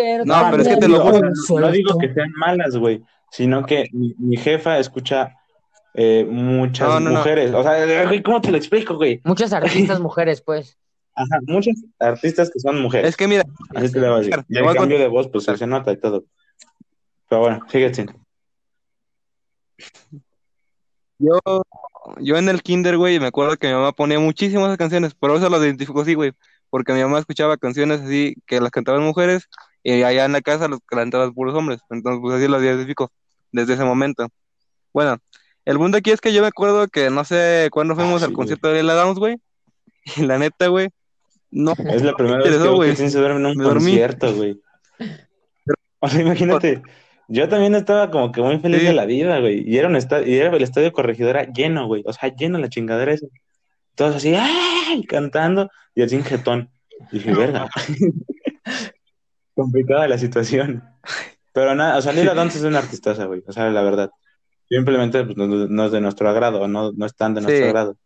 Quiero 0.00 0.24
No, 0.24 0.48
pero 0.50 0.62
es 0.62 0.68
que 0.68 0.76
te 0.76 0.88
lo 0.88 0.98
digo, 0.98 1.10
juro. 1.12 1.30
no, 1.30 1.60
no 1.60 1.70
digo 1.72 1.98
que 1.98 2.12
sean 2.14 2.30
malas, 2.36 2.76
güey, 2.76 3.02
sino 3.30 3.64
que 3.66 3.88
mi, 3.92 4.14
mi 4.18 4.36
jefa 4.36 4.78
escucha 4.78 5.34
eh, 5.94 6.26
muchas 6.28 6.88
No, 6.88 7.00
no, 7.00 7.10
no. 7.10 7.18
mujeres. 7.18 7.52
O 7.54 7.62
sea, 7.62 8.06
güey, 8.06 8.22
¿cómo 8.22 8.40
te 8.40 8.50
lo 8.50 8.56
explico, 8.58 8.96
güey? 8.96 9.20
Muchas 9.24 9.52
artistas 9.54 10.00
mujeres, 10.00 10.42
pues. 10.42 10.78
Ajá, 11.14 11.38
muchas 11.46 11.76
artistas 11.98 12.50
que 12.50 12.60
son 12.60 12.80
mujeres. 12.82 13.08
Es 13.08 13.16
que 13.16 13.26
mira, 13.26 13.42
Así 13.74 13.90
te 13.90 13.98
lo 14.00 14.08
voy 14.08 14.16
a 14.16 14.18
decir. 14.18 14.44
Y 14.50 14.58
el 14.58 14.74
cambio 14.74 14.98
de 14.98 15.08
voz, 15.08 15.28
pues 15.28 15.44
se 15.44 15.66
nota 15.66 15.90
y 15.92 15.96
todo. 15.96 16.24
Pero 17.28 17.40
bueno, 17.40 17.60
fíjate. 17.68 18.06
yo, 21.18 21.38
yo 22.20 22.36
en 22.36 22.48
el 22.48 22.62
kinder, 22.62 22.98
güey, 22.98 23.18
me 23.18 23.26
acuerdo 23.28 23.56
que 23.56 23.68
mi 23.68 23.72
mamá 23.74 23.92
ponía 23.92 24.18
muchísimas 24.18 24.76
canciones, 24.76 25.14
por 25.14 25.30
eso 25.30 25.48
las 25.48 25.62
identifico 25.62 26.02
así, 26.02 26.14
güey, 26.14 26.32
porque 26.70 26.92
mi 26.92 27.00
mamá 27.02 27.18
escuchaba 27.18 27.56
canciones 27.56 28.02
así 28.02 28.36
que 28.46 28.60
las 28.60 28.70
cantaban 28.70 29.02
mujeres 29.02 29.48
y 29.94 30.02
allá 30.02 30.24
en 30.24 30.32
la 30.32 30.40
casa 30.40 30.68
las 30.68 30.80
cantaban 30.86 31.32
puros 31.34 31.54
hombres, 31.54 31.80
entonces 31.90 32.20
pues 32.22 32.34
así 32.36 32.48
las 32.48 32.62
identifico 32.62 33.10
desde 33.52 33.74
ese 33.74 33.84
momento. 33.84 34.26
Bueno, 34.92 35.16
el 35.64 35.76
punto 35.78 35.98
aquí 35.98 36.10
es 36.10 36.20
que 36.20 36.32
yo 36.32 36.40
me 36.42 36.48
acuerdo 36.48 36.88
que 36.88 37.10
no 37.10 37.24
sé 37.24 37.68
cuándo 37.70 37.94
fuimos 37.94 38.22
Ah, 38.22 38.26
al 38.26 38.30
sí, 38.30 38.34
concierto 38.36 38.68
de 38.68 38.82
Lila 38.82 38.94
Downs, 38.94 39.18
güey, 39.18 39.36
y 40.16 40.22
la 40.22 40.38
neta, 40.38 40.68
güey, 40.68 40.88
no, 41.50 41.72
Es 41.90 42.02
la 42.02 42.14
primera 42.14 42.38
vez 42.42 42.58
que 42.58 42.68
güey. 42.68 42.94
duerme 43.12 43.40
en 43.40 43.46
un 43.46 43.56
Me 43.56 43.64
dormí. 43.64 43.84
concierto, 43.84 44.34
güey. 44.34 44.60
O 45.98 46.08
sea, 46.08 46.20
imagínate, 46.20 46.82
yo 47.26 47.48
también 47.48 47.74
estaba 47.74 48.10
como 48.10 48.30
que 48.30 48.40
muy 48.42 48.58
feliz 48.58 48.80
Sí. 48.80 48.86
de 48.86 48.92
la 48.92 49.06
vida, 49.06 49.40
güey. 49.40 49.64
Y 49.68 49.78
era 49.78 49.88
un 49.88 49.96
estadio, 49.96 50.26
y 50.28 50.36
era 50.36 50.54
el 50.54 50.62
estadio 50.62 50.92
corregidora 50.92 51.44
lleno, 51.52 51.86
güey. 51.86 52.02
O 52.06 52.12
sea, 52.12 52.28
lleno 52.36 52.58
la 52.58 52.68
chingadera 52.68 53.12
esa. 53.14 53.26
Todos 53.94 54.16
así, 54.16 54.34
¡ay! 54.36 55.04
cantando, 55.08 55.70
y 55.94 56.02
así 56.02 56.16
en 56.16 56.24
jetón. 56.24 56.70
Y 57.10 57.18
dije, 57.18 57.34
verga. 57.34 57.68
Complicada 59.56 60.06
la 60.06 60.18
situación. 60.18 60.84
Pero 61.54 61.74
nada, 61.74 61.96
o 61.96 62.02
sea, 62.02 62.12
Lila 62.12 62.34
Downs 62.34 62.54
es 62.56 62.62
una 62.62 62.78
artistaza, 62.80 63.24
güey. 63.24 63.42
O 63.46 63.52
sea, 63.52 63.70
la 63.70 63.82
verdad. 63.82 64.10
Simplemente 64.68 65.24
pues, 65.24 65.36
no, 65.36 65.46
no 65.46 65.84
es 65.86 65.92
de 65.92 66.00
nuestro 66.00 66.28
agrado, 66.28 66.68
no, 66.68 66.92
no 66.92 67.06
es 67.06 67.14
tan 67.16 67.34
de 67.34 67.40
nuestro 67.40 67.64
Sí. 67.64 67.68
agrado. 67.68 67.96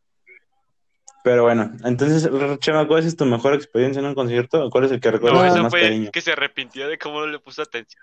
Pero 1.25 1.43
bueno, 1.43 1.73
entonces, 1.85 2.31
Chema, 2.61 2.87
¿cuál 2.87 3.05
es 3.05 3.17
tu 3.17 3.27
mejor 3.27 3.55
experiencia 3.55 4.01
en 4.01 4.07
un 4.07 4.15
concierto? 4.15 4.65
¿O 4.65 4.71
¿Cuál 4.71 4.85
es 4.85 4.93
el 4.93 5.01
que 5.01 5.11
recuerdas 5.11 5.41
No, 5.43 5.47
eso 5.47 5.63
más 5.65 5.71
fue 5.71 5.83
cariño? 5.83 6.11
que 6.13 6.21
se 6.21 6.33
arrepintió 6.33 6.89
de 6.89 6.97
cómo 6.99 7.21
no 7.21 7.27
le 7.27 7.39
puso 7.41 7.61
atención. 7.63 8.03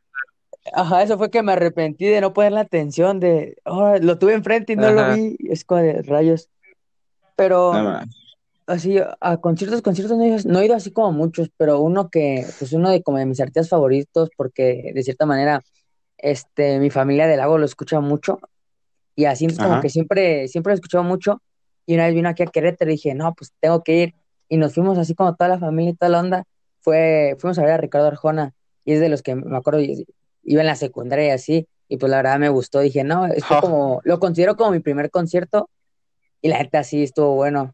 Ajá, 0.73 1.01
eso 1.01 1.17
fue 1.17 1.31
que 1.31 1.41
me 1.41 1.53
arrepentí 1.53 2.05
de 2.05 2.19
no 2.21 2.33
poner 2.33 2.51
la 2.51 2.61
atención 2.61 3.19
de, 3.19 3.57
oh, 3.63 3.95
lo 4.01 4.19
tuve 4.19 4.33
enfrente 4.33 4.73
y 4.73 4.75
no 4.75 4.87
Ajá. 4.87 5.07
lo 5.09 5.15
vi, 5.15 5.37
es 5.49 5.63
como 5.63 5.81
de 5.81 6.01
rayos. 6.03 6.49
Pero 7.35 7.73
No. 7.73 8.01
Así, 8.67 8.97
a 9.21 9.37
conciertos, 9.37 9.81
conciertos 9.81 10.17
no 10.17 10.23
he, 10.23 10.27
ido, 10.27 10.37
no 10.45 10.59
he 10.59 10.65
ido 10.65 10.75
así 10.75 10.91
como 10.91 11.11
muchos, 11.11 11.49
pero 11.57 11.79
uno 11.79 12.09
que, 12.09 12.45
pues 12.59 12.73
uno 12.73 12.89
de 12.89 13.01
como 13.01 13.17
de 13.17 13.25
mis 13.25 13.39
artistas 13.39 13.69
favoritos, 13.69 14.29
porque 14.35 14.91
de 14.93 15.03
cierta 15.03 15.25
manera, 15.25 15.63
este, 16.17 16.79
mi 16.79 16.89
familia 16.89 17.27
del 17.27 17.37
lago 17.37 17.57
lo 17.57 17.65
escucha 17.65 17.99
mucho, 18.01 18.39
y 19.15 19.25
así 19.25 19.47
como 19.55 19.73
Ajá. 19.73 19.81
que 19.81 19.89
siempre, 19.89 20.47
siempre 20.47 20.71
lo 20.71 20.73
he 20.75 20.75
escuchado 20.75 21.03
mucho, 21.03 21.41
y 21.85 21.95
una 21.95 22.05
vez 22.05 22.13
vino 22.13 22.29
aquí 22.29 22.43
a 22.43 22.47
Querétaro 22.47 22.91
y 22.91 22.95
dije, 22.95 23.15
no, 23.15 23.33
pues 23.33 23.53
tengo 23.59 23.83
que 23.83 24.03
ir, 24.03 24.15
y 24.49 24.57
nos 24.57 24.73
fuimos 24.73 24.97
así 24.97 25.15
como 25.15 25.35
toda 25.35 25.49
la 25.49 25.59
familia 25.59 25.91
y 25.91 25.95
toda 25.95 26.09
la 26.09 26.19
onda, 26.19 26.43
fue, 26.81 27.35
fuimos 27.39 27.57
a 27.59 27.63
ver 27.63 27.71
a 27.71 27.77
Ricardo 27.77 28.07
Arjona, 28.07 28.53
y 28.83 28.93
es 28.93 28.99
de 28.99 29.09
los 29.09 29.21
que 29.21 29.35
me 29.35 29.57
acuerdo, 29.57 29.79
iba 29.79 30.61
en 30.61 30.67
la 30.67 30.75
secundaria 30.75 31.27
y 31.27 31.31
así, 31.31 31.67
y 31.87 31.97
pues 31.97 32.09
la 32.09 32.17
verdad 32.17 32.37
me 32.37 32.49
gustó, 32.49 32.79
dije, 32.81 33.03
no, 33.03 33.25
esto 33.27 33.59
como, 33.61 34.01
lo 34.03 34.19
considero 34.19 34.57
como 34.57 34.71
mi 34.71 34.81
primer 34.81 35.09
concierto, 35.09 35.69
y 36.41 36.49
la 36.49 36.59
neta 36.59 36.83
sí 36.83 37.03
estuvo 37.03 37.33
bueno, 37.33 37.73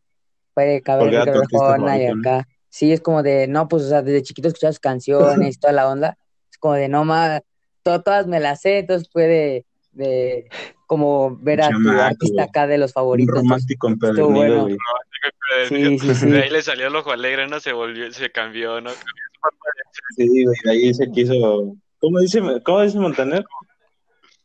fue 0.54 0.66
de 0.66 0.82
caber 0.82 1.24
tu 1.24 1.32
artista 1.32 1.74
Arjona 1.74 1.98
y 1.98 2.06
acá, 2.08 2.48
sí, 2.70 2.92
es 2.92 3.02
como 3.02 3.24
de, 3.24 3.48
no, 3.48 3.68
pues, 3.68 3.84
o 3.84 3.90
sea, 3.90 4.02
desde 4.02 4.24
chiquito 4.24 4.48
escuchaba 4.48 4.72
sus 4.72 4.80
canciones 4.80 5.56
y 5.56 5.60
toda 5.60 5.74
la 5.74 5.90
onda, 5.90 6.18
es 6.52 6.58
como 6.58 6.74
de, 6.76 6.90
no, 6.90 7.06
más, 7.06 7.42
todas 7.84 8.28
me 8.28 8.40
las 8.40 8.62
sé, 8.62 8.80
entonces 8.80 9.10
fue 9.12 9.66
de, 9.94 10.48
como 10.88 11.38
ver 11.38 11.62
a 11.62 11.68
tu 11.68 11.74
Chamaco, 11.74 12.02
artista 12.02 12.34
güey. 12.34 12.50
acá 12.50 12.68
de 12.68 12.78
los 12.78 12.94
favoritos, 12.94 13.30
entonces, 13.30 13.50
romántico 13.50 13.88
empedernido, 13.88 14.62
bueno. 14.62 14.78
sí, 15.70 16.00
sí, 16.00 16.16
sí. 16.16 16.30
De 16.30 16.42
ahí 16.44 16.50
le 16.50 16.62
salió 16.62 16.88
el 16.88 16.96
ojo 16.96 17.12
alegre, 17.12 17.48
no 17.48 17.60
se 17.60 17.74
volvió, 17.74 18.12
se 18.12 18.32
cambió, 18.32 18.82
¿no? 18.82 18.90
Cambió 18.90 19.24
su 19.32 20.16
Sí, 20.16 20.46
güey, 20.46 20.58
de 20.64 20.72
ahí 20.72 20.94
se 20.94 21.10
quiso. 21.12 21.76
¿Cómo 22.00 22.20
dice, 22.20 22.42
cómo 22.64 22.82
dice 22.82 23.00
Montaner? 23.00 23.44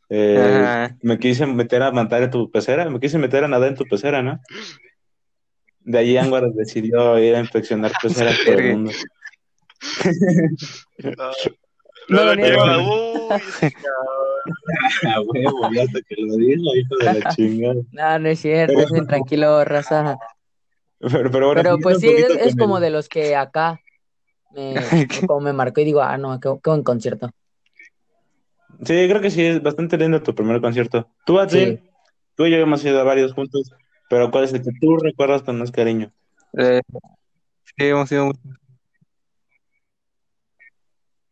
Eh, 0.09 0.89
me 1.01 1.19
quise 1.19 1.45
meter 1.45 1.83
a 1.83 1.91
matar 1.91 2.23
en 2.23 2.31
tu 2.31 2.49
pecera, 2.49 2.89
me 2.89 2.99
quise 2.99 3.17
meter 3.17 3.43
a 3.43 3.47
nadar 3.47 3.69
en 3.69 3.75
tu 3.75 3.85
pecera, 3.85 4.23
¿no? 4.23 4.39
De 5.89 5.97
ahí 5.97 6.17
Ánguaro 6.17 6.51
decidió 6.51 7.17
ir 7.17 7.33
a 7.35 7.39
inspeccionar 7.39 7.91
peceras 7.99 8.37
por 8.45 8.61
el 8.61 8.73
mundo. 8.73 8.91
No 10.99 11.31
no, 12.09 12.25
lo 12.25 12.35
niego. 12.35 13.31
A 15.03 15.21
huevo, 15.21 15.69
ya 15.73 15.81
hasta 15.83 15.99
que 16.01 16.15
lo 16.19 16.35
dijo, 16.37 16.75
hijo 16.75 16.95
de 16.97 17.19
la 17.19 17.29
chingada. 17.35 17.81
No, 17.91 18.19
no 18.19 18.29
es 18.29 18.39
cierto, 18.39 18.79
es 18.81 19.07
tranquilo, 19.07 19.65
raza. 19.65 20.15
Pero, 20.99 21.31
pero 21.31 21.47
bueno, 21.47 21.61
Pero 21.63 21.79
pues 21.79 21.99
sí, 21.99 22.07
es, 22.07 22.55
como 22.55 22.77
el- 22.77 22.83
de 22.83 22.89
los 22.91 23.09
que 23.09 23.35
acá 23.35 23.79
me, 24.51 24.75
como 25.27 25.39
me 25.41 25.53
marcó 25.53 25.81
y 25.81 25.85
digo, 25.85 26.01
ah, 26.01 26.19
no, 26.19 26.39
qué, 26.39 26.49
qué 26.63 26.69
buen 26.69 26.83
concierto. 26.83 27.31
Sí, 28.83 29.07
creo 29.09 29.21
que 29.21 29.31
sí, 29.31 29.43
es 29.43 29.63
bastante 29.63 29.97
lindo 29.97 30.21
tu 30.21 30.35
primer 30.35 30.61
concierto. 30.61 31.07
Tú, 31.25 31.39
Atsin, 31.39 31.77
Sí. 31.77 31.89
tú 32.35 32.45
y 32.45 32.51
yo 32.51 32.57
hemos 32.57 32.85
ido 32.85 32.99
a 32.99 33.03
varios 33.03 33.33
juntos, 33.33 33.71
pero 34.09 34.31
¿cuál 34.31 34.43
es 34.43 34.53
el 34.53 34.61
que 34.61 34.71
tú 34.81 34.97
recuerdas 34.97 35.43
con 35.43 35.59
más 35.59 35.71
cariño? 35.71 36.11
Eh, 36.57 36.81
sí, 37.63 37.73
hemos 37.77 38.11
ido 38.11 38.25
mucho. 38.25 38.39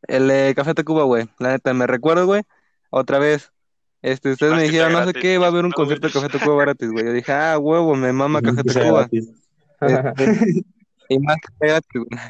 El 0.03 0.31
eh, 0.31 0.53
Café 0.55 0.73
Tacuba, 0.73 1.03
güey. 1.03 1.27
La 1.39 1.49
neta, 1.49 1.73
me 1.73 1.87
recuerdo, 1.87 2.25
güey. 2.25 2.43
Otra 2.89 3.19
vez. 3.19 3.51
Este, 4.01 4.31
ustedes 4.31 4.53
me 4.53 4.63
dijeron, 4.63 4.93
no 4.93 5.05
sé 5.05 5.13
qué, 5.13 5.37
va 5.37 5.47
a 5.47 5.49
haber 5.49 5.65
un 5.65 5.71
no, 5.71 5.75
concierto 5.75 6.07
de. 6.07 6.13
Café 6.13 6.29
Tacuba 6.29 6.63
gratis, 6.63 6.91
güey. 6.91 7.05
Yo 7.05 7.11
dije, 7.11 7.31
ah, 7.31 7.57
huevo, 7.57 7.95
me 7.95 8.13
mama 8.13 8.41
Café 8.41 8.61
sea 8.67 8.83
Tacuba. 8.83 9.09
gratis. 9.09 10.63
Y 11.09 11.19
más 11.19 11.37
gratis, 11.59 11.91
güey. 11.93 12.21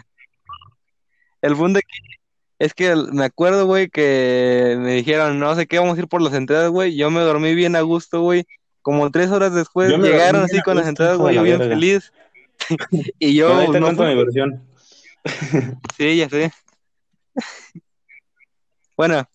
El 1.41 1.55
punto 1.55 1.79
aquí 1.79 2.17
es 2.59 2.73
que 2.73 2.95
me 2.95 3.25
acuerdo, 3.25 3.67
güey, 3.67 3.89
que 3.89 4.77
me 4.79 4.93
dijeron, 4.93 5.39
no 5.39 5.55
sé 5.55 5.67
qué, 5.67 5.77
vamos 5.77 5.97
a 5.97 6.01
ir 6.01 6.07
por 6.07 6.21
las 6.21 6.33
entradas, 6.33 6.69
güey. 6.71 6.95
Yo 6.95 7.11
me 7.11 7.21
dormí 7.21 7.53
bien 7.53 7.75
a 7.75 7.81
gusto, 7.81 8.21
güey. 8.21 8.45
Como 8.87 9.11
tres 9.11 9.29
horas 9.31 9.53
después 9.53 9.91
Yo 9.91 9.97
llegaron 9.97 10.43
así 10.43 10.61
con 10.61 10.77
las 10.77 10.87
entradas, 10.87 11.17
güey, 11.17 11.35
yo 11.35 11.43
bien 11.43 11.57
feliz. 11.59 12.13
Y 13.19 13.35
yo 13.35 13.53
ahí 13.53 13.69
te 13.69 13.81
no 13.81 13.87
cuento 13.87 14.03
fui, 14.03 14.15
mi 14.15 14.23
versión. 14.23 14.63
Sí, 15.97 16.15
ya 16.15 16.29
sé. 16.29 16.53
Bueno, 18.95 19.27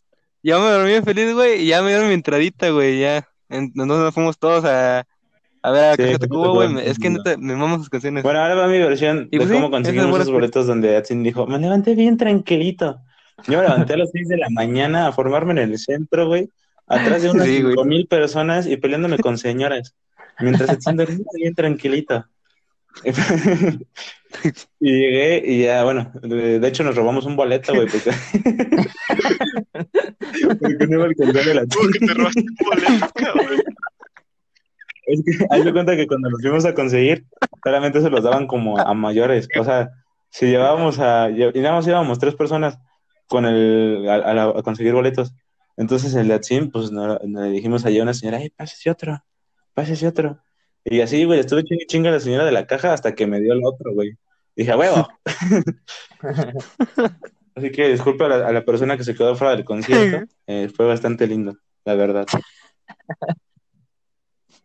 yo 0.42 0.58
me 0.58 0.70
dormí 0.70 1.04
feliz, 1.04 1.34
güey, 1.34 1.64
y 1.64 1.66
ya 1.66 1.82
me 1.82 1.88
dieron 1.88 2.08
mi 2.08 2.14
entradita, 2.14 2.70
güey, 2.70 2.98
ya. 2.98 3.28
En- 3.50 3.64
Entonces 3.64 3.98
nos 3.98 4.14
fuimos 4.14 4.38
todos 4.38 4.64
a, 4.64 5.06
a 5.60 5.70
ver 5.70 5.84
a 5.84 5.96
Tacuba, 5.98 6.18
Tacuba, 6.18 6.48
güey. 6.48 6.88
Es 6.88 6.98
que 6.98 7.10
neta, 7.10 7.36
me 7.36 7.54
maman 7.54 7.78
sus 7.78 7.90
canciones. 7.90 8.22
Bueno, 8.22 8.40
ahora 8.40 8.54
va 8.54 8.68
mi 8.68 8.78
versión 8.78 9.28
Y 9.30 9.36
de 9.36 9.44
pues 9.44 9.52
cómo 9.52 9.70
conseguimos 9.70 10.18
esos 10.18 10.32
boletos 10.32 10.66
donde 10.66 10.96
Atsin 10.96 11.22
dijo, 11.22 11.46
me 11.46 11.58
levanté 11.58 11.94
bien 11.94 12.16
tranquilito. 12.16 13.02
Yo 13.48 13.58
me 13.58 13.64
levanté 13.64 13.92
a 13.92 13.96
las 13.98 14.12
6 14.12 14.28
de 14.28 14.38
la 14.38 14.48
mañana 14.48 15.08
a 15.08 15.12
formarme 15.12 15.52
en 15.52 15.58
el 15.58 15.78
centro, 15.78 16.26
güey, 16.26 16.48
atrás 16.92 17.22
de 17.22 17.30
unas 17.30 17.46
Sí, 17.46 17.56
cinco 17.56 17.84
mil 17.84 18.06
personas 18.06 18.66
y 18.66 18.76
peleándome 18.76 19.18
con 19.18 19.38
señoras, 19.38 19.94
mientras 20.38 20.78
dormía 20.84 21.24
bien 21.34 21.54
tranquilito. 21.54 22.26
y 24.80 24.92
llegué 24.92 25.42
y 25.44 25.64
ya, 25.64 25.84
bueno, 25.84 26.12
de, 26.22 26.60
de 26.60 26.68
hecho 26.68 26.84
nos 26.84 26.94
robamos 26.94 27.24
un 27.24 27.36
boleto, 27.36 27.74
güey, 27.74 27.88
porque... 27.88 28.10
porque 30.60 30.86
no 30.86 30.94
iba 30.94 31.04
a 31.04 31.06
alcanzar 31.06 31.48
el 31.48 31.66
¿Cómo 31.68 31.88
que 31.90 31.98
te 31.98 32.14
robaste 32.14 32.40
un 32.40 32.56
boleto, 32.60 33.08
cabrón? 33.14 33.62
Es 35.06 35.22
que 35.24 35.46
hay 35.50 35.72
cuenta 35.72 35.96
que 35.96 36.06
cuando 36.06 36.30
los 36.30 36.40
fuimos 36.40 36.64
a 36.64 36.74
conseguir, 36.74 37.24
claramente 37.60 38.00
se 38.00 38.10
los 38.10 38.22
daban 38.22 38.46
como 38.46 38.78
a, 38.78 38.94
mayores. 38.94 39.48
O 39.58 39.64
sea, 39.64 39.90
si 40.30 40.46
llevábamos 40.46 41.00
a. 41.00 41.28
Y 41.30 41.60
nada 41.60 41.74
más 41.74 41.86
íbamos 41.86 42.20
tres 42.20 42.36
personas 42.36 42.78
con 43.26 43.44
el, 43.44 44.08
a, 44.08 44.14
a 44.14 44.58
a 44.58 44.62
conseguir 44.62 44.92
boletos. 44.92 45.34
Entonces 45.76 46.14
el 46.14 46.28
de 46.28 46.34
Atsim, 46.34 46.70
pues 46.70 46.90
no, 46.90 47.18
no 47.18 47.42
le 47.42 47.50
dijimos 47.50 47.84
allá 47.84 48.00
a 48.00 48.04
una 48.04 48.14
señora, 48.14 48.38
¡ay, 48.38 48.50
pásese 48.50 48.90
otro! 48.90 49.22
¡Pásese 49.74 50.06
otro! 50.06 50.38
Y 50.84 51.00
así, 51.00 51.24
güey, 51.24 51.40
estuve 51.40 51.64
chingue 51.64 51.86
chinga 51.86 52.10
la 52.10 52.20
señora 52.20 52.44
de 52.44 52.52
la 52.52 52.66
caja 52.66 52.92
hasta 52.92 53.14
que 53.14 53.26
me 53.26 53.40
dio 53.40 53.52
el 53.52 53.64
otro, 53.64 53.92
güey. 53.94 54.16
Dije, 54.56 54.72
¡a 54.72 54.76
huevo! 54.76 55.08
Así 57.54 57.70
que 57.70 57.88
disculpa 57.88 58.26
a 58.26 58.28
la, 58.28 58.48
a 58.48 58.52
la 58.52 58.64
persona 58.64 58.96
que 58.96 59.04
se 59.04 59.14
quedó 59.14 59.36
fuera 59.36 59.54
del 59.54 59.64
concierto. 59.64 60.26
eh, 60.46 60.70
fue 60.74 60.86
bastante 60.86 61.26
lindo, 61.26 61.56
la 61.84 61.94
verdad. 61.94 62.26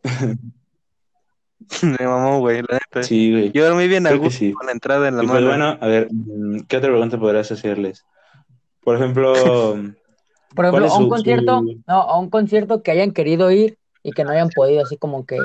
Me 1.81 2.05
mamó, 2.05 2.39
güey, 2.39 2.61
la 2.61 2.79
neta. 2.79 3.03
Sí, 3.03 3.31
güey. 3.31 3.51
Yo 3.51 3.65
dormí 3.65 3.89
bien 3.89 4.07
a 4.07 4.13
gusto 4.13 4.39
sí. 4.39 4.53
con 4.53 4.67
la 4.67 4.71
entrada 4.71 5.09
en 5.09 5.17
la 5.17 5.23
Y 5.23 5.27
pues 5.27 5.43
mano. 5.43 5.47
bueno, 5.47 5.77
a 5.81 5.87
ver, 5.87 6.07
mm, 6.11 6.61
¿qué 6.61 6.77
otra 6.77 6.89
pregunta 6.89 7.19
podrás 7.19 7.51
hacerles? 7.51 8.05
Por 8.81 8.95
ejemplo, 8.95 9.75
Por 10.57 10.69
¿Cuál 10.71 10.83
ejemplo, 10.83 10.93
a 10.93 10.97
un 10.97 11.03
su- 11.05 11.09
concierto, 11.09 11.59
su- 11.59 11.83
no, 11.87 11.93
a 12.01 12.19
un 12.19 12.29
concierto 12.31 12.81
que 12.83 12.89
hayan 12.91 13.11
querido 13.11 13.51
ir 13.51 13.77
y 14.03 14.11
que 14.11 14.23
no 14.23 14.31
hayan 14.31 14.49
podido, 14.49 14.81
así 14.83 14.97
como 14.97 15.23
que 15.25 15.37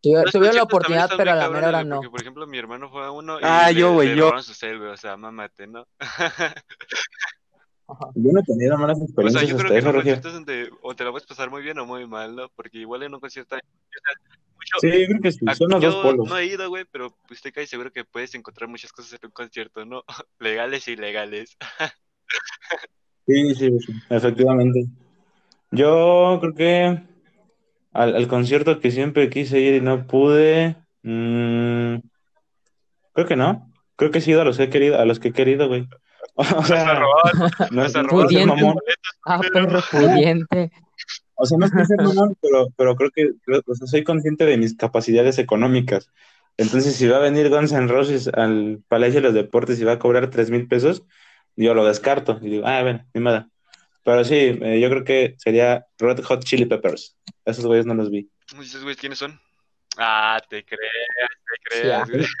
tuvieron 0.00 0.24
la 0.24 0.30
conciertos 0.30 0.62
oportunidad, 0.62 1.10
pero 1.16 1.32
a 1.32 1.34
la 1.34 1.50
mera 1.50 1.68
hora 1.68 1.82
no. 1.84 1.96
Porque, 1.96 2.10
por 2.10 2.20
ejemplo, 2.20 2.46
mi 2.46 2.56
hermano 2.58 2.88
fue 2.88 3.04
a 3.04 3.10
uno 3.10 3.38
y 3.40 3.42
Ah, 3.42 3.72
le, 3.72 3.80
yo, 3.80 3.94
güey, 3.94 4.14
yo. 4.14 4.26
robaron 4.26 4.42
su 4.44 4.54
cel, 4.54 4.78
güey. 4.78 4.90
O 4.92 4.96
sea, 4.96 5.16
mámate, 5.16 5.66
¿no? 5.66 5.86
yo 8.14 8.32
no 8.32 8.40
he 8.40 8.44
tenido 8.44 8.78
malas 8.78 8.96
O 9.00 9.00
sea, 9.00 9.04
experiencias 9.06 9.48
yo 9.50 9.56
creo 9.56 9.70
que 9.70 9.74
en 9.74 9.78
eso, 9.80 9.88
un 9.88 9.94
Regio. 9.94 10.14
concierto 10.14 10.28
es 10.28 10.34
donde 10.34 10.70
o 10.82 10.94
te 10.94 11.04
la 11.04 11.10
puedes 11.10 11.26
pasar 11.26 11.50
muy 11.50 11.62
bien 11.62 11.78
o 11.80 11.84
muy 11.86 12.06
mal, 12.06 12.36
¿no? 12.36 12.48
Porque 12.54 12.78
igual 12.78 13.02
en 13.02 13.14
un 13.14 13.20
concierto 13.20 13.56
hay 13.56 13.60
mucho- 14.56 14.78
Sí, 14.80 14.88
yo 15.00 15.06
creo 15.08 15.20
que 15.20 15.32
sí, 15.32 15.40
son 15.58 15.70
los 15.70 15.82
dos 15.82 15.96
polos. 15.96 16.28
no 16.28 16.38
he 16.38 16.46
ido, 16.46 16.68
güey, 16.68 16.84
pero 16.90 17.10
pues, 17.26 17.38
estoy 17.38 17.50
casi 17.50 17.66
seguro 17.66 17.90
que 17.90 18.04
puedes 18.04 18.34
encontrar 18.36 18.68
muchas 18.70 18.92
cosas 18.92 19.14
en 19.14 19.26
un 19.26 19.32
concierto, 19.32 19.84
¿no? 19.84 20.04
Legales 20.38 20.86
e 20.88 20.92
ilegales. 20.92 21.56
Sí, 23.26 23.54
sí, 23.54 23.70
sí, 23.80 23.92
efectivamente. 24.10 24.86
Yo 25.70 26.38
creo 26.40 26.54
que 26.54 27.02
al, 27.92 28.16
al 28.16 28.28
concierto 28.28 28.80
que 28.80 28.90
siempre 28.90 29.30
quise 29.30 29.60
ir 29.60 29.74
y 29.74 29.80
no 29.80 30.06
pude, 30.06 30.76
mm, 31.02 31.96
creo 33.12 33.26
que 33.26 33.36
no. 33.36 33.70
Creo 33.96 34.10
que 34.10 34.20
sí 34.20 34.30
he 34.30 34.34
ido 34.34 34.42
a 34.42 34.44
los 34.44 34.56
que 34.56 34.64
he 34.64 34.70
querido, 34.70 34.98
a 34.98 35.04
los 35.04 35.20
que 35.20 35.28
he 35.28 35.32
querido, 35.32 35.68
güey. 35.68 35.88
O 36.36 36.64
sea, 36.64 37.00
no, 37.70 37.84
es 37.84 37.94
mamón. 38.46 38.76
Ah, 39.24 39.40
pero- 39.52 39.66
perro 39.68 39.80
pudiente. 39.90 40.70
O 41.36 41.46
sea, 41.46 41.58
no 41.58 41.66
es 41.66 41.72
que 41.72 41.84
sea 41.84 41.96
mamón, 41.96 42.36
pero, 42.40 42.68
pero 42.76 42.96
creo 42.96 43.10
que 43.10 43.30
creo- 43.44 43.62
o 43.66 43.74
sea, 43.74 43.86
soy 43.86 44.04
consciente 44.04 44.44
de 44.44 44.56
mis 44.56 44.76
capacidades 44.76 45.38
económicas. 45.38 46.10
Entonces, 46.56 46.94
si 46.96 47.06
va 47.08 47.16
a 47.16 47.20
venir 47.20 47.50
Guns 47.50 47.72
N' 47.72 47.88
Roses 47.88 48.28
al 48.28 48.80
Palacio 48.88 49.16
de 49.20 49.20
los 49.22 49.34
Deportes 49.34 49.80
y 49.80 49.84
va 49.84 49.92
a 49.92 49.98
cobrar 49.98 50.30
tres 50.30 50.50
mil 50.50 50.66
pesos, 50.68 51.04
yo 51.56 51.74
lo 51.74 51.84
descarto. 51.84 52.38
Y 52.42 52.50
digo, 52.50 52.66
ah, 52.66 52.82
bueno, 52.82 53.06
ni 53.14 53.20
nada. 53.20 53.48
Pero 54.04 54.24
sí, 54.24 54.58
eh, 54.60 54.80
yo 54.80 54.90
creo 54.90 55.04
que 55.04 55.34
sería 55.38 55.86
Red 55.98 56.22
Hot 56.24 56.44
Chili 56.44 56.66
Peppers. 56.66 57.16
Esos 57.44 57.64
güeyes 57.66 57.86
no 57.86 57.94
los 57.94 58.10
vi. 58.10 58.28
¿Esos 58.60 58.82
güeyes 58.82 59.00
quiénes 59.00 59.18
son? 59.18 59.40
Ah, 59.96 60.40
te 60.48 60.64
creas, 60.64 60.82
te 61.70 61.80
creas, 61.80 62.02
ah. 62.02 62.12
güey. 62.12 62.26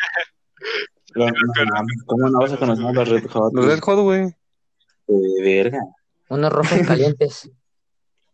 Lo- 1.14 1.26
no 1.26 1.32
mames, 1.72 2.02
¿Cómo 2.06 2.28
no 2.28 2.38
vas 2.40 2.52
a 2.52 2.56
conocer 2.56 2.84
a 2.84 2.92
los 2.92 3.08
Red 3.08 3.26
Hot? 3.30 3.52
Los 3.54 3.66
Red 3.66 3.80
Hot, 3.80 3.98
güey. 4.00 4.34
De 5.06 5.42
verga. 5.42 5.78
Unos 6.28 6.52
rojos 6.52 6.78
calientes. 6.86 7.50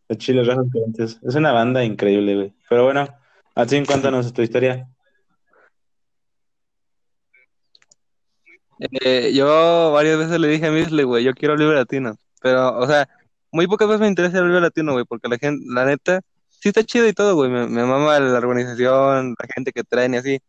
Los 0.09 0.19
chiles 0.19 0.47
rojos 0.47 0.67
calientes. 0.73 1.19
Es 1.23 1.35
una 1.35 1.53
banda 1.53 1.85
increíble, 1.85 2.35
güey. 2.35 2.55
Pero 2.69 2.85
bueno, 2.85 3.07
así 3.55 3.85
cuéntanos 3.85 4.33
tu 4.33 4.43
historia. 4.43 4.89
Eh, 8.81 9.33
yo 9.35 9.93
varias 9.93 10.19
veces 10.19 10.41
le 10.41 10.49
dije 10.49 10.67
a 10.67 10.71
Misle, 10.71 11.05
güey, 11.05 11.23
yo 11.23 11.35
quiero 11.35 11.57
Libre 11.57 11.77
Latino. 11.77 12.17
Pero, 12.41 12.79
o 12.79 12.87
sea, 12.87 13.09
muy 13.53 13.67
pocas 13.67 13.89
veces 13.89 14.01
me 14.01 14.09
interesa 14.09 14.39
el 14.39 14.47
Libre 14.47 14.63
Latino, 14.63 14.93
güey, 14.93 15.05
porque 15.05 15.29
la 15.29 15.39
gente, 15.39 15.65
la 15.69 15.85
neta, 15.85 16.21
sí 16.49 16.69
está 16.69 16.83
chido 16.83 17.07
y 17.07 17.13
todo, 17.13 17.35
güey. 17.35 17.51
Me, 17.51 17.67
me 17.67 17.85
mama 17.85 18.19
la 18.19 18.39
organización, 18.39 19.35
la 19.39 19.49
gente 19.55 19.73
que 19.73 19.85
traen 19.85 20.15
y 20.15 20.17
así. 20.19 20.41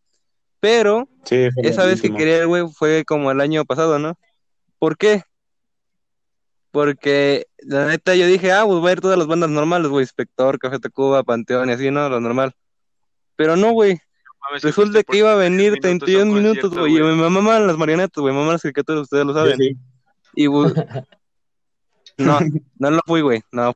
Pero 0.60 1.10
Sí, 1.26 1.50
esa 1.58 1.86
vez 1.86 2.02
que 2.02 2.14
quería 2.14 2.46
güey, 2.46 2.64
fue 2.74 3.04
como 3.06 3.32
el 3.32 3.42
año 3.42 3.66
pasado, 3.66 4.00
¿no? 4.00 4.18
¿Por 4.80 4.98
qué? 4.98 5.24
Porque 6.72 7.48
la 7.60 7.88
neta 7.88 8.16
yo 8.16 8.26
dije, 8.28 8.52
ah, 8.52 8.64
pues 8.66 8.84
va 8.84 8.90
a 8.90 8.92
ir 8.94 9.02
todas 9.02 9.18
las 9.18 9.28
bandas 9.28 9.50
normales, 9.50 9.90
güey, 9.90 10.04
Inspector, 10.04 10.58
Café 10.58 10.80
Tacuba, 10.80 11.24
Panteón 11.24 11.70
y 11.70 11.74
así, 11.74 11.92
¿no? 11.92 12.08
Lo 12.10 12.20
normal. 12.20 12.54
Pero 13.36 13.56
no, 13.58 13.72
güey. 13.72 14.00
Mames, 14.52 14.64
Resulta 14.64 15.04
que 15.04 15.18
iba 15.18 15.32
a 15.32 15.36
venir 15.36 15.72
minutos 15.72 15.90
a 15.90 15.92
un 15.94 16.00
31 16.00 16.34
minutos, 16.34 16.78
güey. 16.78 16.94
Me 16.94 17.16
mamaban 17.16 17.68
las 17.68 17.78
marionetas, 17.78 18.22
güey. 18.22 18.34
Me 18.34 18.38
mamaban 18.40 18.56
las 18.56 18.62
caricaturas, 18.62 19.02
ustedes 19.04 19.26
lo 19.26 19.34
saben. 19.34 19.58
sí. 19.58 19.76
Y 20.36 20.48
no, 22.18 22.40
no 22.80 22.92
lo 22.92 23.00
fui, 23.06 23.22
güey. 23.22 23.42
No. 23.52 23.74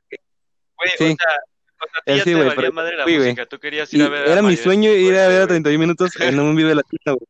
Güey, 0.78 0.90
Sí. 0.98 1.04
o 1.04 1.08
sea, 1.08 1.16
o 1.16 1.88
sea, 2.06 2.14
a 2.14 2.18
Eh, 2.18 2.22
sí, 2.24 2.34
güey, 2.34 2.52
pero 2.56 2.72
madre 2.74 2.98
la 2.98 3.04
fui, 3.04 3.18
música. 3.18 3.46
Tú 3.46 3.60
querías 3.60 3.94
Y 3.94 3.98
ir 3.98 4.04
a 4.04 4.10
ver 4.10 4.22
a 4.28 4.32
era 4.34 4.42
mi 4.42 4.50
Mario 4.50 4.64
sueño 4.64 4.90
ir 4.92 5.16
a 5.18 5.28
ver 5.28 5.36
a 5.42 5.46
güey. 5.46 5.48
31 5.48 5.80
minutos 5.80 6.12
en 6.20 6.40
un 6.40 6.56
video 6.56 6.76
latino, 6.76 7.16
güey. 7.18 7.28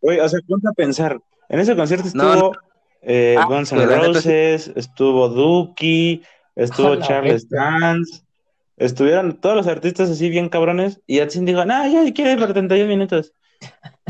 Güey, 0.00 0.20
o 0.20 0.28
sea, 0.28 0.40
ponte 0.46 0.68
a 0.68 0.72
pensar. 0.72 1.18
En 1.48 1.60
ese 1.60 1.76
concierto 1.76 2.08
No, 2.14 2.32
estuvo 2.34 2.52
eh, 3.02 3.36
Ah, 3.38 3.44
Guns 3.46 3.72
N' 3.72 3.86
la. 3.86 3.96
Roses, 4.06 4.72
estuvo 4.74 5.28
Dookie, 5.28 6.22
estuvo 6.54 6.88
A 6.92 6.96
la 6.96 7.06
Charles 7.06 7.48
Dance, 7.48 8.22
estuvieron 8.76 9.40
todos 9.40 9.56
los 9.56 9.66
artistas 9.66 10.10
así 10.10 10.28
bien 10.30 10.48
cabrones 10.48 11.00
y 11.06 11.20
Atsin 11.20 11.44
dijo, 11.44 11.64
no, 11.64 11.86
ya 11.90 12.12
quiero 12.12 12.32
ir 12.32 12.38
por 12.38 12.52
31 12.52 12.88
minutos. 12.88 13.32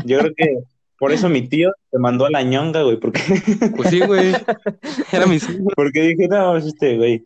Yo 0.05 0.19
creo 0.19 0.33
que 0.35 0.57
Por 0.99 1.11
eso 1.11 1.29
mi 1.29 1.47
tío 1.47 1.71
te 1.91 1.99
mandó 1.99 2.25
a 2.25 2.31
la 2.31 2.41
ñonga, 2.43 2.81
güey, 2.83 2.97
porque, 2.97 3.21
Pues 3.77 3.89
sí, 3.89 3.99
güey. 4.01 4.33
Era 5.11 5.25
mi 5.27 5.37
porque 5.75 6.01
dije, 6.01 6.27
no, 6.27 6.57
es 6.57 6.65
este, 6.65 6.97
güey. 6.97 7.23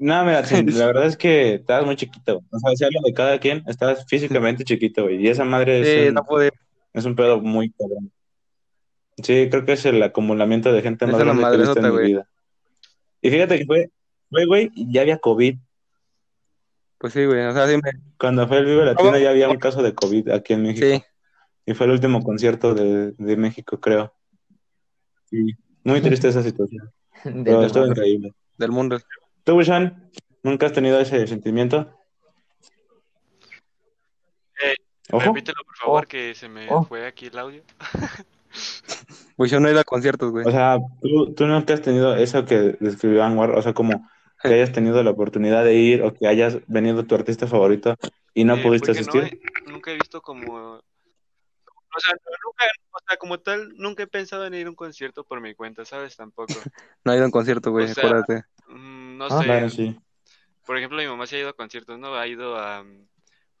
No, 0.00 0.24
mira, 0.24 0.42
la 0.66 0.86
verdad 0.86 1.06
es 1.06 1.16
que 1.16 1.54
estabas 1.54 1.86
muy 1.86 1.96
chiquito. 1.96 2.34
güey. 2.34 2.46
O 2.52 2.58
sea, 2.58 2.76
si 2.76 2.84
hablo 2.84 3.00
de 3.04 3.12
cada 3.14 3.38
quien, 3.38 3.62
estabas 3.66 4.04
físicamente 4.06 4.64
chiquito, 4.64 5.04
güey. 5.04 5.16
Y 5.24 5.28
esa 5.28 5.44
madre 5.44 5.80
es, 5.80 5.86
Sí, 6.02 6.08
un, 6.08 6.14
no 6.14 6.24
pude. 6.24 6.50
es 6.92 7.04
un 7.04 7.16
pedo 7.16 7.40
muy 7.40 7.70
cabrón. 7.70 8.10
Sí, 9.22 9.48
creo 9.50 9.64
que 9.64 9.72
es 9.72 9.84
el 9.86 10.00
acumulamiento 10.02 10.72
de 10.72 10.82
gente 10.82 11.06
más 11.06 11.18
grande 11.20 11.42
que 11.42 11.54
he 11.54 11.58
visto 11.58 11.78
en 11.78 11.84
mi 11.84 11.90
güey. 11.90 12.06
vida. 12.06 12.28
Y 13.20 13.30
fíjate 13.30 13.58
que 13.58 13.64
fue, 13.66 13.90
güey, 14.46 14.70
y 14.74 14.92
ya 14.92 15.00
había 15.00 15.18
COVID. 15.18 15.56
Pues 16.98 17.12
sí, 17.12 17.24
güey. 17.24 17.46
O 17.46 17.52
sea, 17.52 17.66
sí 17.68 17.76
me... 17.76 17.90
Cuando 18.18 18.46
fue 18.48 18.58
el 18.58 18.64
Vive 18.66 18.84
Latino 18.84 19.16
ya 19.18 19.30
había 19.30 19.48
un 19.48 19.56
caso 19.58 19.82
de 19.82 19.94
COVID 19.94 20.30
aquí 20.30 20.52
en 20.54 20.62
México. 20.62 20.86
Sí. 20.86 21.02
Y 21.66 21.74
fue 21.74 21.86
el 21.86 21.92
último 21.92 22.22
concierto 22.22 22.74
de, 22.74 23.12
de 23.12 23.36
México, 23.36 23.78
creo. 23.78 24.12
Sí, 25.30 25.54
muy 25.84 26.00
triste 26.00 26.28
esa 26.28 26.42
situación. 26.42 26.90
De 27.24 27.42
Pero 27.44 27.58
los- 27.58 27.66
estuvo 27.66 27.86
increíble. 27.86 28.34
Del 28.56 28.72
mundo. 28.72 28.98
¿Tú, 29.44 29.54
Wishan, 29.56 30.10
nunca 30.42 30.66
has 30.66 30.72
tenido 30.72 30.98
ese 31.00 31.26
sentimiento? 31.26 31.94
Eh, 34.64 34.74
Ojo. 35.12 35.24
Repítelo, 35.26 35.58
por 35.64 35.76
favor, 35.76 36.04
Oh. 36.04 36.08
que 36.08 36.34
se 36.34 36.48
me 36.48 36.66
Oh. 36.70 36.84
fue 36.84 37.06
aquí 37.06 37.26
el 37.26 37.38
audio. 37.38 37.62
Pues 39.36 39.50
yo 39.50 39.60
no 39.60 39.68
he 39.68 39.72
ido 39.72 39.80
a 39.80 39.84
conciertos, 39.84 40.30
güey. 40.32 40.46
O 40.46 40.50
sea, 40.50 40.78
¿tú, 41.00 41.32
tú 41.34 41.46
nunca 41.46 41.74
has 41.74 41.82
tenido 41.82 42.16
eso 42.16 42.44
que 42.44 42.76
describió 42.80 43.22
Anwar, 43.22 43.50
o 43.50 43.62
sea, 43.62 43.72
como 43.72 44.08
que 44.42 44.48
hayas 44.54 44.72
tenido 44.72 45.02
la 45.02 45.10
oportunidad 45.10 45.64
de 45.64 45.74
ir 45.74 46.02
o 46.02 46.14
que 46.14 46.26
hayas 46.26 46.58
venido 46.66 47.04
tu 47.04 47.14
artista 47.14 47.46
favorito 47.46 47.96
y 48.34 48.44
no 48.44 48.56
Eh, 48.56 48.62
pudiste 48.62 48.88
no 48.88 48.92
asistir. 48.92 49.24
he- 49.24 49.70
nunca 49.70 49.90
he 49.90 49.96
visto 49.96 50.20
como... 50.20 50.80
O 51.96 52.00
sea, 52.00 52.12
nunca, 52.12 52.64
o 52.92 52.98
sea, 53.08 53.16
como 53.16 53.38
tal, 53.40 53.72
nunca 53.76 54.02
he 54.02 54.06
pensado 54.06 54.46
en 54.46 54.54
ir 54.54 54.66
a 54.66 54.70
un 54.70 54.76
concierto 54.76 55.24
por 55.24 55.40
mi 55.40 55.54
cuenta, 55.54 55.84
¿sabes? 55.84 56.16
Tampoco. 56.16 56.52
No 57.04 57.12
he 57.12 57.16
ido 57.16 57.24
a 57.24 57.26
un 57.26 57.32
concierto, 57.32 57.70
güey. 57.70 57.90
O 57.90 57.94
sea, 57.94 58.04
acuérdate. 58.04 58.42
Mm, 58.68 59.16
no 59.16 59.26
Ah, 59.26 59.38
sé. 59.38 59.44
Claro, 59.44 59.68
sí. 59.70 59.98
Por 60.66 60.76
ejemplo, 60.76 60.98
mi 60.98 61.06
mamá 61.06 61.26
se 61.26 61.36
ha 61.36 61.40
ido 61.40 61.48
a 61.48 61.52
conciertos, 61.54 61.98
¿no? 61.98 62.14
Ha 62.14 62.26
ido 62.26 62.56
a... 62.56 62.84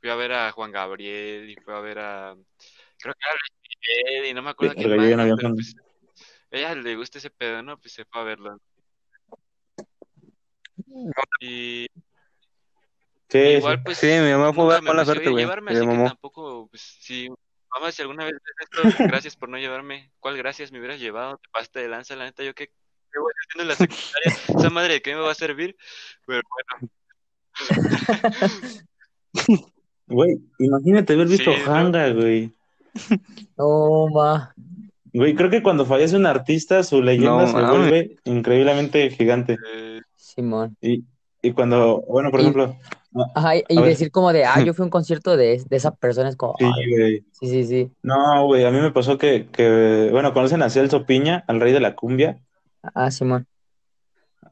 Fui 0.00 0.10
a 0.10 0.14
ver 0.14 0.32
a 0.32 0.52
Juan 0.52 0.70
Gabriel 0.70 1.48
y 1.48 1.56
fue 1.56 1.74
a 1.74 1.80
ver 1.80 1.98
a... 1.98 2.36
Creo 2.98 3.14
que 3.14 3.26
a 3.26 3.32
Luis 3.32 4.08
Miguel 4.12 4.30
y 4.30 4.34
no 4.34 4.42
me 4.42 4.50
acuerdo 4.50 4.74
Sí, 4.74 4.82
yo 4.82 4.96
más, 4.96 5.42
no 5.42 5.54
pues... 5.54 5.74
A 6.50 6.56
ella 6.56 6.74
le 6.74 6.96
gusta 6.96 7.18
ese 7.18 7.30
pedo, 7.30 7.62
¿no? 7.62 7.78
Pues 7.78 7.92
se 7.94 8.04
fue 8.04 8.20
a 8.20 8.24
verlo. 8.24 8.58
Y 11.40 11.86
Sí, 13.30 13.38
igual, 13.38 13.76
sí. 13.76 13.82
pues... 13.84 13.98
Sí, 13.98 14.06
mi 14.06 14.30
mamá 14.30 14.52
fue 14.52 14.64
a 14.64 14.66
nunca 14.66 14.74
ver 14.74 14.82
me 14.82 14.86
con 14.88 14.96
la 14.96 15.02
ofreció 15.02 15.14
suerte, 15.14 15.30
güey. 15.30 15.44
llevarme, 15.44 15.70
así 15.72 15.80
que 15.86 16.04
tampoco, 16.04 16.68
pues, 16.70 16.82
si... 17.00 17.28
Mamá, 17.70 17.92
si 17.92 18.00
alguna 18.00 18.24
vez 18.24 18.32
ves 18.32 18.68
esto, 18.88 19.04
gracias 19.04 19.36
por 19.36 19.50
no 19.50 19.58
llevarme. 19.58 20.10
¿Cuál 20.20 20.38
gracias 20.38 20.72
me 20.72 20.78
hubieras 20.78 20.98
llevado? 21.00 21.36
Te 21.36 21.48
pasaste 21.52 21.80
de 21.80 21.88
lanza, 21.88 22.16
la 22.16 22.24
neta, 22.24 22.42
yo 22.42 22.54
qué... 22.54 22.68
¿Qué 23.10 23.20
voy 23.20 23.32
haciendo 23.46 23.62
en 23.62 23.68
la 23.68 23.74
secundaria? 23.74 24.58
Esa 24.58 24.70
madre 24.70 24.92
de 24.94 25.02
qué 25.02 25.14
me 25.14 25.20
va 25.20 25.32
a 25.32 25.34
servir. 25.34 25.76
Pero 26.26 26.42
bueno, 26.78 26.90
Güey, 30.06 30.38
imagínate 30.58 31.12
haber 31.12 31.28
visto 31.28 31.52
Sí. 31.52 31.60
Hanga, 31.66 32.10
güey. 32.10 32.52
No, 33.56 34.06
ma. 34.08 34.54
Güey, 35.12 35.34
creo 35.34 35.50
que 35.50 35.62
cuando 35.62 35.84
fallece 35.84 36.16
un 36.16 36.26
artista, 36.26 36.82
su 36.82 37.02
leyenda 37.02 37.42
No, 37.42 37.46
se 37.46 37.52
vuelve 37.62 38.16
increíblemente 38.24 39.10
gigante. 39.10 39.58
eh, 39.72 39.87
Simón. 40.38 40.76
Y, 40.80 41.04
y 41.42 41.52
cuando, 41.52 42.02
bueno, 42.08 42.30
por 42.30 42.38
Y- 42.38 42.42
ejemplo, 42.44 42.76
Ajá, 43.34 43.56
y, 43.56 43.82
decir 43.82 44.12
como 44.12 44.32
de, 44.32 44.44
ah, 44.44 44.60
yo 44.62 44.72
fui 44.74 44.82
a 44.82 44.84
un 44.84 44.90
concierto 44.90 45.36
de, 45.36 45.60
de 45.68 45.76
esa 45.76 45.90
persona, 45.96 46.28
es 46.28 46.36
como, 46.36 46.54
sí, 46.58 46.64
ay, 46.64 46.90
güey. 46.90 47.24
sí, 47.32 47.48
sí, 47.48 47.64
sí. 47.64 47.90
No, 48.02 48.46
güey, 48.46 48.64
a 48.64 48.70
mí 48.70 48.78
me 48.80 48.92
pasó 48.92 49.18
que, 49.18 49.48
que, 49.50 50.08
bueno, 50.12 50.32
conocen 50.32 50.62
a 50.62 50.70
Celso 50.70 51.04
Piña, 51.06 51.42
al 51.48 51.60
rey 51.60 51.72
de 51.72 51.80
la 51.80 51.96
cumbia. 51.96 52.38
Ah, 52.94 53.10
Simón. 53.10 53.46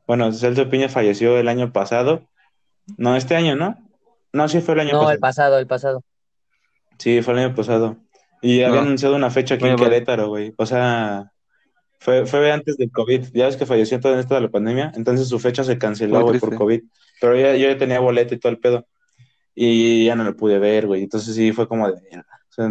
Bueno, 0.09 0.32
Celso 0.32 0.68
Piña 0.68 0.89
falleció 0.89 1.39
el 1.39 1.47
año 1.49 1.72
pasado. 1.72 2.22
No, 2.97 3.14
este 3.14 3.37
año, 3.37 3.55
¿no? 3.55 3.76
No, 4.32 4.49
sí 4.49 4.61
fue 4.61 4.74
el 4.74 4.80
año 4.80 4.93
No, 4.93 4.99
pasado. 5.01 5.12
el 5.12 5.20
pasado, 5.20 5.59
el 5.59 5.66
pasado. 5.68 6.03
Sí, 6.99 7.22
fue 7.22 7.34
el 7.34 7.41
año 7.41 7.55
pasado. 7.55 7.97
Y 8.43 8.62
había 8.62 8.80
No. 8.80 8.87
anunciado 8.87 9.14
una 9.16 9.30
fecha 9.30 9.55
aquí 9.55 9.64
en 9.64 9.70
Oye, 9.74 9.78
pues- 9.78 9.91
Querétaro, 9.91 10.28
güey. 10.28 10.53
O 10.57 10.66
sea, 10.66 11.32
fue, 11.99 12.27
fue 12.27 12.53
antes 12.53 12.77
del 12.77 12.91
COVID. 12.91 13.29
Ya 13.33 13.47
ves 13.47 13.57
que 13.57 13.67
falleció 13.67 14.01
todo 14.01 14.19
esto 14.19 14.35
de 14.35 14.43
la 14.43 14.51
pandemia. 14.51 14.93
Entonces 14.95 15.29
su 15.29 15.39
fecha 15.39 15.65
se 15.65 15.79
canceló, 15.79 16.23
güey, 16.23 16.39
por. 16.39 16.55
COVID. 16.55 16.83
Pero 17.21 17.37
ya, 17.37 17.57
yo 17.57 17.69
ya 17.69 17.79
tenía 17.79 18.01
boleto 18.01 18.35
y 18.35 18.39
todo 18.39 18.53
el 18.53 18.59
pedo. 18.59 18.87
Y 19.55 20.05
ya 20.05 20.15
no 20.15 20.25
lo 20.25 20.37
pude 20.37 20.59
ver, 20.59 20.87
güey. 20.87 21.03
Entonces 21.03 21.35
sí 21.35 21.53
fue 21.53 21.67
como 21.67 21.91
de 21.91 22.01
mierda. 22.03 22.41
O 22.51 22.53
sea, 22.53 22.71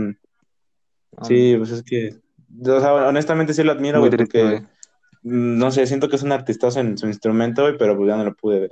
sí, 1.24 1.56
pues 1.58 1.72
es 1.72 1.84
que. 1.84 2.16
O 2.62 2.80
sea, 2.80 2.94
honestamente 3.08 3.54
sí 3.54 3.64
lo 3.64 3.72
admiro, 3.72 4.00
güey, 4.00 4.12
porque. 4.12 4.44
güey. 4.44 4.62
No 5.24 5.72
sé, 5.72 5.88
siento 5.88 6.08
que 6.08 6.18
es 6.18 6.24
un 6.24 6.32
artistazo 6.32 6.80
en 6.80 7.00
su 7.00 7.08
instrumento, 7.08 7.64
güey, 7.64 7.78
pero 7.80 7.98
pues 7.98 8.08
ya 8.08 8.16
no 8.16 8.24
lo 8.24 8.36
pude 8.36 8.60
ver. 8.60 8.72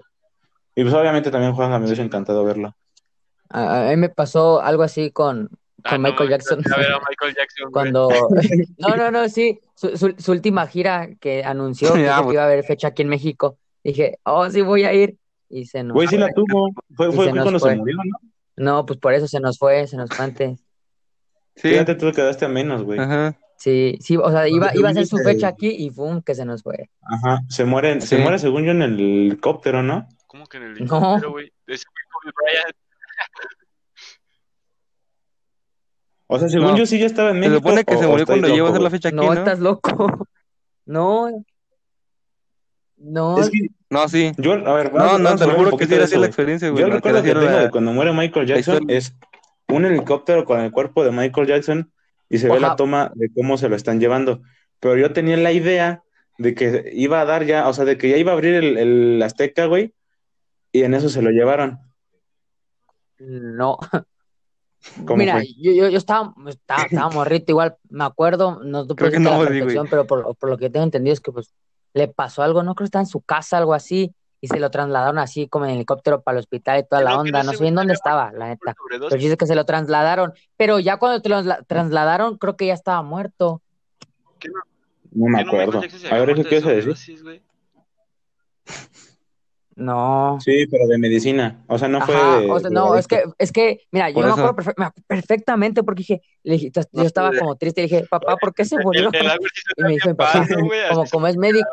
Y 0.75 0.83
pues 0.83 0.93
obviamente 0.93 1.31
también 1.31 1.53
Juan, 1.53 1.71
me 1.71 1.85
hubiese 1.85 2.03
encantado 2.03 2.45
verlo. 2.45 2.75
A, 3.49 3.87
a 3.87 3.89
mí 3.89 3.97
me 3.97 4.09
pasó 4.09 4.61
algo 4.61 4.83
así 4.83 5.09
con, 5.09 5.49
ah, 5.51 5.57
con 5.89 6.01
no, 6.01 6.09
Michael 6.09 6.29
Jackson. 6.29 6.61
A 6.73 6.77
ver 6.77 6.91
a 6.91 6.99
Michael 7.09 7.35
Jackson, 7.35 7.71
güey. 7.71 7.71
Cuando. 7.71 8.09
No, 8.77 8.95
no, 8.95 9.11
no, 9.11 9.29
sí. 9.29 9.59
Su, 9.75 9.97
su, 9.97 10.13
su 10.17 10.31
última 10.31 10.65
gira 10.67 11.09
que 11.19 11.43
anunció 11.43 11.93
que 11.93 12.01
Ya, 12.03 12.17
dijo 12.17 12.27
que 12.29 12.33
iba 12.33 12.43
a 12.43 12.45
haber 12.45 12.63
fecha 12.63 12.89
aquí 12.89 13.01
en 13.01 13.09
México. 13.09 13.57
Dije, 13.83 14.19
oh, 14.23 14.49
sí, 14.49 14.61
voy 14.61 14.83
a 14.85 14.93
ir. 14.93 15.17
Y 15.49 15.65
se 15.65 15.83
nos 15.83 15.93
Güey, 15.93 16.07
sí 16.07 16.17
la 16.17 16.31
tuvo. 16.33 16.71
Fue, 16.95 17.11
fue 17.11 17.25
se 17.25 17.31
cuando 17.31 17.59
fue. 17.59 17.71
se 17.71 17.75
murió, 17.75 17.97
¿no? 17.97 18.19
No, 18.55 18.85
pues 18.85 18.99
por 18.99 19.13
eso 19.13 19.27
se 19.27 19.39
nos 19.39 19.57
fue, 19.57 19.87
se 19.87 19.97
nos 19.97 20.09
fue 20.09 20.25
antes. 20.25 20.59
Sí. 21.55 21.69
Fíjate, 21.69 21.95
tú 21.95 22.11
quedaste 22.11 22.45
a 22.45 22.49
menos, 22.49 22.83
güey. 22.83 22.99
Ajá. 22.99 23.35
Sí, 23.57 23.97
sí, 24.01 24.17
o 24.17 24.29
sea, 24.29 24.47
iba, 24.47 24.71
iba 24.75 24.89
a 24.89 24.93
ser 24.93 25.07
su 25.07 25.17
fecha 25.19 25.47
aquí 25.47 25.69
y 25.69 25.89
fue 25.89 26.21
que 26.25 26.35
se 26.35 26.43
nos 26.43 26.63
fue. 26.63 26.89
Ajá, 27.01 27.39
se 27.47 27.63
muere, 27.65 28.01
se 28.01 28.17
muere 28.17 28.37
según 28.39 28.65
yo 28.65 28.71
en 28.71 28.81
el 28.81 28.99
helicóptero, 28.99 29.81
¿no? 29.83 30.07
¿Cómo 30.27 30.47
que 30.47 30.57
en 30.57 30.63
el 30.63 30.69
No. 30.73 30.77
helicóptero, 30.79 31.31
güey? 31.31 31.51
Kobe 31.65 32.31
Bryant. 32.35 32.75
O 36.27 36.39
sea, 36.39 36.49
según 36.49 36.67
No. 36.71 36.77
yo 36.77 36.85
sí 36.85 36.97
ya 36.99 37.05
estaba 37.05 37.29
en 37.29 37.35
Se 37.35 37.39
México. 37.41 37.57
supone 37.57 37.83
que 37.83 37.97
se 37.97 38.07
murió 38.07 38.25
cuando 38.25 38.47
llegó 38.47 38.67
a 38.67 38.69
hacer 38.71 38.81
la 38.81 38.89
fecha 38.89 39.09
aquí, 39.09 39.15
No, 39.17 39.23
¿no? 39.25 39.33
estás 39.33 39.59
loco. 39.59 40.27
No, 40.85 41.29
no, 42.97 43.39
Es 43.39 43.49
que 43.49 43.67
No, 43.89 44.07
sí. 44.09 44.31
yo, 44.37 44.53
a 44.53 44.73
ver, 44.73 44.93
No, 44.93 45.17
no, 45.17 45.35
te 45.35 45.45
lo 45.47 45.51
juro 45.53 45.59
un 45.59 45.65
que 45.65 45.71
poquito 45.71 45.87
sí 45.89 45.93
era 45.93 45.99
de 45.99 46.03
así 46.05 46.13
eso, 46.15 46.21
la 46.21 46.27
experiencia, 46.27 46.69
güey. 46.69 46.81
Yo 46.81 46.87
el 46.87 46.93
recuerdo 46.93 47.23
que 47.23 47.29
tengo 47.29 47.41
la- 47.45 47.63
de 47.63 47.69
cuando 47.71 47.93
muere 47.93 48.11
Michael 48.11 48.47
Jackson 48.47 48.89
es 48.89 49.15
un 49.69 49.85
helicóptero 49.85 50.43
con 50.45 50.59
el 50.59 50.71
cuerpo 50.71 51.03
de 51.05 51.11
Michael 51.11 51.47
Jackson 51.47 51.91
y 52.29 52.37
se 52.39 52.49
ve 52.49 52.59
la 52.59 52.75
toma 52.75 53.11
de 53.15 53.29
cómo 53.33 53.57
se 53.57 53.69
lo 53.69 53.75
están 53.75 53.99
llevando. 53.99 54.41
Pero 54.79 54.97
yo 54.97 55.13
tenía 55.13 55.37
la 55.37 55.51
idea 55.53 56.03
de 56.37 56.53
que 56.55 56.89
iba 56.93 57.21
a 57.21 57.25
dar 57.25 57.45
ya, 57.45 57.67
o 57.69 57.73
sea, 57.73 57.85
de 57.85 57.97
que 57.97 58.09
ya 58.09 58.17
iba 58.17 58.31
a 58.31 58.35
abrir 58.35 58.55
el, 58.55 58.77
el 58.77 59.23
Azteca, 59.23 59.65
güey, 59.67 59.93
y 60.71 60.83
en 60.83 60.93
eso 60.95 61.07
se 61.09 61.21
lo 61.21 61.29
llevaron. 61.29 61.79
no. 63.19 63.77
¿Cómo 65.05 65.17
Mira, 65.17 65.33
fue? 65.33 65.47
yo, 65.57 65.71
yo, 65.71 65.89
yo 65.89 65.97
estaba, 65.97 66.33
estaba, 66.47 66.85
estaba 66.85 67.09
morrito, 67.09 67.51
igual 67.51 67.75
me 67.89 68.03
acuerdo, 68.03 68.59
no 68.63 68.85
te 68.85 68.95
Creo 68.95 69.11
que 69.11 69.19
no, 69.19 69.31
la 69.31 69.39
perfección, 69.47 69.87
pero 69.89 70.05
por, 70.05 70.35
por 70.35 70.49
lo 70.49 70.57
que 70.57 70.69
tengo 70.69 70.83
entendido 70.83 71.13
es 71.13 71.19
que 71.19 71.31
pues 71.31 71.53
le 71.93 72.07
pasó 72.07 72.43
algo, 72.43 72.63
no 72.63 72.75
creo 72.75 72.85
que 72.85 72.89
estaba 72.89 73.03
en 73.03 73.07
su 73.07 73.21
casa, 73.21 73.57
algo 73.57 73.73
así, 73.73 74.13
y 74.41 74.47
se 74.47 74.59
lo 74.59 74.69
trasladaron 74.71 75.19
así 75.19 75.47
como 75.47 75.65
en 75.65 75.71
helicóptero 75.71 76.21
para 76.21 76.37
el 76.37 76.39
hospital 76.39 76.79
y 76.79 76.83
toda 76.83 77.01
la 77.01 77.17
onda, 77.17 77.43
no 77.43 77.51
sé 77.51 77.57
güey 77.57 77.69
en 77.69 77.75
dónde 77.75 77.93
estaba, 77.93 78.31
la 78.33 78.47
neta. 78.47 78.75
Pero 79.09 79.15
dice 79.21 79.37
que 79.37 79.45
se 79.47 79.55
lo 79.55 79.65
trasladaron, 79.65 80.33
pero 80.57 80.79
ya 80.79 80.97
cuando 80.97 81.21
te 81.21 81.29
lo 81.29 81.37
trasla- 81.37 81.63
trasladaron, 81.65 82.37
creo 82.37 82.57
que 82.57 82.67
ya 82.67 82.73
estaba 82.73 83.01
muerto. 83.03 83.61
¿Qué 84.39 84.49
no? 84.49 84.55
No 85.11 85.29
me 85.29 85.37
¿Qué 85.39 85.45
no 85.45 85.51
Michael 85.53 85.69
acuerdo. 85.69 85.79
A 85.79 85.83
ver, 85.85 86.29
¿eso 86.29 86.35
muerto 86.35 86.49
qué 86.49 86.55
a 86.57 86.73
decir? 86.73 87.43
No. 89.75 90.37
Sí, 90.41 90.67
pero 90.67 90.87
de 90.87 90.97
medicina. 90.97 91.63
O 91.67 91.77
sea, 91.77 91.87
no 91.87 92.01
fue 92.01 92.15
Ajá, 92.15 92.39
de, 92.41 92.51
o 92.51 92.59
sea, 92.59 92.69
de 92.69 92.75
no, 92.75 92.95
es 92.95 93.07
que, 93.07 93.23
es 93.37 93.51
que, 93.51 93.81
mira, 93.91 94.09
yo 94.09 94.19
me 94.19 94.29
acuerdo 94.29 94.55
perfe- 94.55 94.73
me 94.77 94.85
acu- 94.85 95.03
perfectamente 95.07 95.83
porque 95.83 95.99
dije, 96.01 96.21
le 96.43 96.53
dije, 96.53 96.71
yo 96.73 96.81
No 96.91 97.03
estaba 97.03 97.31
como 97.31 97.55
triste, 97.55 97.81
y 97.81 97.83
dije, 97.85 98.05
papá, 98.09 98.37
¿por 98.37 98.53
qué 98.53 98.65
se 98.65 98.77
murió? 98.77 99.09
El, 99.13 99.25
el 99.27 99.31
Y 99.77 99.83
me 99.83 99.89
dijo 99.93 100.09
mi 100.09 100.15
papá, 100.15 100.45
como, 100.89 101.05
como 101.09 101.27
es 101.27 101.37
médico, 101.37 101.69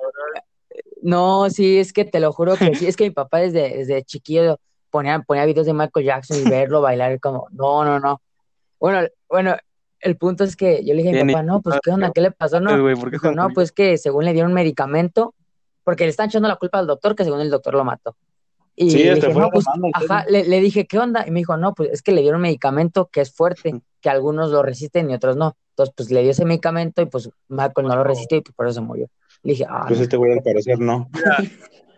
no, 1.03 1.49
sí, 1.51 1.79
es 1.79 1.93
que 1.93 2.05
te 2.05 2.21
lo 2.21 2.33
juro 2.33 2.57
que 2.57 2.75
sí, 2.75 2.87
es 2.87 2.97
que 2.97 3.05
mi 3.05 3.11
papá 3.11 3.39
desde, 3.39 3.77
desde 3.77 4.03
chiquillo 4.03 4.59
ponía, 4.91 5.21
ponía 5.21 5.47
videos 5.47 5.67
de 5.67 5.73
Michael 5.75 6.07
Jackson 6.07 6.39
y 6.39 6.49
verlo 6.49 6.81
bailar, 6.81 7.13
y 7.13 7.19
como, 7.19 7.49
no, 7.53 7.85
no, 7.85 7.99
no. 8.01 8.21
Bueno, 8.79 9.07
bueno, 9.29 9.57
el 10.01 10.17
punto 10.17 10.45
es 10.45 10.57
que 10.57 10.85
yo 10.85 10.95
le 10.95 11.03
dije 11.03 11.21
a 11.21 11.25
mi 11.25 11.33
papá, 11.33 11.43
no, 11.43 11.61
pues, 11.61 11.77
¿qué 11.83 11.91
onda? 11.91 12.11
¿Qué 12.13 12.21
le 12.21 12.31
pasó? 12.31 12.61
No, 12.61 12.71
Ay, 12.71 12.81
güey, 12.81 12.95
¿por 12.95 13.11
qué 13.11 13.17
dijo, 13.17 13.33
no, 13.33 13.51
pues 13.51 13.73
que 13.73 13.99
según 13.99 14.25
le 14.25 14.33
dieron 14.33 14.53
medicamento, 14.53 15.35
porque 15.91 16.05
le 16.05 16.11
están 16.11 16.29
echando 16.29 16.47
la 16.49 16.55
culpa 16.55 16.79
al 16.79 16.87
doctor, 16.87 17.17
que 17.17 17.25
según 17.25 17.41
el 17.41 17.51
doctor 17.51 17.75
lo 17.75 17.85
mató. 17.85 18.15
Y 18.77 18.91
Sí, 18.93 18.99
le 19.03 19.11
hasta 19.11 19.27
dije, 19.27 19.33
fue 19.33 19.43
no, 19.43 19.51
pues, 19.51 19.65
ajá, 19.93 20.25
le, 20.29 20.45
le 20.45 20.61
dije, 20.61 20.87
¿qué 20.87 20.99
onda? 21.01 21.25
Y 21.27 21.33
me 21.33 21.41
dijo, 21.41 21.57
no, 21.57 21.75
pues 21.75 21.91
es 21.91 22.01
que 22.01 22.13
le 22.13 22.21
dieron 22.23 22.41
medicamento 22.41 23.09
que 23.13 23.21
es 23.21 23.33
fuerte, 23.33 23.83
que 24.01 24.09
algunos 24.09 24.53
lo 24.53 24.63
resisten 24.63 25.11
y 25.11 25.15
otros 25.15 25.37
no. 25.37 25.57
Entonces, 25.71 25.93
pues 25.97 26.11
le 26.13 26.23
dio 26.23 26.31
ese 26.31 26.45
medicamento 26.45 27.03
y 27.03 27.07
pues 27.07 27.29
Michael 27.49 27.89
no 27.89 27.97
lo 27.97 28.05
resistió 28.05 28.39
y 28.39 28.43
pues, 28.43 28.55
por 28.55 28.67
eso 28.67 28.75
se 28.77 28.81
murió. 28.83 29.09
Le 29.43 29.53
dije, 29.55 29.67
ah, 29.69 29.85
Pues 29.89 29.99
no. 29.99 30.05
este 30.05 30.17
güey 30.17 30.33
al 30.33 30.43
parecer 30.45 30.79
no. 30.79 31.09
Mira, 31.13 31.37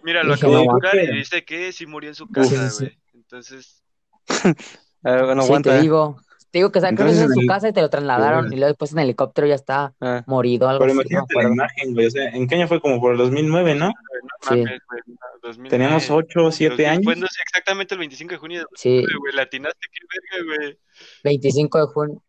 mira, 0.03 0.23
lo 0.25 0.33
acabo 0.35 0.57
de 0.57 0.65
buscar 0.65 0.97
y 0.97 1.15
dice 1.19 1.45
que 1.45 1.71
sí 1.73 1.85
murió 1.87 2.09
en 2.09 2.15
su 2.15 2.27
casa, 2.29 2.71
sí, 2.71 2.77
sí. 2.77 2.85
güey. 2.85 2.99
Entonces, 3.15 3.83
A 5.05 5.11
ver, 5.11 5.25
bueno, 5.27 5.43
Sí, 5.43 5.49
te 5.49 5.53
aguanta. 5.53 5.81
digo, 5.81 6.17
Te 6.53 6.59
digo 6.59 6.71
que 6.71 6.79
o 6.79 6.83
sea, 6.83 6.91
creo 6.91 7.07
que 7.07 7.13
Entonces, 7.13 7.25
es 7.25 7.29
en 7.31 7.33
su 7.35 7.41
en 7.41 7.45
el- 7.45 7.49
casa 7.49 7.69
y 7.69 7.73
te 7.73 7.81
lo 7.81 7.89
trasladaron 7.91 8.41
Bueno. 8.43 8.53
y 8.55 8.57
luego 8.59 8.69
después 8.69 8.93
en 8.93 8.99
helicóptero 9.01 9.47
ya 9.49 9.55
está 9.55 9.95
Ah, 10.01 10.23
morido, 10.27 10.69
algo 10.69 10.81
Pero 10.85 10.93
así, 10.93 10.97
no 10.99 11.03
imagínate 11.03 11.35
la 11.35 11.41
acuerdo. 11.41 11.53
imagen, 11.55 11.95
güey. 11.95 12.07
O 12.07 12.11
sea, 12.11 12.29
¿en 12.29 12.47
qué 12.47 12.55
año 12.57 12.69
fue? 12.69 12.81
Como 12.81 13.01
por 13.01 13.13
el 13.13 13.19
2009, 13.19 13.75
¿no? 13.75 13.87
No 13.87 13.93
Sí. 14.43 14.49
mames, 14.61 14.81
güey, 14.87 15.01
no, 15.07 15.17
2009. 15.43 15.71
Teníamos 15.71 16.11
8, 16.11 16.51
7 16.53 16.71
2000 16.75 16.87
años. 16.87 17.05
Fue 17.05 17.17
no 17.17 17.27
sé, 17.27 17.39
exactamente 17.49 17.95
el 17.95 17.99
25 18.01 18.33
de 18.33 18.39
junio 18.39 18.59
de 18.61 18.67
Sí, 18.77 18.97
2009, 18.97 19.19
güey. 19.19 19.35
Latinaste, 19.35 19.87
qué 19.91 20.07
verga, 20.13 20.57
güey. 20.63 20.79
25 21.25 21.79
de 21.79 21.87
junio. 21.87 22.23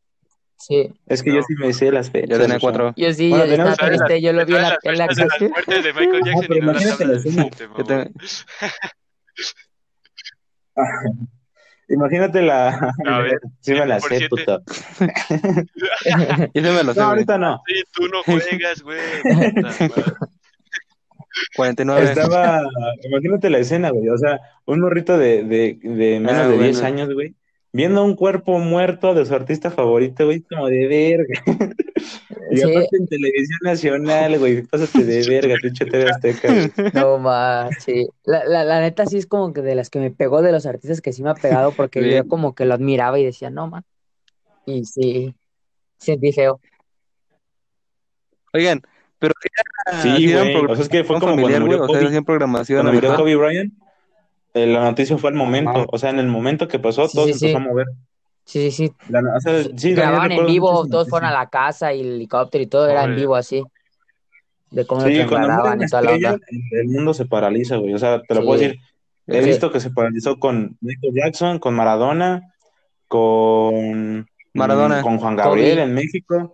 Sí. 0.57 0.89
Es 1.07 1.21
que 1.21 1.33
yo 1.35 1.41
sí 1.41 1.53
me 1.59 1.73
sé 1.73 1.91
las 1.91 2.09
fechas. 2.09 2.29
yo 2.29 2.39
tenía 2.39 2.57
cuatro. 2.59 2.93
Yo 2.95 3.11
sí, 3.13 3.27
Bueno, 3.29 3.43
yo 3.45 3.51
tenemos- 3.51 3.71
estaba 3.73 3.87
¿Sabes 3.87 3.99
las- 3.99 4.07
triste, 4.07 4.21
yo 4.25 4.31
lo 4.31 4.45
vi 4.45 4.55
en 4.55 4.61
la 4.61 4.77
tele 4.77 5.07
fechas 5.09 5.17
de 5.67 5.81
de 5.81 5.93
Michael 5.93 6.21
Jackson 6.23 6.55
y 6.55 6.59
no 6.61 6.71
las 6.71 6.85
la 6.85 6.97
tablas. 6.97 7.25
mamó. 7.25 7.49
Yo 7.77 7.83
te- 7.83 8.11
Imagínate 11.93 12.41
la. 12.41 12.93
A 13.05 13.19
ver, 13.19 13.39
sí 13.61 13.73
me 13.73 13.85
la 13.85 13.99
sé, 13.99 14.27
100%. 14.27 14.29
puto. 14.29 14.61
Yo 16.53 16.61
se 16.63 16.71
me 16.71 16.83
lo 16.83 16.93
sé, 16.93 16.99
No, 16.99 17.05
ahorita 17.07 17.37
no. 17.37 17.61
Sí, 17.67 17.83
tú 17.93 18.07
no 18.07 18.23
juegas, 18.23 18.81
güey. 18.81 18.99
Puta 19.23 19.87
madre. 19.89 20.03
49. 21.55 22.03
Estaba. 22.03 22.61
Imagínate 23.03 23.49
la 23.49 23.57
escena, 23.59 23.89
güey. 23.89 24.09
O 24.09 24.17
sea, 24.17 24.39
un 24.65 24.79
morrito 24.81 25.17
de, 25.17 25.43
de, 25.43 25.79
de 25.81 26.19
menos 26.19 26.33
Ah, 26.41 26.47
de 26.47 26.55
bueno. 26.55 26.63
10 26.63 26.83
años, 26.83 27.13
güey. 27.13 27.35
Viendo 27.71 28.03
un 28.03 28.15
cuerpo 28.15 28.59
muerto 28.59 29.15
de 29.15 29.25
su 29.25 29.33
artista 29.33 29.71
favorito, 29.71 30.25
güey, 30.25 30.41
como 30.41 30.67
de 30.67 30.87
verga. 30.87 31.41
Y 32.53 32.57
Sí. 32.57 32.63
aparte 32.71 32.97
en 32.97 33.07
televisión 33.07 33.59
nacional, 33.63 34.39
güey, 34.39 34.61
pásate 34.63 35.03
de 35.03 35.27
verga, 35.27 35.55
pinche 35.61 35.85
TV 35.85 36.09
Azteca. 36.09 36.47
No 36.93 37.17
más, 37.17 37.71
sí. 37.83 38.07
La, 38.25 38.45
la, 38.45 38.63
la 38.63 38.79
neta 38.81 39.05
sí 39.05 39.17
es 39.17 39.25
como 39.25 39.53
que 39.53 39.61
de 39.61 39.75
las 39.75 39.89
que 39.89 39.99
me 39.99 40.11
pegó 40.11 40.41
de 40.41 40.51
los 40.51 40.65
artistas 40.65 41.01
que 41.01 41.13
sí 41.13 41.23
me 41.23 41.29
ha 41.31 41.35
pegado 41.35 41.71
porque 41.71 42.01
Sí. 42.01 42.11
yo 42.11 42.27
como 42.27 42.53
que 42.55 42.65
lo 42.65 42.73
admiraba 42.75 43.19
y 43.19 43.25
decía, 43.25 43.49
no, 43.49 43.67
man. 43.67 43.83
Y 44.65 44.85
sí, 44.85 45.33
sentí 45.97 46.31
feo. 46.31 46.59
Oigan, 48.53 48.81
pero 49.19 49.33
era, 49.43 50.01
Sí, 50.01 50.31
güey. 50.31 50.55
O 50.65 50.75
sea, 50.75 50.83
es 50.83 50.89
que 50.89 51.03
fue 51.03 51.19
como 51.19 51.31
familiar, 51.31 51.61
cuando 51.61 51.65
murió 51.65 51.83
o 51.83 51.87
sea, 51.99 52.09
Kobe. 52.09 52.21
programación 52.23 52.81
Cuando 52.81 52.93
murió. 52.93 53.15
Kobe 53.15 53.35
Bryant, 53.35 53.73
eh, 54.53 54.67
la 54.67 54.83
noticia 54.83 55.17
fue 55.17 55.29
al 55.31 55.35
momento. 55.35 55.71
Ajá. 55.71 55.85
O 55.91 55.97
sea, 55.97 56.11
en 56.11 56.19
el 56.19 56.27
momento 56.27 56.67
que 56.67 56.79
pasó, 56.79 57.07
Sí, 57.07 57.15
todo 57.17 57.25
sí, 57.27 57.33
se 57.33 57.45
empezó 57.47 57.59
sí. 57.59 57.65
a 57.65 57.67
mover. 57.69 57.87
Sí, 58.45 58.69
sí, 58.69 58.87
sí. 58.87 58.93
La- 59.09 59.21
o 59.37 59.39
sea, 59.39 59.63
sí, 59.77 59.93
Grababan 59.93 60.31
en 60.31 60.45
vivo, 60.45 60.85
todos 60.87 61.09
fueron 61.09 61.29
a 61.29 61.33
la 61.33 61.47
casa 61.49 61.93
y 61.93 62.01
el 62.01 62.07
helicóptero 62.15 62.63
y 62.63 62.67
todo 62.67 62.87
era 62.89 63.03
en 63.05 63.15
vivo 63.15 63.35
así. 63.35 63.63
De 64.71 64.85
cómo 64.85 65.01
lo 65.01 65.07
Sí, 65.07 65.13
cuando 65.17 65.29
muere 65.29 65.45
trasladaban 65.45 65.77
una 65.77 65.85
y 65.85 65.89
toda 65.89 66.01
la 66.01 66.11
onda. 66.13 66.37
el 66.71 66.87
mundo 66.87 67.13
se 67.13 67.25
paraliza, 67.25 67.77
güey. 67.77 67.93
O 67.93 67.97
sea, 67.99 68.21
te 68.21 68.33
lo 68.33 68.41
Sí. 68.41 68.45
puedo 68.47 68.59
decir. 68.59 68.79
He 69.27 69.41
Sí. 69.41 69.49
visto 69.49 69.71
que 69.71 69.79
se 69.79 69.91
paralizó 69.91 70.37
con 70.39 70.77
Michael 70.81 71.13
Jackson, 71.15 71.59
con 71.59 71.75
Maradona, 71.75 72.41
con 73.07 74.27
Maradona. 74.53 74.99
mm, 74.99 75.03
con 75.03 75.17
Juan 75.19 75.35
Gabriel 75.35 75.71
Kobe. 75.77 75.83
en 75.83 75.93
México, 75.93 76.53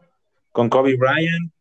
con 0.51 0.69
Kobe 0.69 0.95
Bryant. 0.97 1.51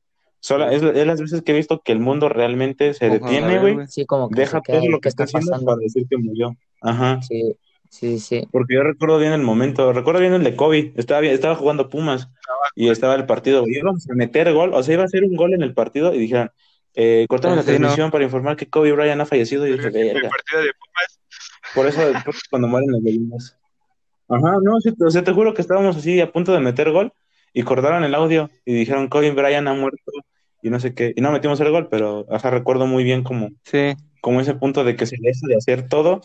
Sola, 0.40 0.72
es, 0.72 0.82
es 0.82 1.06
las 1.06 1.20
veces 1.20 1.42
que 1.42 1.52
he 1.52 1.54
visto 1.56 1.80
que 1.80 1.92
el 1.92 1.98
mundo 2.00 2.28
realmente 2.28 2.94
se 2.94 3.08
detiene, 3.08 3.58
güey. 3.58 3.74
güey. 3.74 3.86
Sí, 3.88 4.06
como 4.06 4.28
que 4.28 4.40
Deja 4.40 4.60
se 4.64 4.72
todo 4.72 4.88
lo 4.88 4.96
¿qué 4.98 5.00
que 5.02 5.08
está 5.08 5.24
está 5.24 5.38
haciendo 5.38 5.50
pasando? 5.52 5.66
para 5.72 5.80
decir 5.82 6.06
que 6.08 6.16
murió. 6.16 6.56
Ajá. 6.80 7.20
Sí, 7.22 7.56
sí, 7.89 8.18
sí. 8.18 8.47
Porque 8.53 8.74
yo 8.74 8.82
recuerdo 8.82 9.18
bien 9.18 9.32
el 9.32 9.43
momento, 9.43 9.93
recuerdo 9.93 10.20
bien 10.20 10.34
el 10.34 10.45
de 10.45 10.57
Kobe, 10.57 10.93
estaba 10.97 11.20
bien, 11.20 11.34
estaba 11.34 11.55
jugando 11.57 11.89
Pumas 11.89 12.28
y 12.74 12.89
estaba 12.89 13.14
el 13.14 13.26
partido, 13.26 13.64
y 13.66 13.76
íbamos 13.78 14.09
a 14.09 14.14
meter 14.14 14.53
gol, 14.53 14.72
o 14.74 14.82
sea, 14.82 14.95
iba 14.95 15.05
a 15.05 15.09
ser 15.09 15.24
un 15.24 15.34
gol 15.36 15.55
en 15.55 15.62
el 15.62 15.74
partido 15.74 16.14
y 16.14 16.18
dijeron, 16.18 16.51
eh, 16.95 17.26
cortamos 17.28 17.57
la 17.57 17.62
no. 17.62 17.66
transmisión 17.66 18.11
para 18.11 18.24
informar 18.24 18.57
que 18.57 18.68
Kobe 18.68 18.93
Bryant 18.93 19.20
ha 19.20 19.26
fallecido 19.26 19.66
y 19.66 19.72
dije, 19.72 19.84
partido 19.91 20.11
de 20.62 20.72
Pumas. 20.74 21.20
por 21.74 21.86
eso 21.86 22.01
cuando 22.51 22.68
mueren 22.68 22.91
los 22.91 23.03
gallinas. 23.03 23.57
Ajá, 24.28 24.59
no, 24.62 24.78
sí, 24.80 24.93
o 25.01 25.11
sea, 25.11 25.24
te 25.24 25.32
juro 25.32 25.55
que 25.55 25.62
estábamos 25.62 25.97
así 25.97 26.20
a 26.20 26.30
punto 26.30 26.53
de 26.53 26.61
meter 26.61 26.91
gol 26.91 27.12
y 27.55 27.62
cortaron 27.62 28.05
el 28.05 28.14
audio 28.14 28.51
y 28.64 28.74
dijeron 28.74 29.09
Kobe 29.09 29.30
Bryant 29.30 29.66
ha 29.68 29.74
muerto 29.74 30.12
y 30.62 30.70
no 30.70 30.80
sé 30.80 30.93
qué, 30.95 31.12
y 31.16 31.20
no 31.20 31.32
metimos 31.32 31.61
el 31.61 31.70
gol, 31.70 31.89
pero 31.89 32.26
o 32.28 32.39
sea, 32.39 32.51
recuerdo 32.51 32.86
muy 32.86 33.05
bien 33.05 33.22
como, 33.22 33.51
Sí. 33.64 33.95
como 34.20 34.41
ese 34.41 34.55
punto 34.55 34.84
de 34.84 34.97
que 34.97 35.07
se 35.07 35.16
deja 35.20 35.47
de 35.49 35.57
hacer 35.57 35.89
todo 35.89 36.20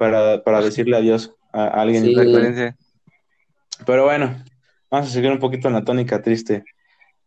para, 0.00 0.42
para 0.42 0.62
decirle 0.62 0.96
adiós 0.96 1.34
a, 1.52 1.64
a 1.64 1.82
alguien 1.82 2.02
Sí. 2.04 2.14
Pero 3.84 4.04
bueno, 4.04 4.34
vamos 4.90 5.08
a 5.08 5.10
seguir 5.10 5.30
un 5.30 5.38
poquito 5.38 5.68
en 5.68 5.74
la 5.74 5.84
tónica 5.84 6.22
triste. 6.22 6.64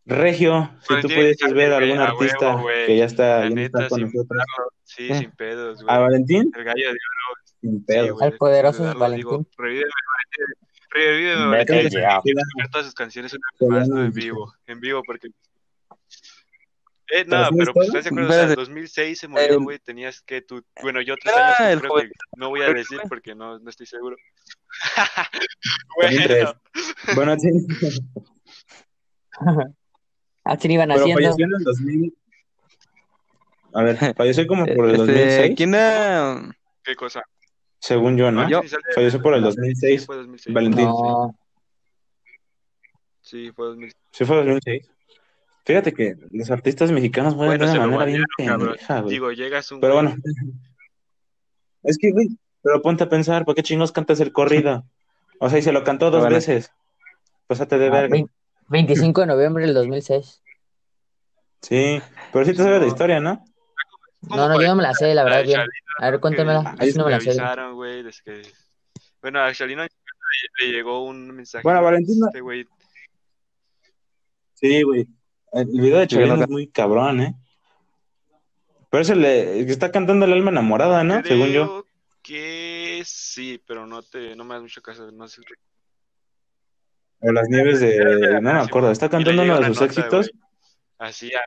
Regio, 0.06 0.70
si 0.80 0.94
Bueno, 0.94 1.02
tú 1.08 1.14
pudieses 1.14 1.52
ver 1.52 1.68
bien, 1.82 1.98
algún 1.98 1.98
a 2.00 2.04
artista 2.10 2.56
huevo, 2.56 2.68
que 2.86 2.96
ya 2.96 3.04
está, 3.04 3.48
ya 3.48 3.60
está 3.62 3.88
con 3.88 3.98
sin 4.00 4.06
nosotros. 4.08 4.26
pedo, 4.28 4.68
Sí, 4.82 5.08
Eh. 5.10 5.18
sin 5.20 5.30
pedos, 5.30 5.84
¿A. 5.86 5.98
Valentín? 6.00 6.50
El 6.56 6.64
gallo 6.64 6.82
de 6.82 6.90
oro. 6.90 6.98
Sin 7.60 7.84
Sí. 7.88 8.24
Al 8.24 8.32
poderoso 8.36 8.84
digo, 8.88 8.98
Valentín. 8.98 9.46
Revíveme, 9.56 9.90
Valentín. 11.46 11.76
Revíveme, 11.76 12.68
todas 12.72 12.86
sus 12.86 12.94
canciones 12.94 13.32
una 13.34 13.46
Te 13.58 13.64
vez 13.66 13.70
más, 13.70 13.88
van 13.88 13.96
a 13.98 14.00
no 14.00 14.06
en 14.06 14.12
decir. 14.12 14.24
vivo. 14.32 14.52
En 14.66 14.80
vivo, 14.80 15.02
porque. 15.06 15.28
Eh, 17.12 17.24
¿Te 17.24 17.30
no, 17.30 17.48
pero 17.56 17.72
pues 17.74 17.88
estás 17.88 18.04
de 18.04 18.08
acuerdo, 18.10 18.28
o 18.28 18.32
sea, 18.32 18.42
en 18.44 18.48
Espérate. 18.50 18.60
2006 18.60 19.18
se 19.20 19.28
murió, 19.28 19.46
El- 19.46 19.58
güey, 19.58 19.78
tenías 19.78 20.22
que 20.22 20.40
tú, 20.42 20.64
bueno, 20.82 21.02
yo 21.02 21.14
tres 21.16 21.34
Era 21.34 21.56
años, 21.68 21.80
creo 21.80 21.90
joven- 21.92 22.08
que 22.08 22.14
no 22.36 22.48
voy 22.48 22.62
a 22.62 22.72
decir 22.72 23.00
porque 23.08 23.34
no, 23.34 23.58
no 23.58 23.70
estoy 23.70 23.86
seguro. 23.86 24.16
Bueno, 25.96 26.54
Bueno, 27.14 27.36
sí. 27.38 27.48
Así 30.44 30.72
iban 30.72 30.88
Pero 30.88 31.00
haciendo. 31.00 31.22
falleció 31.22 31.44
en 31.46 31.52
el 31.58 31.64
2000. 31.64 32.14
A 33.74 33.82
ver, 33.82 34.14
falleció 34.14 34.46
como 34.46 34.66
por 34.66 34.84
el 34.88 34.92
Este, 34.92 35.06
2006, 35.06 35.54
¿Quién 35.56 35.74
era? 35.74 36.56
¿qué 36.84 36.94
cosa? 36.96 37.22
según 37.80 38.16
yo, 38.16 38.30
¿no? 38.30 38.48
Yo. 38.48 38.62
Sí, 38.62 38.76
Falleció 38.94 39.20
por 39.20 39.34
el 39.34 39.40
Sí, 39.40 39.46
2006. 39.46 40.06
fue 40.06 40.16
2006. 40.16 40.54
Valentín. 40.54 40.84
No, 40.86 41.38
Sí, 43.20 43.50
fue 43.52 43.66
2006. 43.66 43.96
Sí, 44.12 44.24
fue 44.24 44.36
2006. 44.36 44.90
Fíjate 45.64 45.92
que 45.94 46.14
los 46.30 46.50
artistas 46.50 46.90
mexicanos 46.92 47.34
mueren 47.34 47.58
Bueno, 47.58 47.72
de 47.72 47.78
una 47.78 47.86
manera 47.88 48.04
bien 48.04 48.24
pendeja, 48.36 49.00
güey. 49.00 49.12
Digo, 49.14 49.32
llegas 49.32 49.70
un 49.72 49.80
Pero 49.80 49.94
bueno, 49.94 50.14
es 51.82 51.98
que, 51.98 52.10
güey, 52.12 52.28
pero 52.62 52.82
ponte 52.82 53.04
a 53.04 53.08
pensar, 53.08 53.44
¿por 53.44 53.54
qué 53.54 53.62
chingos 53.62 53.92
cantas 53.92 54.20
el 54.20 54.32
corrido? 54.32 54.84
O 55.40 55.50
sea, 55.50 55.58
y 55.58 55.62
se 55.62 55.72
lo 55.72 55.82
cantó 55.82 56.10
dos 56.12 56.20
Bueno. 56.20 56.36
veces. 56.36 56.70
Pásate 57.48 57.76
de 57.76 57.88
Ah, 57.88 57.90
verga. 57.90 58.08
vein- 58.16 58.30
25 58.68 59.22
de 59.22 59.26
noviembre 59.26 59.64
del 59.66 59.74
2006. 59.74 60.40
Sí, 61.60 62.00
pero 62.32 62.44
sí 62.44 62.52
te 62.52 62.58
sabes 62.62 62.80
la 62.80 62.86
historia, 62.86 63.18
¿no? 63.20 63.44
No, 64.22 64.48
no, 64.48 64.58
yo 64.60 64.68
no 64.68 64.76
me 64.76 64.82
la 64.84 64.94
sé, 64.94 65.12
la 65.12 65.24
verdad. 65.24 65.42
Shalino, 65.44 65.64
A 65.98 66.10
ver, 66.10 66.20
cuéntamela. 66.20 66.76
Ahí 66.78 66.88
Así 66.90 66.98
no 66.98 67.04
me 67.06 67.10
la 67.10 67.20
sé. 67.20 67.30
avisaron, 67.30 67.74
güey, 67.74 68.02
desde 68.04 68.22
que... 68.24 68.42
Bueno, 69.20 69.40
a 69.40 69.52
Shalino 69.52 69.82
le, 69.82 69.88
le 70.60 70.72
llegó 70.72 71.04
un 71.04 71.32
mensaje. 71.32 71.62
Bueno, 71.64 71.82
Valentina- 71.82 72.28
Este 72.28 72.40
güey, 72.40 72.64
Sí, 74.54 74.82
güey. 74.82 75.06
El 75.54 75.66
video 75.66 75.98
de 75.98 76.26
no- 76.26 76.42
es 76.42 76.48
muy 76.48 76.66
cabrón, 76.66 77.20
¿eh? 77.20 77.34
Pero 78.90 79.02
ese 79.02 79.14
le 79.16 79.60
está 79.60 79.90
cantando 79.92 80.24
el 80.26 80.32
alma 80.32 80.50
enamorada, 80.50 81.04
¿no? 81.04 81.22
Según 81.24 81.48
yo. 81.48 81.64
creo 81.66 81.86
que 82.22 83.02
sí, 83.04 83.60
pero 83.66 83.86
no 83.86 84.02
te, 84.02 84.34
no 84.34 84.44
me 84.44 84.54
das 84.54 84.62
mucho 84.62 84.82
caso, 84.82 85.10
no 85.12 85.28
sé. 85.28 85.42
O 87.20 87.32
las 87.32 87.48
nieves 87.48 87.80
de. 87.80 88.40
No 88.40 88.52
me 88.52 88.60
acuerdo. 88.60 88.90
Está 88.90 89.08
cantando 89.08 89.42
uno 89.42 89.58
de 89.60 89.66
sus 89.66 89.76
nota, 89.80 89.84
éxitos. 89.86 90.30
Así, 90.98 91.30
a 91.34 91.44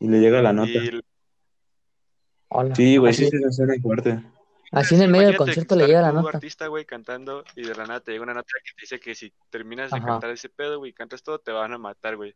y 0.00 0.08
le 0.08 0.20
llega 0.20 0.42
la 0.42 0.52
nota. 0.52 0.70
Y 0.70 1.00
Hola. 2.48 2.74
Sí, 2.74 2.96
güey, 2.96 3.12
sí, 3.12 3.24
es 3.24 3.32
una 3.34 3.48
escena 3.48 3.74
fuerte. 3.82 4.22
Así 4.72 4.94
en 4.94 5.02
el 5.02 5.10
medio 5.10 5.28
del 5.28 5.36
concierto 5.36 5.76
le 5.76 5.86
llega 5.86 6.02
la 6.02 6.12
nota. 6.12 6.36
artista, 6.36 6.66
güey, 6.66 6.84
cantando 6.84 7.44
y 7.56 7.62
de 7.62 7.74
la 7.74 7.86
nada 7.86 8.00
te 8.00 8.12
llega 8.12 8.24
una 8.24 8.34
nota 8.34 8.48
que 8.64 8.72
te 8.74 8.80
dice 8.82 9.00
que 9.00 9.14
si 9.14 9.32
terminas 9.50 9.90
de 9.90 9.98
Ajá. 9.98 10.06
cantar 10.06 10.30
ese 10.30 10.48
pedo, 10.48 10.78
güey, 10.78 10.92
cantas 10.92 11.22
todo, 11.22 11.38
te 11.38 11.52
van 11.52 11.72
a 11.72 11.78
matar, 11.78 12.16
güey. 12.16 12.34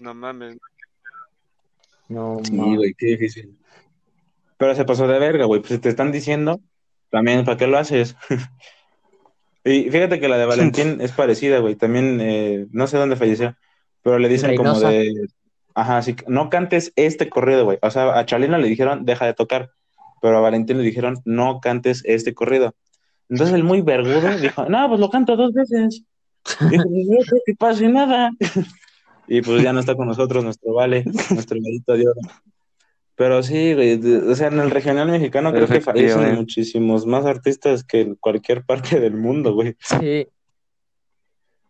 No 0.00 0.14
mames. 0.14 0.58
No, 2.08 2.40
Sí, 2.42 2.52
ma. 2.52 2.76
güey, 2.76 2.94
qué 2.94 3.06
difícil. 3.06 3.56
Pero 4.56 4.74
se 4.74 4.84
pasó 4.84 5.06
de 5.06 5.18
verga, 5.18 5.44
güey. 5.46 5.60
Pues 5.60 5.72
si 5.72 5.78
te 5.78 5.88
están 5.88 6.12
diciendo, 6.12 6.60
también, 7.08 7.44
¿para 7.44 7.56
qué 7.56 7.66
lo 7.66 7.78
haces? 7.78 8.16
Y 9.62 9.90
fíjate 9.90 10.20
que 10.20 10.28
la 10.28 10.38
de 10.38 10.46
Valentín 10.46 11.00
es 11.02 11.12
parecida, 11.12 11.58
güey. 11.58 11.76
También, 11.76 12.18
eh, 12.22 12.66
no 12.70 12.86
sé 12.86 12.96
dónde 12.96 13.16
falleció, 13.16 13.56
pero 14.02 14.18
le 14.18 14.30
dicen 14.30 14.56
como 14.56 14.80
de, 14.80 15.28
ajá, 15.74 16.00
sí, 16.00 16.16
no 16.26 16.48
cantes 16.48 16.94
este 16.96 17.28
corrido, 17.28 17.66
güey. 17.66 17.78
O 17.82 17.90
sea, 17.90 18.18
a 18.18 18.24
Chalina 18.24 18.56
le 18.56 18.68
dijeron, 18.68 19.04
deja 19.04 19.26
de 19.26 19.34
tocar, 19.34 19.70
pero 20.20 20.36
a 20.36 20.40
Valentín 20.40 20.78
le 20.78 20.84
dijeron, 20.84 21.18
no 21.24 21.60
cantes 21.60 22.02
este 22.04 22.34
corrido. 22.34 22.74
Entonces 23.28 23.54
el 23.54 23.64
muy 23.64 23.80
vergudo 23.80 24.20
dijo, 24.40 24.66
no, 24.66 24.88
pues 24.88 25.00
lo 25.00 25.10
canto 25.10 25.36
dos 25.36 25.52
veces. 25.52 26.02
Dijo, 26.70 26.84
pues 26.84 27.06
no 27.06 27.18
creo 27.26 27.42
que 27.46 27.54
pase 27.54 27.88
nada. 27.88 28.30
Y 29.32 29.42
pues 29.42 29.62
ya 29.62 29.72
no 29.72 29.78
está 29.78 29.94
con 29.94 30.08
nosotros 30.08 30.42
nuestro 30.42 30.74
vale, 30.74 31.04
nuestro 31.30 31.56
gallito 31.62 31.92
de 31.92 32.02
oro. 32.08 32.20
Pero 33.14 33.44
sí, 33.44 33.74
o 34.28 34.34
sea, 34.34 34.48
en 34.48 34.58
el 34.58 34.72
regional 34.72 35.08
mexicano 35.08 35.52
creo 35.52 35.68
que 35.68 35.80
fallecen 35.80 36.34
muchísimos 36.34 37.06
más 37.06 37.24
artistas 37.26 37.84
que 37.84 38.00
en 38.00 38.14
cualquier 38.16 38.64
parte 38.64 38.98
del 38.98 39.14
mundo, 39.14 39.54
güey. 39.54 39.76
Sí. 39.78 40.26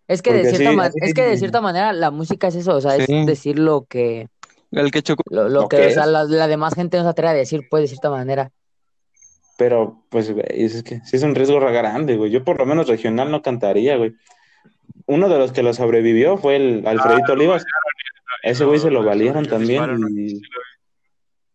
Es 0.09 0.23
que 0.23 0.33
de 0.33 0.55
cierta 0.55 0.91
sí, 0.91 0.99
es 1.03 1.13
que 1.13 1.23
de 1.23 1.37
cierta 1.37 1.61
manera 1.61 1.93
la 1.93 2.11
música 2.11 2.49
es 2.49 2.55
eso, 2.55 2.77
o 2.77 2.81
sea, 2.81 2.93
Sí. 2.93 3.15
es 3.15 3.27
decir 3.27 3.59
lo 3.59 3.85
que 3.85 4.29
El 4.71 4.91
que 4.91 5.03
chocó. 5.03 5.23
lo, 5.31 5.49
lo 5.49 5.62
Lo 5.62 5.68
que 5.68 5.79
que 5.79 5.87
o 5.89 5.91
sea, 5.91 6.05
es. 6.05 6.11
la, 6.11 6.25
la 6.25 6.49
demás 6.49 6.75
gente 6.75 6.97
no 6.97 7.05
se 7.05 7.11
atreve 7.11 7.31
a 7.31 7.35
decir, 7.35 7.66
pues 7.71 7.83
de 7.83 7.89
cierta 7.89 8.11
manera. 8.11 8.51
Pero, 9.57 10.03
pues, 10.09 10.33
güey, 10.33 10.45
es 10.49 10.83
que 10.83 11.01
sí 11.05 11.16
es 11.16 11.23
un 11.23 11.35
riesgo 11.35 11.61
grande, 11.61 12.16
güey. 12.16 12.31
Yo 12.31 12.45
por 12.45 12.59
lo 12.59 12.66
menos 12.66 12.89
regional 12.89 13.31
no 13.31 13.43
cantaría, 13.43 13.97
güey. 13.97 14.14
Uno 15.07 15.29
de 15.29 15.39
los 15.39 15.53
que 15.53 15.62
lo 15.62 15.75
sobrevivió 15.75 16.39
fue 16.39 16.57
el 16.57 16.87
Alfredito 16.87 17.33
Olivas. 17.33 17.64
Ese 18.43 18.64
güey 18.64 18.79
se 18.79 18.91
lo 18.91 19.05
valieron 19.05 19.45
también. 19.47 19.83
Y... 20.16 20.41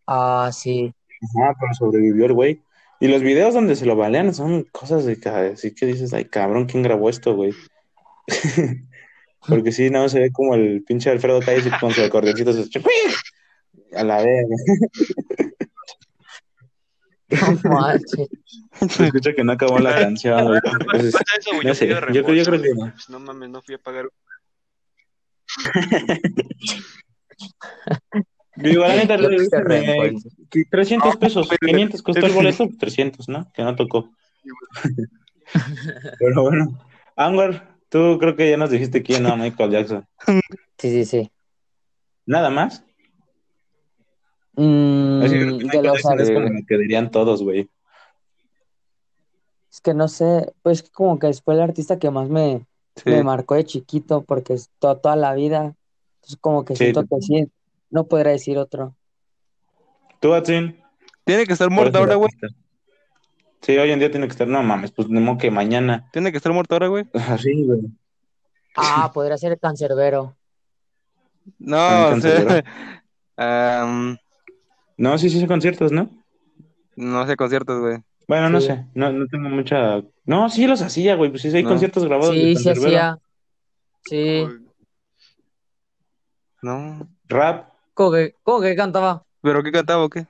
Ah, 0.05 0.51
sí. 0.53 0.93
Ajá, 1.21 1.55
pero 1.59 1.73
sobrevivió 1.73 2.25
el 2.25 2.33
güey. 2.33 2.61
Y 2.99 3.07
los 3.07 3.21
videos 3.21 3.53
donde 3.53 3.75
se 3.75 3.85
lo 3.85 3.95
balean 3.95 4.33
son 4.33 4.63
cosas 4.71 5.05
de 5.05 5.19
que 5.19 5.29
así 5.29 5.73
que 5.73 5.85
dices, 5.85 6.13
ay 6.13 6.25
cabrón, 6.25 6.65
¿quién 6.65 6.83
grabó 6.83 7.09
esto, 7.09 7.35
güey? 7.35 7.53
Porque 9.47 9.71
sí, 9.71 9.89
no 9.89 10.07
se 10.09 10.19
ve 10.19 10.31
como 10.31 10.55
el 10.55 10.83
pinche 10.83 11.09
Alfredo 11.09 11.39
Calles 11.39 11.71
con 11.79 11.91
su 11.91 12.01
acordeoncito 12.01 12.51
se 12.53 12.69
a 13.95 14.03
la 14.03 14.17
vez. 14.23 14.45
No 17.63 17.69
manches. 17.71 18.27
Se 18.89 19.05
escucha 19.05 19.33
que 19.33 19.43
no 19.43 19.53
acabó 19.53 19.79
la 19.79 19.95
canción. 19.95 20.55
Entonces, 20.79 21.15
eso, 21.39 21.53
no 21.53 21.61
yo 21.61 21.73
sé, 21.75 21.87
yo 21.87 21.99
creo- 21.99 22.13
yo 22.13 22.43
creo 22.45 22.61
que 22.61 22.73
no. 22.73 22.91
Pues 22.91 23.09
no 23.09 23.19
mames, 23.19 23.49
no 23.49 23.61
fui 23.61 23.75
a 23.75 23.77
pagar. 23.79 24.07
Digo, 28.57 28.83
la 28.83 28.95
neta, 28.95 29.17
Yo 29.17 29.29
que 29.29 29.45
se 29.45 29.57
me- 29.57 29.63
reembolso. 29.63 30.29
que 30.49 30.63
300 30.65 31.17
pesos, 31.17 31.49
500 31.59 32.01
costó 32.01 32.25
el 32.25 32.31
boleto, 32.31 32.69
300, 32.79 33.27
¿no? 33.27 33.51
Que 33.53 33.63
no 33.63 33.75
tocó. 33.75 34.09
Pero 36.19 36.41
bueno, 36.43 36.79
Anwar, 37.15 37.74
tú 37.95 38.17
creo 38.19 38.35
que 38.35 38.49
ya 38.49 38.57
nos 38.57 38.69
dijiste 38.71 39.01
quién, 39.01 39.23
no, 39.23 39.37
Michael 39.37 39.71
Jackson. 39.71 40.05
Sí, 40.77 40.89
sí, 40.91 41.05
sí. 41.05 41.31
¿Nada 42.25 42.49
más? 42.49 42.83
Mm, 44.57 45.21
Así 45.23 45.39
que 45.39 45.81
Jackson 45.81 46.19
es 46.19 46.27
ar- 46.27 46.33
como 46.35 46.49
lo 46.49 46.59
que 46.67 46.77
dirían 46.77 47.09
todos, 47.11 47.41
güey. 47.41 47.69
Es 49.71 49.79
que 49.79 49.93
no 49.93 50.09
sé, 50.09 50.53
pues 50.61 50.83
como 50.91 51.17
que 51.17 51.31
fue 51.33 51.53
el 51.53 51.61
artista 51.61 51.97
que 51.97 52.09
más 52.11 52.27
me, 52.27 52.65
Sí. 52.97 53.09
me 53.09 53.23
marcó 53.23 53.55
de 53.55 53.63
chiquito 53.63 54.23
porque 54.25 54.53
es 54.53 54.69
to- 54.79 54.97
toda 54.97 55.15
la 55.15 55.33
vida. 55.33 55.75
Entonces 56.15 56.37
como 56.41 56.65
que 56.65 56.75
Sí. 56.75 56.83
siento 56.85 57.03
que 57.05 57.21
sí, 57.21 57.47
no 57.89 58.07
podría 58.07 58.33
decir 58.33 58.57
otro. 58.57 58.95
¿Tú, 60.19 60.33
Atsin? 60.33 60.77
Tiene 61.23 61.45
que 61.45 61.53
estar 61.53 61.67
¿Cuál 61.69 61.75
muerto 61.75 61.97
es 61.99 62.03
el 62.03 62.11
ahora, 62.11 62.15
güey. 62.15 62.29
Sí, 63.61 63.77
hoy 63.77 63.91
en 63.91 63.99
día 63.99 64.11
tiene 64.11 64.27
que 64.27 64.31
estar, 64.31 64.47
no 64.47 64.61
mames, 64.61 64.91
pues 64.91 65.09
modo 65.09 65.37
que 65.37 65.49
mañana. 65.49 66.09
Tiene 66.11 66.31
que 66.31 66.37
estar 66.37 66.53
muerto 66.53 66.75
ahora, 66.75 66.87
güey. 66.87 67.05
Así, 67.13 67.63
güey. 67.65 67.81
Ah, 68.75 69.11
podría 69.13 69.37
ser 69.37 69.53
el 69.53 69.59
cancerbero. 69.59 70.35
No, 71.59 71.77
Ah, 71.77 72.13
o 72.15 72.21
sea, 72.21 72.63
No, 74.97 75.17
sí, 75.17 75.29
sí, 75.29 75.39
sí, 75.39 75.47
conciertos, 75.47 75.91
¿no? 75.91 76.09
no 76.95 77.27
sé 77.27 77.35
conciertos, 77.35 77.81
güey. 77.81 77.97
Bueno, 78.27 78.49
no 78.49 78.61
sé, 78.61 78.85
no, 78.95 79.11
no 79.11 79.27
tengo 79.27 79.49
mucha... 79.49 80.01
No, 80.25 80.49
sí 80.49 80.65
los 80.65 80.81
hacía, 80.81 81.15
güey, 81.15 81.29
pues 81.29 81.41
sí, 81.43 81.49
hay 81.49 81.63
No. 81.63 81.69
conciertos 81.69 82.05
grabados 82.05 82.33
Sí, 82.33 82.55
sí 82.55 82.69
hacía. 82.69 83.19
Sí. 84.01 84.43
No. 86.61 87.07
Rap, 87.27 87.69
¿Cómo 87.93 88.11
que, 88.11 88.35
cómo 88.43 88.61
que 88.61 88.75
cantaba? 88.75 89.23
¿Pero 89.41 89.63
qué 89.63 89.71
cantaba 89.71 90.03
o 90.03 90.09
qué? 90.09 90.27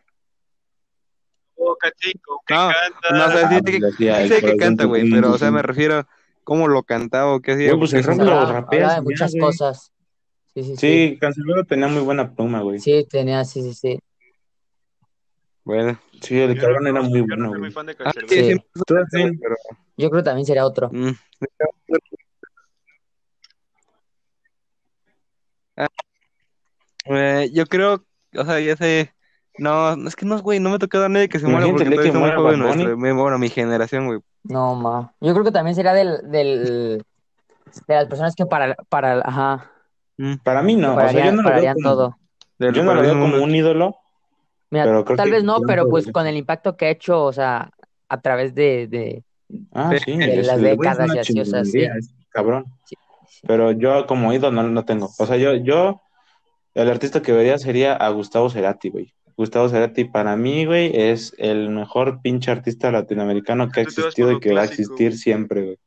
Chico, 1.91 2.41
que 2.45 2.53
No, 2.53 2.69
canta. 2.71 3.17
no, 3.17 3.25
o 3.25 3.38
sea, 3.38 3.49
sí, 3.49 3.55
Ah, 3.55 3.61
sé 3.65 3.71
que, 3.71 3.79
pues, 3.79 3.93
hacía 3.93 4.17
sí 4.17 4.23
el 4.23 4.29
sé 4.29 4.41
que 4.41 4.57
canta, 4.57 4.86
güey, 4.86 5.09
pero, 5.09 5.31
o 5.31 5.38
sea, 5.38 5.51
me 5.51 5.61
refiero 5.61 5.95
a 5.99 6.07
cómo 6.43 6.67
lo 6.67 6.83
cantaba 6.83 7.33
o 7.33 7.39
qué 7.41 7.53
hacía. 7.53 7.67
Güey, 7.73 7.79
pues, 7.79 7.93
el 7.93 8.03
rap 8.03 8.19
eso- 8.19 8.23
lo 8.25 8.79
ya, 8.79 9.01
muchas 9.01 9.31
güey. 9.31 9.41
cosas. 9.41 9.91
Sí, 10.53 10.63
sí, 10.63 10.75
sí. 10.75 10.77
Sí, 10.77 11.17
Canserbero 11.19 11.63
tenía 11.65 11.88
muy 11.88 12.01
buena 12.01 12.33
pluma, 12.33 12.61
güey. 12.61 12.79
Sí, 12.79 13.01
Sí, 13.01 13.07
tenía, 13.09 13.43
sí, 13.43 13.61
sí, 13.61 13.73
sí. 13.73 13.99
Bueno. 15.63 15.99
el 16.21 16.55
Yo 16.55 16.61
cabrón 16.61 16.83
no- 16.83 16.89
era 16.89 17.01
muy 17.01 17.19
yo 17.19 17.25
bueno, 17.25 17.43
no 17.45 17.49
soy 17.51 17.59
muy 17.59 17.71
fan 17.71 17.86
de 17.88 17.95
Ah, 17.99 18.11
sí, 18.13 18.19
sí, 18.27 18.57
pero... 19.41 19.55
Yo 19.97 20.09
creo 20.09 20.21
que 20.21 20.25
también 20.25 20.45
sería 20.45 20.65
otro. 20.65 20.89
mm. 20.91 21.11
Ah, 25.77 25.88
eh, 27.05 27.49
yo 27.53 27.65
creo, 27.65 28.05
o 28.36 28.45
sea, 28.45 28.59
ya 28.59 28.75
sé, 28.77 29.14
no, 29.57 30.07
es 30.07 30.15
que 30.15 30.25
no, 30.25 30.41
güey, 30.41 30.59
no 30.59 30.69
me 30.69 30.75
ha 30.75 30.79
tocado 30.79 31.05
a 31.05 31.09
nadie 31.09 31.29
que 31.29 31.39
se 31.39 31.47
muera 31.47 31.67
porque 31.67 31.85
todavía 31.85 32.07
está 32.07 32.19
muy 32.19 32.31
joven 32.31 32.59
nuestro, 32.59 32.97
mi- 32.97 33.11
bueno, 33.11 33.37
mi 33.39 33.49
generación, 33.49 34.07
güey. 34.07 34.19
No, 34.43 34.75
ma. 34.75 35.13
Yo 35.21 35.33
creo 35.33 35.43
que 35.43 35.51
también 35.51 35.75
sería 35.75 35.93
del, 35.93 36.29
del, 36.29 37.03
de 37.87 37.95
las 37.95 38.05
personas 38.07 38.35
que 38.35 38.45
para, 38.45 38.75
para, 38.89 39.19
ajá, 39.21 39.71
Mm, 40.17 40.35
Para 40.43 40.61
mí 40.61 40.75
no, 40.75 40.93
o 40.95 41.09
sea, 41.09 41.19
yo 41.19 41.31
pararían, 41.31 41.35
no 41.35 41.41
lo 41.43 41.49
veo 41.49 41.53
pararían 41.53 41.73
como, 41.73 41.89
todo. 41.89 42.17
yo 42.59 42.83
no 42.83 42.93
lo 42.93 43.01
veo 43.01 43.19
como 43.19 43.43
un 43.43 43.55
ídolo, 43.55 43.97
Mira, 44.71 44.85
pero 44.85 45.03
creo 45.05 45.17
tal 45.17 45.25
que 45.25 45.31
vez 45.31 45.43
no, 45.43 45.61
pero 45.61 45.87
pues 45.89 46.07
con 46.11 46.27
el 46.27 46.37
impacto 46.37 46.75
que 46.75 46.85
ha 46.85 46.89
hecho, 46.89 47.23
o 47.23 47.33
sea, 47.33 47.71
a 48.09 48.21
través 48.21 48.55
de, 48.55 48.87
de, 48.87 49.23
Ah, 49.73 49.89
de 49.89 49.99
sí, 49.99 50.13
de 50.17 50.37
es, 50.37 50.47
las 50.47 50.57
el 50.57 50.75
güey 50.75 50.89
es 50.89 50.97
décadas 50.97 51.13
y 51.15 51.19
así, 51.19 51.39
o 51.39 51.45
sea, 51.45 51.63
sí. 51.65 51.87
cabrón. 52.29 52.65
sí, 52.83 52.95
sí. 53.27 53.47
Pero 53.47 53.71
yo 53.71 54.05
como 54.07 54.33
ídolo 54.33 54.63
no, 54.63 54.69
no 54.69 54.85
tengo. 54.85 55.09
O 55.19 55.25
sea, 55.25 55.37
yo, 55.37 55.53
yo, 55.55 56.01
el 56.75 56.89
artista 56.89 57.21
que 57.21 57.33
vería 57.33 57.57
sería 57.59 57.95
a 57.95 58.09
Gustavo 58.09 58.49
Cerati, 58.49 58.89
güey. 58.89 59.13
Gustavo 59.38 59.67
Cerati 59.69 60.05
para 60.05 60.36
mí, 60.38 60.65
güey, 60.65 60.91
es 60.93 61.33
el 61.38 61.69
mejor 61.69 62.21
pinche 62.21 62.51
artista 62.51 62.91
latinoamericano 62.91 63.69
que 63.69 63.81
ha 63.81 63.83
existido 63.83 64.31
y 64.31 64.39
que 64.39 64.53
va 64.53 64.61
a 64.61 64.65
existir 64.65 65.09
güey. 65.09 65.17
siempre, 65.17 65.61
güey. 65.63 65.77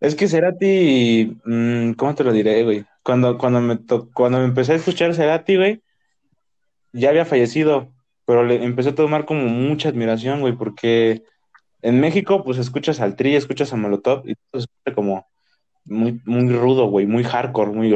Es 0.00 0.14
que 0.14 0.28
Cerati, 0.28 1.36
mm, 1.44 1.92
¿cómo 1.92 2.14
te 2.14 2.24
lo 2.24 2.32
diré, 2.32 2.62
güey? 2.62 2.84
Cuando, 3.02 3.38
cuando 3.38 3.60
me 3.60 3.76
to- 3.76 4.08
cuando 4.12 4.38
me 4.38 4.44
empecé 4.44 4.72
a 4.72 4.76
escuchar 4.76 5.14
Cerati, 5.14 5.56
güey, 5.56 5.82
ya 6.92 7.08
había 7.10 7.24
fallecido, 7.24 7.90
pero 8.26 8.44
le 8.44 8.62
empecé 8.62 8.90
a 8.90 8.94
tomar 8.94 9.24
como 9.24 9.42
mucha 9.46 9.88
admiración, 9.88 10.40
güey, 10.40 10.52
porque 10.54 11.22
en 11.82 12.00
México, 12.00 12.44
pues 12.44 12.58
escuchas 12.58 13.00
al 13.00 13.16
Tri, 13.16 13.34
escuchas 13.34 13.72
a 13.72 13.76
Molotov 13.76 14.28
y 14.28 14.34
todo 14.34 14.60
se 14.60 14.66
escucha 14.70 14.94
como 14.94 15.26
muy, 15.86 16.20
muy 16.24 16.48
rudo, 16.54 16.86
güey, 16.86 17.06
muy 17.06 17.24
hardcore, 17.24 17.72
muy. 17.72 17.94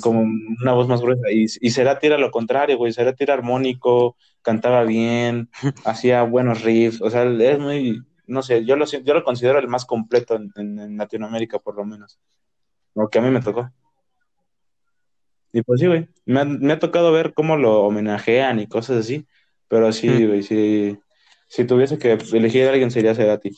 Como 0.00 0.22
una 0.22 0.72
voz 0.72 0.88
más 0.88 1.00
gruesa. 1.00 1.30
Y, 1.30 1.46
y 1.60 1.70
Cerati 1.70 2.06
era 2.08 2.18
lo 2.18 2.30
contrario, 2.30 2.76
güey, 2.76 2.92
Cerati 2.92 3.24
era 3.24 3.34
armónico, 3.34 4.16
cantaba 4.42 4.84
bien, 4.84 5.48
hacía 5.84 6.22
buenos 6.22 6.62
riffs, 6.62 7.00
o 7.02 7.10
sea, 7.10 7.24
es 7.24 7.58
muy, 7.58 8.02
no 8.26 8.42
sé, 8.42 8.64
yo 8.64 8.76
lo, 8.76 8.84
yo 8.86 9.14
lo 9.14 9.24
considero 9.24 9.58
el 9.58 9.68
más 9.68 9.84
completo 9.84 10.34
en, 10.36 10.50
en- 10.56 10.78
en 10.78 10.96
Latinoamérica, 10.96 11.58
por 11.58 11.76
lo 11.76 11.84
menos, 11.84 12.18
lo 12.94 13.08
que 13.08 13.18
a 13.18 13.22
mí 13.22 13.30
me 13.30 13.40
tocó. 13.40 13.70
Y 15.52 15.62
pues 15.62 15.80
sí, 15.80 15.86
güey, 15.86 16.08
me, 16.26 16.40
ha- 16.40 16.44
me 16.44 16.72
ha 16.72 16.78
tocado 16.78 17.12
ver 17.12 17.32
cómo 17.32 17.56
lo 17.56 17.82
homenajean 17.82 18.58
y 18.58 18.66
cosas 18.66 18.98
así, 18.98 19.26
pero 19.68 19.92
sí, 19.92 20.08
Mm. 20.08 20.26
güey, 20.28 20.42
sí, 20.42 20.98
si 21.46 21.64
tuviese 21.64 21.98
que 21.98 22.18
elegir 22.32 22.66
a 22.66 22.70
alguien 22.72 22.90
sería 22.90 23.14
Cerati. 23.14 23.56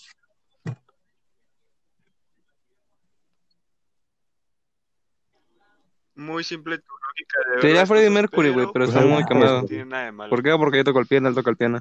Muy 6.17 6.45
simple 6.45 6.79
tu 6.79 6.93
lógica 6.93 7.39
de 7.39 7.61
Sería 7.61 7.69
ver 7.69 7.75
las 7.83 7.89
Freddie 7.89 8.09
cosas, 8.09 8.23
Mercury, 8.23 8.51
güey, 8.51 8.67
pero 8.73 8.85
Pues 8.87 8.89
está 8.97 9.01
muy 9.07 9.17
algo- 9.19 9.29
quemado. 9.29 9.61
No 9.63 9.67
tiene 9.67 9.85
nada 9.85 10.05
de 10.07 10.13
malo. 10.13 10.31
¿Por 10.31 10.43
qué? 10.43 10.51
Porque 10.57 10.79
yo 10.79 10.85
toco 10.85 10.99
el 11.01 11.07
piano, 11.07 11.29
él 11.29 11.35
toca 11.35 11.51
el 11.51 11.57
piano. 11.57 11.81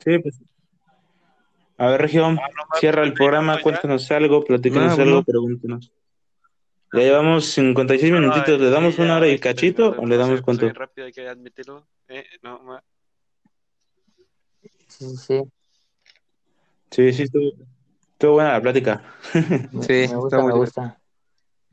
Sí, 0.00 0.18
pues. 0.18 0.40
A 1.78 1.86
ver, 1.86 2.00
Región, 2.00 2.38
Ah, 2.40 2.78
cierra 2.78 3.02
el 3.04 3.14
programa, 3.14 3.60
cuéntanos 3.60 4.10
algo, 4.12 4.44
platícanos 4.44 4.96
No, 4.96 5.02
algo, 5.02 5.16
no. 5.16 5.24
pregúntenos. 5.24 5.92
Ya 6.92 7.00
llevamos 7.00 7.46
56 7.46 8.12
minutitos, 8.12 8.60
¿le 8.60 8.70
damos 8.70 8.98
una 8.98 9.16
hora 9.16 9.26
y 9.28 9.38
cachito 9.40 9.90
o 9.98 10.06
le 10.06 10.16
damos 10.16 10.40
cuánto? 10.42 10.68
rápido, 10.72 11.06
hay 11.06 11.12
que 11.12 11.28
admitirlo. 11.28 11.86
Eh, 12.08 12.24
no, 12.42 12.60
ma- 12.62 12.82
Sí, 14.88 15.06
sí, 15.08 15.16
sí. 15.16 15.42
Sí, 16.92 17.12
sí, 17.12 17.22
estuvo, 17.24 17.50
estuvo 18.12 18.32
buena 18.34 18.52
la 18.52 18.60
plática. 18.60 19.02
Me, 19.34 19.82
Sí, 19.82 19.92
me 19.92 20.02
está 20.04 20.16
gusta, 20.16 20.42
me 20.44 20.52
gusta. 20.52 21.00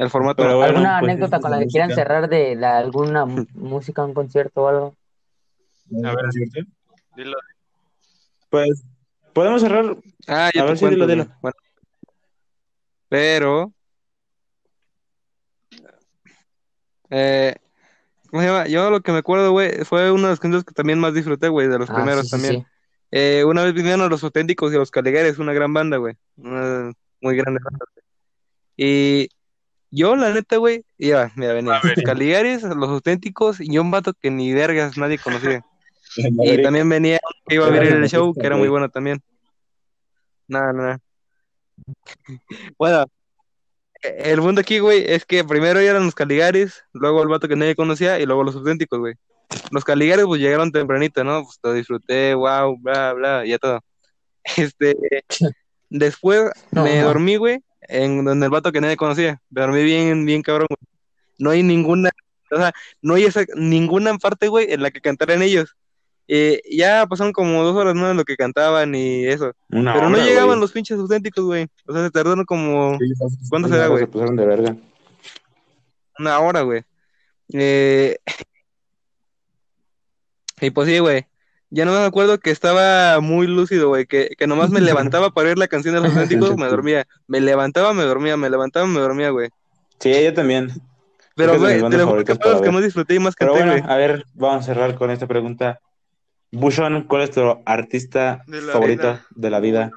El 0.01 0.09
formato. 0.09 0.41
Pero 0.41 0.57
bueno, 0.57 0.71
¿Alguna 0.77 0.99
pues, 0.99 1.11
anécdota 1.11 1.39
con 1.39 1.51
la 1.51 1.59
que 1.59 1.67
quieran 1.67 1.89
música. 1.89 2.01
cerrar 2.03 2.27
de 2.27 2.55
la, 2.55 2.77
alguna 2.79 3.25
música, 3.25 4.03
un 4.03 4.15
concierto 4.15 4.63
o 4.63 4.67
algo? 4.67 4.95
A 6.03 6.15
ver. 6.15 6.25
Dilo. 7.15 7.37
Pues, 8.49 8.83
podemos 9.33 9.61
cerrar. 9.61 9.95
Ah, 10.27 10.49
yo 10.55 10.61
A 10.61 10.65
te 10.65 10.69
ver, 10.69 10.77
sí, 10.77 10.85
cuento, 10.85 11.05
dilo, 11.05 11.07
dilo. 11.07 11.35
Bueno. 11.41 11.55
Pero. 13.09 13.71
Eh, 17.11 17.55
¿cómo 18.29 18.41
se 18.41 18.47
llama? 18.47 18.67
Yo 18.67 18.89
lo 18.89 19.01
que 19.01 19.11
me 19.11 19.19
acuerdo, 19.19 19.51
güey, 19.51 19.83
fue 19.85 20.11
uno 20.11 20.23
de 20.23 20.29
los 20.29 20.39
conciertos 20.39 20.65
que 20.65 20.73
también 20.73 20.97
más 20.99 21.13
disfruté, 21.13 21.47
güey, 21.49 21.67
de 21.67 21.77
los 21.77 21.89
Ah, 21.89 21.95
primeros 21.95 22.21
sí, 22.21 22.27
sí, 22.29 22.31
también. 22.31 22.61
sí. 22.63 22.67
Eh, 23.11 23.43
una 23.45 23.63
vez 23.63 23.73
vinieron 23.73 24.09
los 24.09 24.23
auténticos 24.23 24.71
y 24.73 24.77
los 24.77 24.89
Caligares, 24.89 25.37
una 25.37 25.53
gran 25.53 25.73
banda, 25.73 25.97
güey. 25.97 26.15
Una 26.37 26.91
muy 27.21 27.35
grande 27.35 27.59
banda. 27.63 27.85
güey. 27.93 28.03
Y 28.77 29.29
yo, 29.91 30.15
la 30.15 30.31
neta, 30.33 30.57
güey, 30.57 30.83
iba, 30.97 31.31
mira, 31.35 31.53
venía. 31.53 31.75
A 31.75 31.81
ver. 31.81 31.97
Los 31.97 32.05
Caligares, 32.05 32.63
los 32.63 32.89
auténticos 32.89 33.59
y 33.59 33.77
un 33.77 33.91
vato 33.91 34.13
que 34.13 34.31
ni 34.31 34.53
vergas 34.53 34.97
nadie 34.97 35.17
conocía. 35.17 35.63
Y 36.17 36.61
también 36.61 36.89
venía 36.89 37.19
que 37.47 37.55
iba 37.55 37.63
a 37.65 37.69
abrir 37.69 37.93
el 37.93 38.09
show, 38.09 38.33
que 38.33 38.45
era 38.45 38.57
muy 38.57 38.67
bueno 38.67 38.89
también. 38.89 39.21
Nada, 40.47 40.73
nada. 40.73 40.99
Bueno, 42.77 43.05
el 44.01 44.41
mundo 44.41 44.61
aquí, 44.61 44.79
güey, 44.79 45.03
es 45.07 45.25
que 45.25 45.43
primero 45.43 45.79
eran 45.79 46.05
los 46.05 46.15
Caligaris, 46.15 46.83
luego 46.93 47.21
el 47.23 47.29
vato 47.29 47.47
que 47.47 47.55
nadie 47.55 47.75
conocía 47.75 48.19
y 48.19 48.25
luego 48.25 48.43
los 48.43 48.55
auténticos, 48.55 48.99
güey. 48.99 49.13
los 49.71 49.85
Caligaris 49.85 50.25
pues 50.25 50.41
llegaron 50.41 50.71
tempranito, 50.71 51.23
¿no? 51.23 51.43
Pues 51.43 51.59
lo 51.63 51.73
disfruté, 51.73 52.33
wow, 52.33 52.77
bla, 52.79 53.13
bla, 53.13 53.45
ya 53.45 53.57
todo. 53.57 53.79
Este, 54.57 54.95
después 55.89 56.51
No, 56.71 56.83
me 56.83 56.99
no. 56.99 57.07
dormí, 57.07 57.35
güey, 57.37 57.61
en 57.81 58.23
donde 58.25 58.45
el 58.45 58.51
vato 58.51 58.71
que 58.71 58.81
nadie 58.81 58.97
conocía. 58.97 59.41
Dormí 59.49 59.83
bien, 59.83 60.25
bien 60.25 60.41
cabrón, 60.41 60.67
güey. 60.69 60.77
No 61.39 61.49
hay 61.49 61.63
ninguna, 61.63 62.11
o 62.51 62.57
sea, 62.57 62.71
no 63.01 63.15
hay 63.15 63.23
esa, 63.25 63.43
ninguna 63.55 64.15
parte, 64.17 64.47
güey, 64.47 64.71
en 64.71 64.81
la 64.83 64.91
que 64.91 65.01
cantaran 65.01 65.41
ellos. 65.41 65.75
Eh, 66.27 66.61
ya 66.71 67.05
pasaron 67.07 67.33
como 67.33 67.61
dos 67.63 67.75
horas, 67.75 67.93
¿no? 67.95 68.09
En 68.11 68.15
lo 68.15 68.23
que 68.23 68.37
cantaban 68.37 68.95
y 68.95 69.25
eso. 69.25 69.51
Una 69.69 69.93
Pero 69.93 70.09
no 70.09 70.17
llegaban 70.17 70.49
güey. 70.49 70.59
los 70.61 70.71
pinches 70.71 70.97
auténticos, 70.99 71.43
güey. 71.43 71.67
O 71.87 71.93
sea, 71.93 72.03
se 72.05 72.11
tardaron 72.11 72.45
como 72.45 72.97
Sí, 72.99 73.11
¿Cuánto 73.49 73.67
se 73.67 73.73
será, 73.73 73.87
güey? 73.87 74.01
Se 74.05 74.07
pasaron 74.07 74.35
de 74.37 74.45
verga. 74.45 74.75
una 76.19 76.39
hora, 76.39 76.61
güey. 76.61 76.83
Eh, 77.53 78.17
Y 80.61 80.69
pues 80.69 80.87
sí, 80.87 80.99
güey. 80.99 81.25
Ya 81.73 81.85
no 81.85 81.93
me 81.93 82.05
acuerdo 82.05 82.37
que 82.37 82.51
estaba 82.51 83.19
muy 83.21 83.47
lúcido, 83.47 83.87
güey. 83.87 84.05
Que, 84.05 84.35
que 84.37 84.45
nomás 84.45 84.69
me 84.69 84.81
levantaba 84.81 85.31
para 85.31 85.47
ver 85.47 85.57
la 85.57 85.67
canción 85.67 85.95
de 85.95 86.01
los 86.01 86.11
auténticos, 86.15 86.57
me 86.57 86.67
dormía. 86.67 87.07
Me 87.27 87.39
levantaba, 87.41 87.93
me 87.93 88.03
dormía, 88.03 88.35
me 88.37 88.49
levantaba, 88.49 88.85
me 88.87 88.99
dormía, 88.99 89.29
güey. 89.29 89.49
Sí, 89.99 90.11
yo 90.23 90.33
también. 90.33 90.69
Pero, 91.35 91.57
güey, 91.57 91.81
de 91.81 91.97
lo 91.97 92.07
juro 92.07 92.25
que 92.25 92.35
fue 92.35 92.51
los 92.51 92.61
que 92.61 92.71
más 92.71 92.83
disfruté 92.83 93.15
y 93.15 93.19
más 93.19 93.35
Pero 93.39 93.53
canté, 93.53 93.65
bueno, 93.67 93.81
güey. 93.83 93.93
a 93.93 93.97
ver, 93.97 94.25
vamos 94.33 94.63
a 94.63 94.65
cerrar 94.65 94.95
con 94.95 95.09
esta 95.11 95.27
pregunta. 95.27 95.79
Bushon, 96.51 97.03
¿cuál 97.07 97.21
es 97.21 97.31
tu 97.31 97.41
artista 97.65 98.43
De 98.47 98.59
favorito 98.61 99.03
vida. 99.03 99.25
de 99.29 99.49
la 99.49 99.59
vida? 99.61 99.91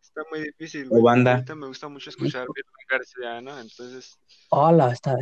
Está 0.00 0.22
muy 0.30 0.42
difícil, 0.42 0.86
O 0.86 0.90
güey. 0.90 1.02
banda. 1.02 1.32
Ahorita 1.34 1.54
me 1.56 1.66
gusta 1.66 1.88
mucho 1.88 2.10
escuchar 2.10 2.46
Virlán 2.54 2.86
García, 2.88 3.40
¿no? 3.40 3.58
Entonces, 3.58 4.16
Hola, 4.50 4.92
está. 4.92 5.16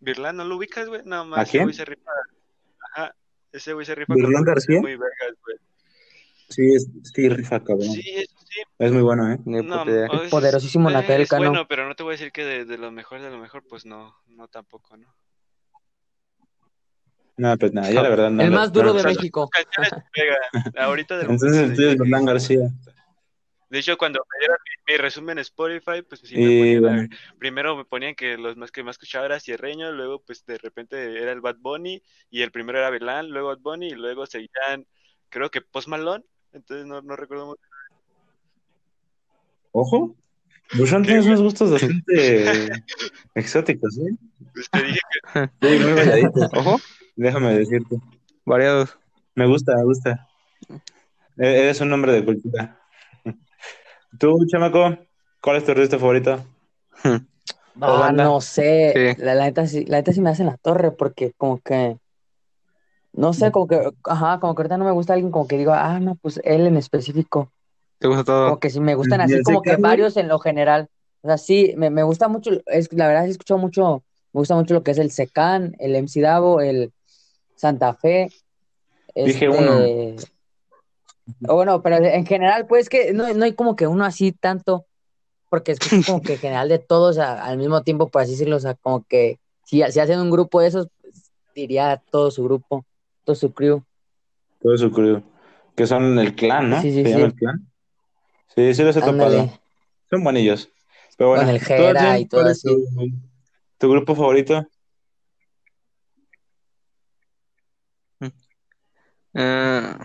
Virlán, 0.00 0.36
¿no 0.36 0.44
lo 0.44 0.56
ubicas, 0.56 0.86
güey? 0.88 1.00
No, 1.06 1.20
¿A 1.20 1.24
más, 1.24 1.48
ese 1.48 1.58
quién? 1.58 1.72
se 1.72 1.84
rifa. 1.86 2.10
Ajá, 2.94 3.14
ese 3.52 3.72
güey 3.72 3.86
se 3.86 3.94
rifa. 3.94 4.14
¿Virlán 4.14 4.32
con 4.34 4.44
García? 4.44 4.80
Muy 4.80 4.92
vergas, 4.96 5.34
güey. 5.44 5.56
Sí, 6.48 6.74
es, 6.74 6.88
sí, 7.14 7.28
rifa, 7.30 7.60
cabrón. 7.64 7.88
Sí, 7.92 8.02
eso 8.14 8.34
sí. 8.44 8.60
Es 8.78 8.92
muy 8.92 9.02
bueno, 9.02 9.32
¿eh? 9.32 9.38
No, 9.44 9.82
o 9.82 10.22
es- 10.22 10.30
Poderosísimo 10.30 10.90
eh, 10.90 10.92
Natal 10.92 11.20
es 11.22 11.28
Cano. 11.30 11.48
bueno, 11.50 11.66
pero 11.68 11.88
no 11.88 11.94
te 11.94 12.02
voy 12.02 12.10
a 12.12 12.16
decir 12.18 12.30
que 12.32 12.44
de, 12.44 12.64
de 12.66 12.76
lo 12.78 12.90
mejor 12.90 13.22
de 13.22 13.30
lo 13.30 13.38
mejor, 13.38 13.64
pues 13.68 13.86
no, 13.86 14.14
no 14.26 14.48
tampoco, 14.48 14.96
¿no? 14.96 15.14
No, 17.38 17.56
pues 17.56 17.72
nada, 17.72 17.90
yo 17.90 18.02
la 18.02 18.08
verdad 18.10 18.30
no. 18.30 18.42
El 18.42 18.50
lo- 18.50 18.56
más 18.56 18.68
no 18.68 18.74
duro 18.74 18.86
lo 18.88 18.94
de. 18.94 19.04
México. 19.04 19.48
Ahorita 20.76 21.16
del 21.16 21.30
Entonces 21.30 21.56
el 21.70 21.76
de 21.76 21.92
es 21.92 22.24
García. 22.26 22.68
De 23.72 23.78
hecho, 23.78 23.96
cuando 23.96 24.20
me 24.30 24.38
dieron 24.38 24.58
mi, 24.86 24.92
mi 24.92 24.98
resumen 24.98 25.38
en 25.38 25.42
Spotify, 25.42 26.02
pues 26.06 26.20
sí 26.22 26.36
me 26.36 26.58
ponían, 26.58 26.82
bueno. 26.82 27.08
primero 27.38 27.74
me 27.74 27.86
ponían 27.86 28.14
que 28.14 28.36
los 28.36 28.54
más 28.54 28.70
que 28.70 28.84
más 28.84 28.96
escuchaba 28.96 29.24
era 29.24 29.40
Sierreño, 29.40 29.92
luego 29.92 30.20
pues 30.20 30.44
de 30.44 30.58
repente 30.58 31.22
era 31.22 31.32
el 31.32 31.40
Bad 31.40 31.56
Bunny, 31.58 32.02
y 32.28 32.42
el 32.42 32.52
primero 32.52 32.78
era 32.80 32.90
Virlán, 32.90 33.30
luego 33.30 33.48
Bad 33.48 33.60
Bunny, 33.60 33.86
y 33.86 33.94
luego 33.94 34.26
seguían, 34.26 34.86
creo 35.30 35.50
que 35.50 35.62
Post 35.62 35.88
Malone, 35.88 36.22
entonces 36.52 36.84
no, 36.84 37.00
no 37.00 37.16
recuerdo 37.16 37.46
mucho. 37.46 37.62
Ojo. 39.70 40.14
Bushon 40.74 41.02
tiene 41.04 41.22
unos 41.22 41.40
gustos 41.40 41.70
bastante 41.70 42.68
exóticos, 43.34 43.96
¿eh? 43.96 44.14
Pues 44.52 44.68
te 44.68 44.82
dije 44.82 45.00
que 45.32 45.50
Sí, 45.62 45.78
muy 45.82 45.94
variaditos. 45.94 46.50
Ojo, 46.52 46.78
Déjame 47.16 47.54
decirte. 47.54 47.96
variados. 48.44 48.98
Me 49.34 49.46
gusta, 49.46 49.74
me 49.76 49.84
gusta. 49.84 50.28
E- 51.38 51.60
Eres 51.62 51.80
un 51.80 51.90
hombre 51.90 52.12
de 52.12 52.22
cultura. 52.22 52.81
Tú, 54.18 54.44
chamaco, 54.46 54.96
¿cuál 55.40 55.56
es 55.56 55.64
tu 55.64 55.72
artista 55.72 55.98
favorito? 55.98 56.44
¿O 57.80 57.86
Ah, 57.86 58.12
no 58.12 58.40
sé. 58.40 59.14
Sí. 59.14 59.22
La, 59.22 59.34
la 59.34 59.44
neta 59.44 59.66
sí, 59.66 59.84
la 59.86 59.98
neta 59.98 60.12
sí 60.12 60.20
me 60.20 60.30
hace 60.30 60.42
en 60.42 60.48
la 60.48 60.58
torre 60.58 60.90
porque 60.90 61.32
como 61.36 61.58
que, 61.60 61.96
no 63.14 63.32
sé, 63.32 63.50
como 63.50 63.66
que, 63.66 63.90
ajá, 64.04 64.40
como 64.40 64.54
que 64.54 64.60
ahorita 64.60 64.76
no 64.76 64.84
me 64.84 64.92
gusta 64.92 65.14
alguien 65.14 65.32
como 65.32 65.46
que 65.46 65.56
digo, 65.56 65.72
ah, 65.72 65.98
no, 65.98 66.16
pues 66.16 66.40
él 66.44 66.66
en 66.66 66.76
específico. 66.76 67.50
¿Te 67.98 68.08
gusta 68.08 68.24
todo? 68.24 68.44
Como 68.44 68.60
que 68.60 68.70
sí 68.70 68.80
me 68.80 68.94
gustan 68.94 69.20
¿Y 69.20 69.24
así 69.24 69.42
como 69.42 69.62
que 69.62 69.76
varios 69.76 70.16
en 70.16 70.28
lo 70.28 70.38
general. 70.38 70.88
O 71.22 71.28
sea, 71.28 71.38
sí, 71.38 71.74
me, 71.76 71.88
me 71.88 72.02
gusta 72.02 72.28
mucho, 72.28 72.50
es, 72.66 72.92
la 72.92 73.06
verdad 73.06 73.22
sí 73.22 73.28
he 73.28 73.32
escuchado 73.32 73.58
mucho, 73.58 74.02
me 74.32 74.38
gusta 74.40 74.54
mucho 74.54 74.74
lo 74.74 74.82
que 74.82 74.90
es 74.90 74.98
el 74.98 75.10
Secan, 75.10 75.74
el 75.78 75.94
MC 75.94 76.20
Davo, 76.20 76.60
el 76.60 76.92
Santa 77.54 77.94
Fe. 77.94 78.28
Dije 79.14 79.46
este, 79.46 79.48
uno. 79.48 79.78
O 81.48 81.54
bueno, 81.54 81.82
pero 81.82 81.96
en 81.96 82.26
general, 82.26 82.66
pues 82.66 82.88
que 82.88 83.12
no, 83.12 83.32
no 83.34 83.44
hay 83.44 83.54
como 83.54 83.76
que 83.76 83.86
uno 83.86 84.04
así 84.04 84.32
tanto, 84.32 84.86
porque 85.50 85.72
escucho 85.72 86.02
como 86.04 86.22
que 86.22 86.34
en 86.34 86.40
general 86.40 86.68
de 86.68 86.78
todos 86.78 87.18
a- 87.18 87.44
al 87.44 87.58
mismo 87.58 87.82
tiempo, 87.82 88.08
por 88.10 88.22
así 88.22 88.32
decirlo, 88.32 88.56
o 88.56 88.60
sea, 88.60 88.74
como 88.74 89.04
que 89.04 89.38
si, 89.64 89.82
si 89.90 90.00
hacen 90.00 90.20
un 90.20 90.30
grupo 90.30 90.60
de 90.60 90.68
esos, 90.68 90.88
pues, 91.00 91.30
diría 91.54 92.02
todo 92.10 92.30
su 92.30 92.44
grupo, 92.44 92.84
todo 93.24 93.36
su 93.36 93.52
crew. 93.52 93.82
Todo 94.60 94.76
su 94.78 94.90
crew. 94.92 95.22
Que 95.76 95.86
son 95.86 96.18
el 96.18 96.34
clan, 96.34 96.70
¿no? 96.70 96.80
Sí, 96.80 96.90
sí, 96.92 97.02
¿Se 97.02 97.04
sí. 97.04 97.10
llama 97.10 97.26
el 97.26 97.34
clan? 97.34 97.72
Sí, 98.54 98.74
sí 98.74 98.82
los 98.82 98.96
he 98.96 99.00
topado. 99.00 99.60
Son 100.10 100.22
buenillos. 100.24 100.70
Pero 101.16 101.30
bueno, 101.30 101.44
Con 101.44 101.54
el 101.54 101.60
¿tú, 101.60 101.64
Jera 101.66 102.18
y 102.18 102.26
todo 102.26 102.42
es 102.42 102.58
así. 102.58 102.68
Tu, 102.68 103.12
tu 103.78 103.90
grupo 103.90 104.14
favorito? 104.14 104.66
Ah, 109.34 109.98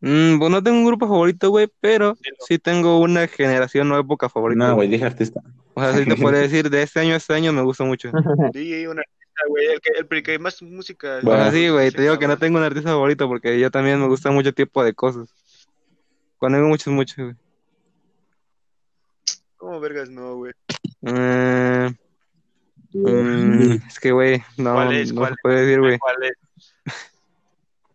mm, 0.00 0.38
pues 0.38 0.50
no 0.50 0.62
tengo 0.62 0.78
un 0.78 0.86
grupo 0.86 1.06
favorito, 1.08 1.50
güey, 1.50 1.68
pero 1.80 2.16
sí 2.46 2.58
tengo 2.58 2.98
una 3.00 3.26
generación 3.28 3.90
o 3.92 3.98
época 3.98 4.28
favorita. 4.28 4.68
No, 4.68 4.74
güey. 4.76 4.88
dije 4.88 5.04
artista. 5.04 5.40
O 5.74 5.80
sea, 5.80 5.92
sí 5.94 6.04
te 6.04 6.16
podría 6.16 6.40
decir, 6.40 6.70
de 6.70 6.82
este 6.82 7.00
año 7.00 7.14
a 7.14 7.16
este 7.18 7.34
año 7.34 7.52
me 7.52 7.62
gusta 7.62 7.84
mucho. 7.84 8.10
di 8.52 8.86
un 8.86 8.98
artista, 8.98 9.42
güey, 9.48 9.66
el 9.66 9.80
que, 9.80 10.16
el 10.16 10.22
que 10.22 10.38
más 10.38 10.62
música. 10.62 11.18
O 11.18 11.22
Bueno. 11.22 11.42
sea, 11.44 11.52
sí, 11.52 11.68
güey, 11.68 11.90
te 11.90 12.02
digo 12.02 12.18
que 12.18 12.26
no 12.28 12.36
tengo 12.38 12.58
un 12.58 12.64
artista 12.64 12.90
favorito 12.90 13.28
porque 13.28 13.58
yo 13.60 13.70
también 13.70 14.00
me 14.00 14.06
gusta 14.08 14.30
mucho 14.30 14.52
tipo 14.52 14.82
de 14.84 14.92
cosas. 14.94 15.28
Cuando 16.38 16.58
digo 16.58 16.68
muchos, 16.68 16.92
muchos, 16.92 17.16
güey. 17.16 17.34
¿Cómo 19.56 19.80
vergas 19.80 20.08
no, 20.08 20.36
güey? 20.36 20.52
Eh, 21.02 21.90
mm, 22.92 23.72
es 23.88 23.98
que, 24.00 24.12
güey, 24.12 24.42
no, 24.56 24.74
¿Cuál 24.74 24.94
es? 24.94 25.12
no 25.12 25.20
¿Cuál 25.20 25.32
se 25.34 25.36
puede 25.42 25.60
decir, 25.66 25.80
güey. 25.80 25.98
¿Cuál 25.98 26.16
es? 26.22 26.32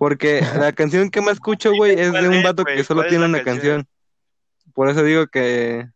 Porque 0.04 0.42
la 0.60 0.74
canción 0.74 1.10
que 1.10 1.22
más 1.22 1.36
escucho, 1.36 1.72
güey, 1.74 1.94
es 1.94 2.12
de 2.12 2.20
¿Cuál 2.20 2.28
un 2.28 2.44
vato 2.44 2.66
que 2.66 2.84
solo 2.84 2.98
¿Cuál 2.98 3.06
es 3.06 3.10
tiene 3.12 3.26
una 3.26 3.42
canción? 3.42 3.84
canción. 3.84 4.74
Por 4.74 4.90
eso 4.90 5.02
digo 5.02 5.28
que... 5.28 5.88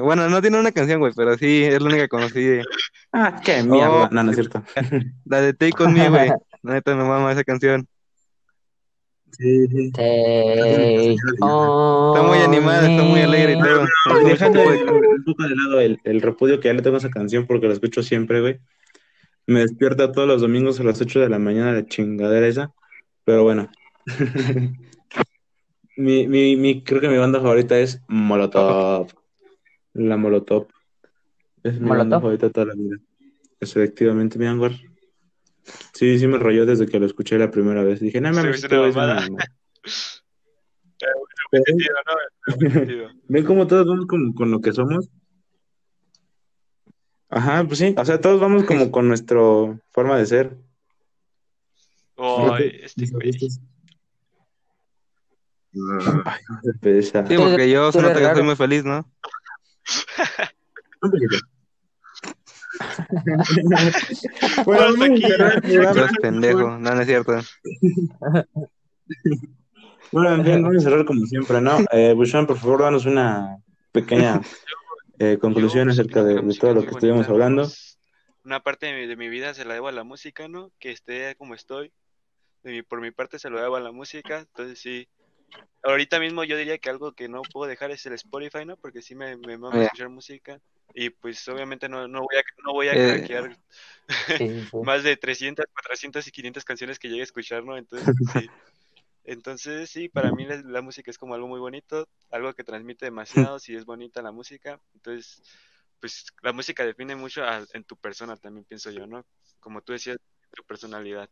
Bueno, 0.00 0.30
no 0.30 0.40
tiene 0.40 0.58
una 0.58 0.72
canción, 0.72 0.98
güey, 0.98 1.12
pero 1.14 1.36
sí, 1.36 1.62
es 1.62 1.78
la 1.78 1.88
única 1.88 2.04
que 2.04 2.08
conocí. 2.08 2.60
Ah, 3.12 3.38
qué 3.44 3.62
mierda. 3.62 3.90
Oh. 3.90 4.08
No, 4.10 4.22
no 4.22 4.30
es 4.30 4.36
cierto. 4.38 4.64
La 5.26 5.42
de 5.42 5.52
Take 5.52 5.82
On 5.82 5.92
Me, 5.92 6.08
güey. 6.08 6.30
La 6.62 6.72
neta 6.72 6.96
me 6.96 7.04
mama 7.04 7.32
esa 7.32 7.44
canción. 7.44 7.86
Sí, 9.32 9.66
sí. 9.66 9.90
Take 9.92 11.12
Está 11.12 12.22
muy 12.22 12.38
animada, 12.38 12.90
está 12.90 13.02
muy 13.02 13.20
alegre 13.20 13.58
y 13.58 13.60
todo. 13.60 13.82
Un 13.82 15.24
poco 15.26 15.42
de 15.42 15.54
lado 15.54 15.80
el, 15.82 16.00
el 16.04 16.22
repudio 16.22 16.60
que 16.60 16.68
ya 16.68 16.72
le 16.72 16.80
tengo 16.80 16.96
a 16.96 17.00
esa 17.00 17.10
canción 17.10 17.46
porque 17.46 17.66
la 17.66 17.74
escucho 17.74 18.02
siempre, 18.02 18.40
güey. 18.40 18.58
Me 19.46 19.60
despierta 19.60 20.10
todos 20.12 20.26
los 20.26 20.40
domingos 20.40 20.80
a 20.80 20.84
las 20.84 21.00
8 21.00 21.20
de 21.20 21.28
la 21.28 21.38
mañana 21.38 21.72
la 21.72 21.84
chingadera 21.86 22.46
esa. 22.46 22.72
Pero 23.24 23.42
bueno. 23.44 23.70
mi, 25.96 26.26
mi, 26.26 26.56
mi, 26.56 26.82
creo 26.82 27.00
que 27.00 27.08
mi 27.08 27.18
banda 27.18 27.40
favorita 27.40 27.78
es 27.78 28.00
Molotov. 28.08 29.08
La 29.94 30.16
Molotov. 30.16 30.66
Es 31.62 31.80
mi 31.80 31.88
banda 31.88 32.04
¿Molotov? 32.18 32.20
favorita 32.22 32.50
toda 32.50 32.66
la 32.66 32.74
vida. 32.74 32.96
Es 33.60 33.70
efectivamente 33.76 34.38
mi 34.38 34.46
Anwar. 34.46 34.72
Sí, 35.94 36.18
sí 36.18 36.26
me 36.26 36.38
rayó 36.38 36.66
desde 36.66 36.86
que 36.86 36.98
lo 37.00 37.06
escuché 37.06 37.38
la 37.38 37.50
primera 37.50 37.82
vez. 37.84 38.00
Dije, 38.00 38.20
no 38.20 38.32
Sí, 38.34 38.48
este 38.48 38.66
una 38.66 38.78
güey 38.78 38.90
es 38.90 38.96
una 38.96 39.06
mamada. 39.06 39.20
mamada". 39.30 39.44
Buen 41.52 41.62
sentido, 41.64 41.94
¿no? 42.06 42.56
Buen 42.56 42.72
sentido. 42.72 43.08
¿Ven 43.28 43.44
cómo 43.44 43.66
todos 43.66 43.86
vamos 43.86 44.06
como 44.06 44.34
con 44.34 44.50
lo 44.50 44.60
que 44.60 44.72
somos? 44.72 45.08
Ajá, 47.34 47.64
pues 47.64 47.80
sí. 47.80 47.92
O 47.98 48.04
sea, 48.04 48.20
todos 48.20 48.40
vamos 48.40 48.62
como 48.62 48.92
con 48.92 49.08
nuestra 49.08 49.40
forma 49.90 50.16
de 50.16 50.26
ser. 50.26 50.56
Ay, 52.16 52.80
este 52.84 53.06
güey. 53.10 53.32
Ay, 56.24 56.40
no 56.48 56.60
se 56.62 56.74
pesa. 56.80 57.26
Sí, 57.26 57.36
porque 57.36 57.68
yo 57.68 57.88
eres 57.88 57.96
nota 58.00 58.14
que 58.14 58.34
soy 58.34 58.42
muy 58.44 58.54
feliz, 58.54 58.84
¿no? 58.84 59.04
Bueno, 64.64 65.04
aquí. 65.04 65.22
pendejo. 66.20 66.78
No, 66.78 66.94
no 66.94 67.00
es 67.00 67.06
cierto. 67.06 67.32
Bueno, 70.10 70.34
en 70.34 70.44
fin, 70.44 70.62
vamos 70.62 70.78
a 70.78 70.80
cerrar 70.80 71.04
como 71.04 71.24
siempre, 71.26 71.60
¿no? 71.60 71.78
Eh, 71.92 72.14
Bushman, 72.14 72.46
por 72.46 72.58
favor, 72.58 72.82
danos 72.82 73.06
una 73.06 73.58
pequeña 73.92 74.40
eh, 75.18 75.38
conclusión 75.38 75.88
Yo, 75.88 75.92
acerca 75.92 76.22
de, 76.22 76.34
todo 76.58 76.74
lo 76.74 76.80
que 76.82 76.90
estuvimos 76.90 77.26
bonita, 77.26 77.32
hablando. 77.32 77.62
pues, 77.62 77.98
Una 78.44 78.60
parte 78.60 78.86
de 78.86 78.92
mi, 78.94 79.06
de 79.06 79.16
mi 79.16 79.28
vida 79.28 79.54
se 79.54 79.64
la 79.64 79.74
debo 79.74 79.88
a 79.88 79.92
la 79.92 80.04
música, 80.04 80.48
¿no? 80.48 80.72
Que 80.78 80.90
esté 80.90 81.34
como 81.36 81.54
estoy. 81.54 81.92
De 82.62 82.72
mi, 82.72 82.82
por 82.82 83.00
mi 83.00 83.10
parte 83.10 83.38
se 83.38 83.50
lo 83.50 83.60
debo 83.60 83.76
a 83.76 83.80
la 83.80 83.92
música. 83.92 84.38
Entonces 84.40 84.78
sí. 84.80 85.08
Ahorita 85.82 86.18
mismo 86.18 86.44
yo 86.44 86.56
diría 86.56 86.78
que 86.78 86.88
algo 86.88 87.12
que 87.12 87.28
no 87.28 87.42
puedo 87.42 87.68
dejar 87.68 87.90
es 87.90 88.04
el 88.06 88.14
Spotify, 88.14 88.64
¿no? 88.64 88.76
Porque 88.76 89.02
sí 89.02 89.14
me, 89.14 89.36
me 89.36 89.58
mama 89.58 89.78
Ya. 89.78 89.84
escuchar 89.84 90.08
música. 90.08 90.58
Y 90.94 91.10
pues 91.10 91.46
obviamente 91.48 91.88
no, 91.88 92.08
no 92.08 92.20
voy 92.20 92.36
a, 92.36 92.42
no 92.64 92.72
voy 92.72 92.88
a 92.88 92.92
Eh, 92.92 93.18
craquear 93.18 93.56
Sí, 94.08 94.48
sí. 94.70 94.76
más 94.82 95.02
de 95.02 95.16
300, 95.16 95.66
400 95.72 96.26
y 96.26 96.30
500 96.30 96.64
canciones 96.64 96.98
que 96.98 97.08
llegue 97.08 97.22
a 97.22 97.24
escuchar, 97.24 97.64
¿no? 97.64 97.76
Entonces, 97.76 98.14
sí. 98.32 98.48
Entonces, 99.24 99.88
sí, 99.90 100.08
para 100.08 100.32
mí 100.32 100.44
la, 100.44 100.60
la 100.62 100.82
música 100.82 101.10
es 101.10 101.16
como 101.18 101.34
algo 101.34 101.48
muy 101.48 101.58
bonito, 101.58 102.06
algo 102.30 102.52
que 102.52 102.62
transmite 102.64 103.06
demasiado, 103.06 103.58
si 103.58 103.74
es 103.74 103.84
bonita 103.86 104.20
la 104.22 104.32
música. 104.32 104.78
Entonces, 104.94 105.42
pues 106.00 106.26
la 106.42 106.52
música 106.52 106.84
define 106.84 107.16
mucho 107.16 107.42
a- 107.42 107.64
en 107.72 107.84
tu 107.84 107.96
persona 107.96 108.36
también, 108.36 108.64
pienso 108.66 108.90
yo, 108.90 109.06
¿no? 109.06 109.24
Como 109.60 109.80
tú 109.80 109.92
decías, 109.94 110.18
tu 110.54 110.62
personalidad. 110.64 111.28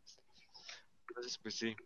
Entonces, 1.08 1.38
pues 1.42 1.54
sí. 1.56 1.76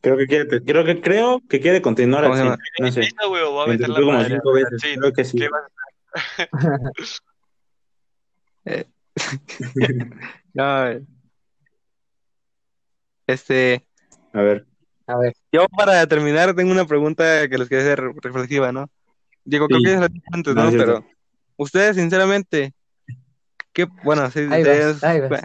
Creo 0.00 0.16
que 0.18 0.26
quiere, 0.26 0.46
creo 0.64 0.84
que, 0.84 1.00
creo 1.00 1.40
que 1.48 1.60
quiere 1.60 1.80
continuar 1.80 2.24
¿Cómo 2.24 2.36
se 2.36 2.42
así. 2.42 2.58
No 2.80 2.92
sé. 2.92 3.08
Voy 3.28 3.64
a 3.64 3.66
meter 3.68 3.88
la 3.88 4.00
madre. 4.00 4.34
cinco 4.34 4.52
veces. 4.52 4.82
Sí, 4.82 4.96
Creo 4.98 5.12
que 5.12 5.24
sí. 5.24 5.38
¿qué 5.38 5.48
vas 5.48 5.70
No, 10.54 10.88
eh. 10.88 11.02
Este, 13.26 13.86
A 14.32 14.40
ver. 14.42 14.66
A 15.06 15.18
ver, 15.18 15.34
yo 15.52 15.66
para 15.68 16.06
terminar 16.06 16.54
tengo 16.54 16.72
una 16.72 16.86
pregunta 16.86 17.46
que 17.48 17.58
les 17.58 17.68
quería 17.68 17.84
hacer 17.84 18.00
reflexiva, 18.22 18.72
¿no? 18.72 18.88
Digo, 19.44 19.66
creo 19.66 19.78
Sí. 19.80 19.84
que 19.84 19.90
se 19.90 20.00
la 20.00 20.08
antes, 20.32 20.54
No, 20.54 20.62
¿no? 20.62 20.68
es 20.68 20.74
cierto. 20.74 20.94
Pero 21.02 21.06
ustedes, 21.58 21.96
sinceramente, 21.96 22.72
¿qué, 23.74 23.86
bueno, 24.02 24.30
sí, 24.30 24.38
Ahí 24.40 24.48
vas, 24.48 24.58
ustedes, 24.60 25.04
ahí 25.04 25.20
vas. 25.20 25.28
bueno, 25.28 25.44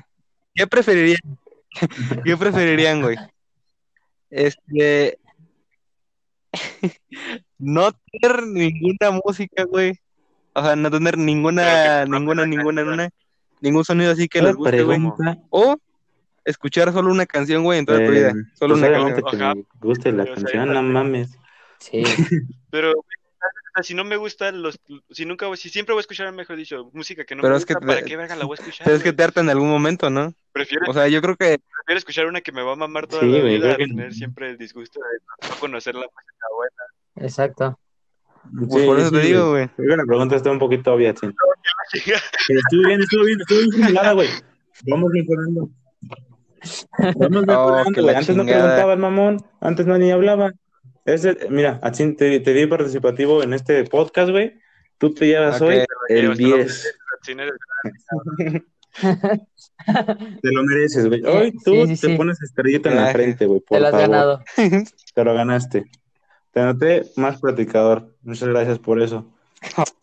¿qué 0.56 0.66
preferirían? 0.68 1.20
¿Qué 2.26 2.38
preferirían, 2.38 3.02
güey? 3.02 3.18
Este, 4.30 5.20
no 7.58 7.92
tener 7.92 8.44
ninguna 8.48 9.20
música, 9.26 9.64
güey. 9.66 10.00
O 10.54 10.64
sea, 10.64 10.76
no 10.76 10.90
tener 10.90 11.18
ninguna, 11.18 12.06
ninguna, 12.06 12.46
ninguna, 12.46 12.82
ninguna, 12.84 13.10
ningún 13.62 13.86
sonido 13.86 14.12
así 14.12 14.28
que 14.28 14.42
les 14.42 14.56
guste, 14.56 14.84
güey. 14.84 14.98
pregunta, 14.98 15.38
O 15.50 15.76
escuchar 16.50 16.92
solo 16.94 17.12
una 17.12 17.26
canción, 17.26 17.64
güey, 17.64 17.80
en 17.80 17.86
toda 17.86 18.04
tu 18.06 18.12
vida. 18.12 18.34
Solo 18.54 18.76
pues 18.76 18.80
una 18.80 18.88
obviamente 18.88 19.22
canción. 19.22 19.40
que 19.40 19.46
Ajá. 19.46 19.56
me 19.56 19.66
guste 19.88 20.12
la 20.12 20.24
Pero, 20.24 20.36
canción, 20.36 20.74
no 20.74 20.84
mames. 20.84 21.38
sí. 21.80 22.04
Pero, 22.72 22.94
si 23.82 23.94
no 23.94 24.04
me 24.04 24.18
gusta, 24.18 24.52
los, 24.52 24.78
si 25.10 25.26
nunca, 25.26 25.48
voy- 25.48 25.56
si 25.58 25.70
siempre 25.70 25.94
voy 25.94 26.00
a 26.00 26.02
escuchar, 26.02 26.32
mejor 26.34 26.58
dicho, 26.58 26.90
música 26.94 27.24
que 27.24 27.34
no 27.36 27.42
Pero 27.42 27.54
me 27.54 27.60
es 27.60 27.66
que 27.66 27.76
te- 27.76 27.86
¿para 27.86 28.02
qué 28.02 28.18
verga 28.18 28.36
la 28.36 28.46
voy 28.46 28.56
a 28.58 28.62
escuchar? 28.62 28.84
Pero 28.86 28.98
es 28.98 29.04
que 29.04 29.14
te 29.14 29.24
harta 29.24 29.40
en 29.42 29.50
algún 29.50 29.70
momento, 29.70 30.10
¿no? 30.10 30.34
Prefiero, 30.52 30.86
O 30.90 30.94
sea, 30.94 31.08
yo 31.08 31.22
creo 31.22 31.36
que 31.38 31.60
prefiero 31.86 31.98
escuchar 31.98 32.26
una 32.26 32.42
que 32.42 32.52
me 32.52 32.62
va 32.62 32.74
a 32.74 32.76
mamar 32.76 33.08
toda 33.08 33.22
Sí, 33.22 33.30
la 33.32 33.42
vida 33.44 33.74
a 33.74 33.78
que- 33.78 33.86
tener 33.88 34.14
siempre 34.14 34.50
el 34.50 34.58
disgusto 34.58 35.00
de 35.00 35.48
no 35.50 35.56
conocer 35.60 35.96
la 35.96 36.02
música 36.08 36.46
buena. 36.56 37.26
Exacto. 37.28 37.80
pues, 38.70 38.86
por 38.86 39.00
eso 39.00 39.12
te 39.12 39.20
digo, 39.22 39.52
güey. 39.52 39.68
Creo 39.70 39.90
que 39.92 39.98
la 39.98 40.06
pregunta 40.06 40.36
está 40.36 40.52
un 40.52 40.60
poquito 40.60 40.94
obvia, 40.94 41.14
sí. 41.16 41.28
Pero 42.48 42.60
estuvo 42.60 42.82
bien, 42.86 43.02
estuvo 43.02 43.24
bien, 43.24 43.40
estuvo 43.40 43.60
bien 43.60 43.72
formulada, 43.72 44.12
güey. 44.14 44.30
Vamos 44.88 45.12
mejorando. 45.14 45.70
Oh, 47.16 47.84
que 47.94 48.02
güey. 48.02 48.14
la 48.14 48.20
Antes 48.20 48.36
no 48.36 48.44
chingada. 48.44 48.62
preguntaba 48.64 48.94
el 48.94 49.00
mamón, 49.00 49.38
antes 49.62 49.86
no 49.86 49.98
ni 49.98 50.12
hablaba. 50.12 50.54
Ese, 51.06 51.38
mira, 51.50 51.80
así 51.82 52.14
te, 52.16 52.40
te 52.40 52.54
vi 52.54 52.68
participativo 52.68 53.42
en 53.44 53.54
este 53.54 53.84
podcast, 53.86 54.30
güey. 54.32 54.60
Tú 54.98 55.14
te 55.14 55.28
llevas 55.28 55.62
hoy 55.62 55.86
el 56.10 56.22
Llevas 56.22 56.38
todo 56.38 56.58
10. 56.58 56.96
Cine 57.24 57.46
de- 57.46 58.64
Te 60.42 60.52
lo 60.52 60.64
mereces, 60.64 61.08
güey. 61.08 61.24
Hoy 61.26 61.52
tú 61.64 61.72
sí, 61.88 61.96
sí, 61.96 62.02
te 62.02 62.08
sí. 62.12 62.18
pones 62.18 62.42
estrellita 62.42 62.90
en 62.90 62.96
la 62.98 63.12
frente, 63.12 63.46
güey, 63.46 63.62
Te 63.62 63.80
lo 63.80 63.86
has 63.88 63.92
favor. 63.92 64.10
ganado. 64.10 64.44
Te 65.16 65.24
lo 65.24 65.34
ganaste. 65.34 65.86
Te 66.52 66.62
noté 66.62 67.04
más 67.16 67.40
platicador. 67.40 68.16
Muchas 68.24 68.50
gracias 68.50 68.80
por 68.80 69.02
eso. 69.02 69.26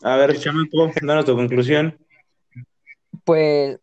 A 0.03 0.17
ver, 0.17 0.37
chamaco, 0.41 0.91
danos 1.03 1.25
tu 1.25 1.35
conclusión. 1.37 1.99
Pues 3.25 3.79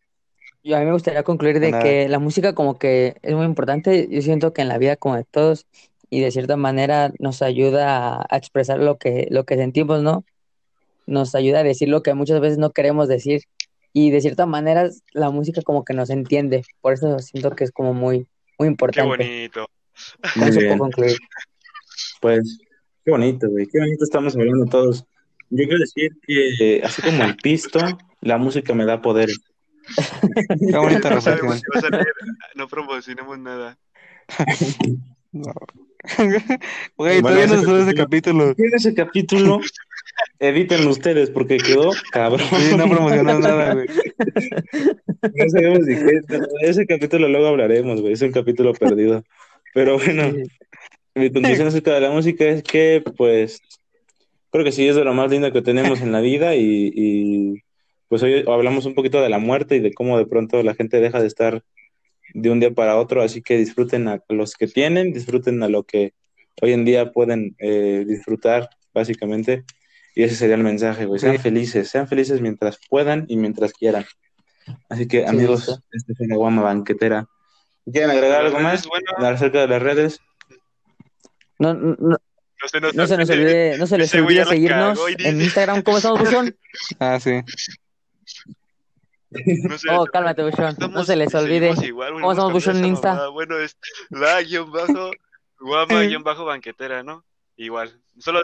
yo 0.63 0.75
a 0.77 0.79
mí 0.79 0.85
me 0.85 0.93
gustaría 0.93 1.23
concluir 1.23 1.59
de 1.59 1.71
Nada. 1.71 1.83
que 1.83 2.07
la 2.09 2.19
música 2.19 2.53
como 2.55 2.77
que 2.77 3.17
es 3.21 3.35
muy 3.35 3.45
importante. 3.45 4.07
Yo 4.09 4.21
siento 4.21 4.53
que 4.53 4.61
en 4.61 4.69
la 4.69 4.77
vida 4.77 4.95
como 4.95 5.15
de 5.15 5.23
todos 5.25 5.65
y 6.09 6.21
de 6.21 6.31
cierta 6.31 6.57
manera 6.57 7.11
nos 7.19 7.41
ayuda 7.41 8.15
a, 8.17 8.25
a 8.29 8.37
expresar 8.37 8.79
lo 8.79 8.97
que, 8.97 9.27
lo 9.29 9.45
que 9.45 9.55
sentimos, 9.57 10.01
¿no? 10.01 10.23
Nos 11.05 11.35
ayuda 11.35 11.59
a 11.59 11.63
decir 11.63 11.89
lo 11.89 12.01
que 12.03 12.13
muchas 12.13 12.39
veces 12.39 12.57
no 12.57 12.71
queremos 12.71 13.07
decir 13.07 13.41
y 13.91 14.09
de 14.09 14.21
cierta 14.21 14.45
manera 14.45 14.89
la 15.11 15.29
música 15.29 15.61
como 15.61 15.83
que 15.83 15.93
nos 15.93 16.09
entiende. 16.09 16.63
Por 16.81 16.93
eso 16.93 17.19
siento 17.19 17.51
que 17.55 17.63
es 17.65 17.71
como 17.71 17.93
muy, 17.93 18.19
muy 18.57 18.65
Qué 18.65 18.65
importante. 18.67 19.09
bonito. 19.09 19.65
Con 20.33 20.41
Muy 20.41 20.49
eso 20.49 20.59
bien. 20.59 20.71
puedo 20.71 20.79
concluir. 20.91 21.17
Pues, 22.21 22.59
qué 23.05 23.11
bonito, 23.11 23.47
güey. 23.49 23.67
Qué 23.67 23.79
bonito 23.79 24.03
estamos 24.03 24.35
hablando 24.35 24.65
todos. 24.65 25.05
Yo 25.49 25.65
quiero 25.65 25.77
decir 25.79 26.11
que, 26.25 26.81
así 26.83 27.01
como 27.01 27.23
el 27.23 27.35
pisto, 27.37 27.79
la 28.21 28.37
música 28.37 28.73
me 28.73 28.85
da 28.85 29.01
poder. 29.01 29.29
Qué 30.71 30.77
bonita 30.77 31.09
No 31.09 31.21
sabemos 31.21 31.61
reflexión. 31.61 31.61
si 31.61 31.65
va 31.71 31.77
a 31.77 31.81
salir, 31.81 32.13
no 32.55 32.67
promocionemos 32.67 33.39
nada. 33.39 33.77
No. 35.33 35.51
Güey, 36.95 37.21
Bueno, 37.21 37.21
todavía 37.21 37.47
no 37.47 37.59
se 37.59 37.65
sube 37.65 37.81
ese 37.81 37.95
capítulo. 37.95 38.53
En 38.55 38.73
ese 38.75 38.93
capítulo, 38.93 39.61
edítenlo 40.37 40.91
ustedes 40.91 41.31
porque 41.31 41.57
quedó 41.57 41.89
cabrón. 42.11 42.47
Sí, 42.59 42.75
no 42.77 42.87
promocionas 42.87 43.39
nada, 43.39 43.73
güey. 43.73 43.87
No 43.87 45.49
sabemos 45.49 45.79
qué. 45.87 46.21
Ese 46.61 46.85
capítulo 46.85 47.27
luego 47.29 47.47
hablaremos, 47.47 47.99
güey. 48.01 48.13
Es 48.13 48.21
un 48.21 48.31
capítulo 48.31 48.73
perdido. 48.73 49.23
Pero 49.73 49.97
bueno, 49.97 50.33
mi 51.15 51.31
conclusión 51.31 51.67
acerca 51.67 51.95
de 51.95 52.01
la 52.01 52.11
música 52.11 52.45
es 52.45 52.61
que, 52.61 53.03
pues, 53.17 53.59
creo 54.51 54.63
que 54.63 54.71
sí 54.71 54.87
es 54.87 54.95
de 54.95 55.03
lo 55.03 55.13
más 55.15 55.31
lindo 55.31 55.51
que 55.51 55.61
tenemos 55.63 56.01
en 56.01 56.11
la 56.11 56.21
vida 56.21 56.55
y, 56.55 56.91
y, 56.93 57.63
pues 58.13 58.21
hoy 58.21 58.45
hablamos 58.47 58.85
un 58.85 58.93
poquito 58.93 59.23
de 59.23 59.29
la 59.29 59.39
muerte 59.39 59.75
y 59.75 59.79
de 59.79 59.91
cómo 59.91 60.19
de 60.19 60.27
pronto 60.27 60.61
la 60.61 60.75
gente 60.75 60.99
deja 61.01 61.19
de 61.19 61.25
estar 61.25 61.63
de 62.35 62.51
un 62.51 62.59
día 62.59 62.69
para 62.69 62.95
otro, 62.97 63.23
así 63.23 63.41
que 63.41 63.57
disfruten 63.57 64.07
a 64.07 64.19
los 64.29 64.53
que 64.53 64.67
tienen, 64.67 65.13
disfruten 65.13 65.63
a 65.63 65.67
lo 65.67 65.81
que 65.81 66.13
hoy 66.61 66.73
en 66.73 66.85
día 66.85 67.11
pueden 67.11 67.55
eh, 67.57 68.05
disfrutar, 68.07 68.69
básicamente, 68.93 69.63
y 70.13 70.21
ese 70.21 70.35
sería 70.35 70.53
el 70.53 70.61
mensaje, 70.61 71.05
güey, 71.05 71.19
sean 71.19 71.37
Sí. 71.37 71.41
felices, 71.41 71.89
sean 71.89 72.07
felices 72.07 72.39
mientras 72.39 72.77
puedan 72.87 73.25
y 73.29 73.35
mientras 73.35 73.73
quieran. 73.73 74.05
Así 74.89 75.07
que, 75.07 75.21
Sí, 75.21 75.25
amigos, 75.25 75.65
sí. 75.65 75.71
este 75.93 76.13
fue 76.13 76.27
la 76.27 76.35
guama 76.35 76.61
banquetera. 76.61 77.25
¿Quieren 77.91 78.11
agregar 78.11 78.45
algo 78.45 78.59
más 78.59 78.87
Bueno, 78.87 79.27
acerca 79.27 79.61
de 79.61 79.67
las 79.69 79.81
redes? 79.81 80.19
No, 81.57 81.73
no, 81.73 81.95
no, 81.99 82.09
no 82.09 82.67
se 82.67 82.79
nos, 82.79 82.93
no 82.93 83.07
se 83.07 83.17
nos 83.17 83.29
olvide, 83.31 83.75
no 83.79 83.87
se 83.87 83.97
les 83.97 84.13
olvide 84.13 84.45
seguirnos 84.45 84.99
en 85.17 85.41
Instagram. 85.41 85.81
¿Cómo 85.81 85.97
estamos, 85.97 86.19
Bushon? 86.19 86.55
Ah, 86.99 87.19
sí. 87.19 87.41
No 89.69 89.77
se 89.79 89.89
Oh, 89.89 90.03
les- 90.03 90.11
cálmate, 90.11 90.43
Bushon. 90.43 90.75
No 90.91 91.03
se 91.03 91.15
les 91.15 91.33
olvide. 91.33 91.73
igual, 91.83 92.13
¿Cómo 92.13 92.31
estamos, 92.33 92.53
Bushon, 92.53 92.77
en 92.77 92.85
Insta? 92.85 93.09
mamada. 93.13 93.29
Bueno, 93.29 93.57
es 93.57 93.75
la 94.11 94.41
guion 94.43 94.71
bajo, 94.71 95.11
guama 95.59 96.01
guion 96.03 96.23
bajo 96.23 96.45
banquetera, 96.45 97.01
¿no? 97.01 97.23
Igual. 97.57 97.99
Solo 98.19 98.41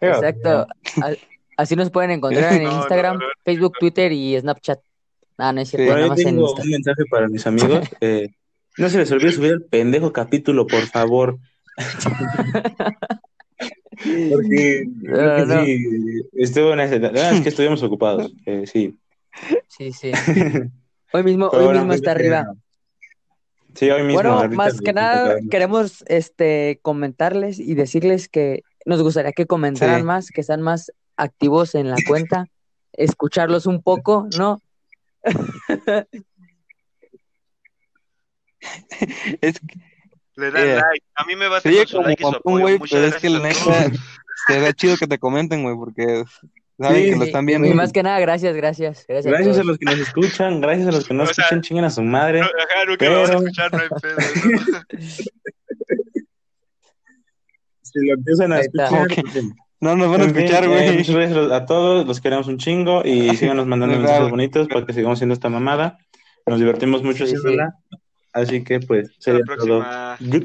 Exacto. 0.00 0.66
Así 1.58 1.76
nos 1.76 1.90
pueden 1.90 2.12
encontrar 2.12 2.54
en 2.54 2.64
No, 2.64 2.76
Instagram, 2.78 3.18
no, 3.18 3.26
no. 3.26 3.32
Facebook, 3.44 3.74
Twitter 3.78 4.10
y 4.12 4.38
Snapchat. 4.40 4.80
Ah, 5.36 5.52
no 5.52 5.60
es 5.60 5.68
cierto, 5.70 5.98
yo 5.98 6.06
en 6.06 6.14
tengo 6.14 6.46
Insta. 6.48 6.62
un 6.62 6.70
mensaje 6.70 7.02
para 7.10 7.28
mis 7.28 7.46
amigos. 7.46 7.86
eh, 8.00 8.28
no 8.78 8.88
se 8.88 8.96
les 8.98 9.12
olvide 9.12 9.32
subir 9.32 9.52
el 9.52 9.62
pendejo 9.64 10.10
capítulo, 10.12 10.66
por 10.66 10.80
favor. 10.86 11.38
Porque 14.30 14.84
que 14.84 14.86
No, 15.02 15.44
no. 15.46 15.64
sí, 15.64 15.84
estuvo 16.34 16.72
en 16.72 16.80
ese- 16.80 16.98
la 17.00 17.10
verdad 17.10 17.34
es 17.34 17.40
que 17.42 17.48
estuvimos 17.50 17.82
ocupados. 17.82 18.32
eh, 18.46 18.66
sí. 18.66 18.98
Sí, 19.68 19.92
sí. 19.92 20.12
Hoy 21.12 21.22
mismo, 21.24 21.50
Pero 21.50 21.62
hoy 21.62 21.66
bueno, 21.68 21.80
mismo 21.80 21.94
está 21.94 22.12
arriba. 22.12 22.46
Sí, 23.74 23.90
hoy 23.90 24.02
mismo. 24.02 24.14
Bueno, 24.22 24.48
más 24.50 24.80
que 24.80 24.92
nada 24.92 25.36
queremos 25.50 26.04
este 26.08 26.78
comentarles 26.82 27.58
y 27.58 27.74
decirles 27.74 28.28
que 28.28 28.62
nos 28.86 29.02
gustaría 29.02 29.32
que 29.32 29.46
comentaran 29.46 30.00
Sí. 30.00 30.04
más, 30.04 30.30
que 30.30 30.42
sean 30.42 30.62
más 30.62 30.92
activos 31.16 31.74
en 31.74 31.90
la 31.90 31.98
cuenta, 32.06 32.46
escucharlos 32.92 33.66
un 33.66 33.82
poco, 33.82 34.28
¿no? 34.38 34.60
Es 39.40 39.60
que 39.60 39.78
le 40.40 40.50
dan 40.50 40.66
Eh, 40.66 40.74
like. 40.76 41.04
A 41.14 41.24
mí 41.24 41.36
me 41.36 41.60
sería 41.60 41.80
con 41.80 41.86
su 41.88 41.96
como 41.96 42.08
like 42.08 42.24
apoyo. 42.26 42.60
güey, 42.62 42.78
pero 42.78 43.06
es 43.06 43.14
que 43.16 43.26
a 43.28 43.30
neta 43.38 44.72
chido 44.76 44.96
que 44.96 45.06
te 45.06 45.18
comenten, 45.18 45.62
güey, 45.62 45.76
porque 45.76 46.24
saben 46.78 47.02
Sí, 47.04 47.10
que 47.10 47.16
lo 47.16 47.24
están 47.24 47.46
viendo. 47.46 47.68
Y 47.68 47.74
más 47.74 47.92
que 47.92 48.02
nada, 48.02 48.18
gracias, 48.20 48.56
gracias. 48.56 49.04
Gracias, 49.06 49.26
a 49.26 49.36
Gracias 49.36 49.58
a 49.58 49.64
los 49.64 49.78
que 49.78 49.84
nos 49.84 49.98
escuchan, 49.98 50.60
gracias 50.60 50.88
a 50.88 50.92
los 50.92 51.06
que 51.06 51.14
no 51.14 51.22
O 51.22 51.26
sea, 51.26 51.32
escuchan, 51.44 51.60
chinguen 51.62 51.84
a 51.84 51.90
su 51.90 52.02
madre. 52.02 52.40
No, 52.40 52.46
Ajá, 52.46 52.84
nunca 52.86 53.08
vas 53.10 53.30
a 53.30 53.32
Pero- 53.32 53.38
escuchar, 53.38 53.72
no 53.72 53.78
hay 53.78 53.88
pedo, 54.00 54.16
¿no? 54.16 54.80
Si 57.82 58.06
lo 58.06 58.14
empiezan 58.14 58.52
a 58.52 58.60
escuchar, 58.60 59.02
Ok. 59.02 59.12
pues, 59.32 59.44
No 59.80 59.96
nos 59.96 60.10
van 60.10 60.20
a 60.20 60.24
escuchar, 60.26 60.64
eh, 60.64 60.68
güey. 60.68 60.96
muchas 60.98 61.14
gracias 61.16 61.50
a 61.52 61.66
todos, 61.66 62.06
los 62.06 62.20
queremos 62.20 62.46
un 62.46 62.58
chingo 62.58 63.02
y 63.04 63.34
síganos 63.36 63.66
mandando 63.66 63.96
Nos 63.96 64.04
mensajes 64.04 64.30
bonitos 64.30 64.68
para 64.68 64.86
que 64.86 64.92
sigamos 64.92 65.18
haciendo 65.18 65.34
esta 65.34 65.48
mamada. 65.48 65.98
Nos 66.46 66.58
divertimos 66.60 67.02
mucho 67.02 67.26
Sí, 67.26 67.34
sí. 67.36 67.56
Así 68.32 68.62
que 68.62 68.80
pues 68.80 69.10
sería 69.18 69.42
todo. 69.58 69.84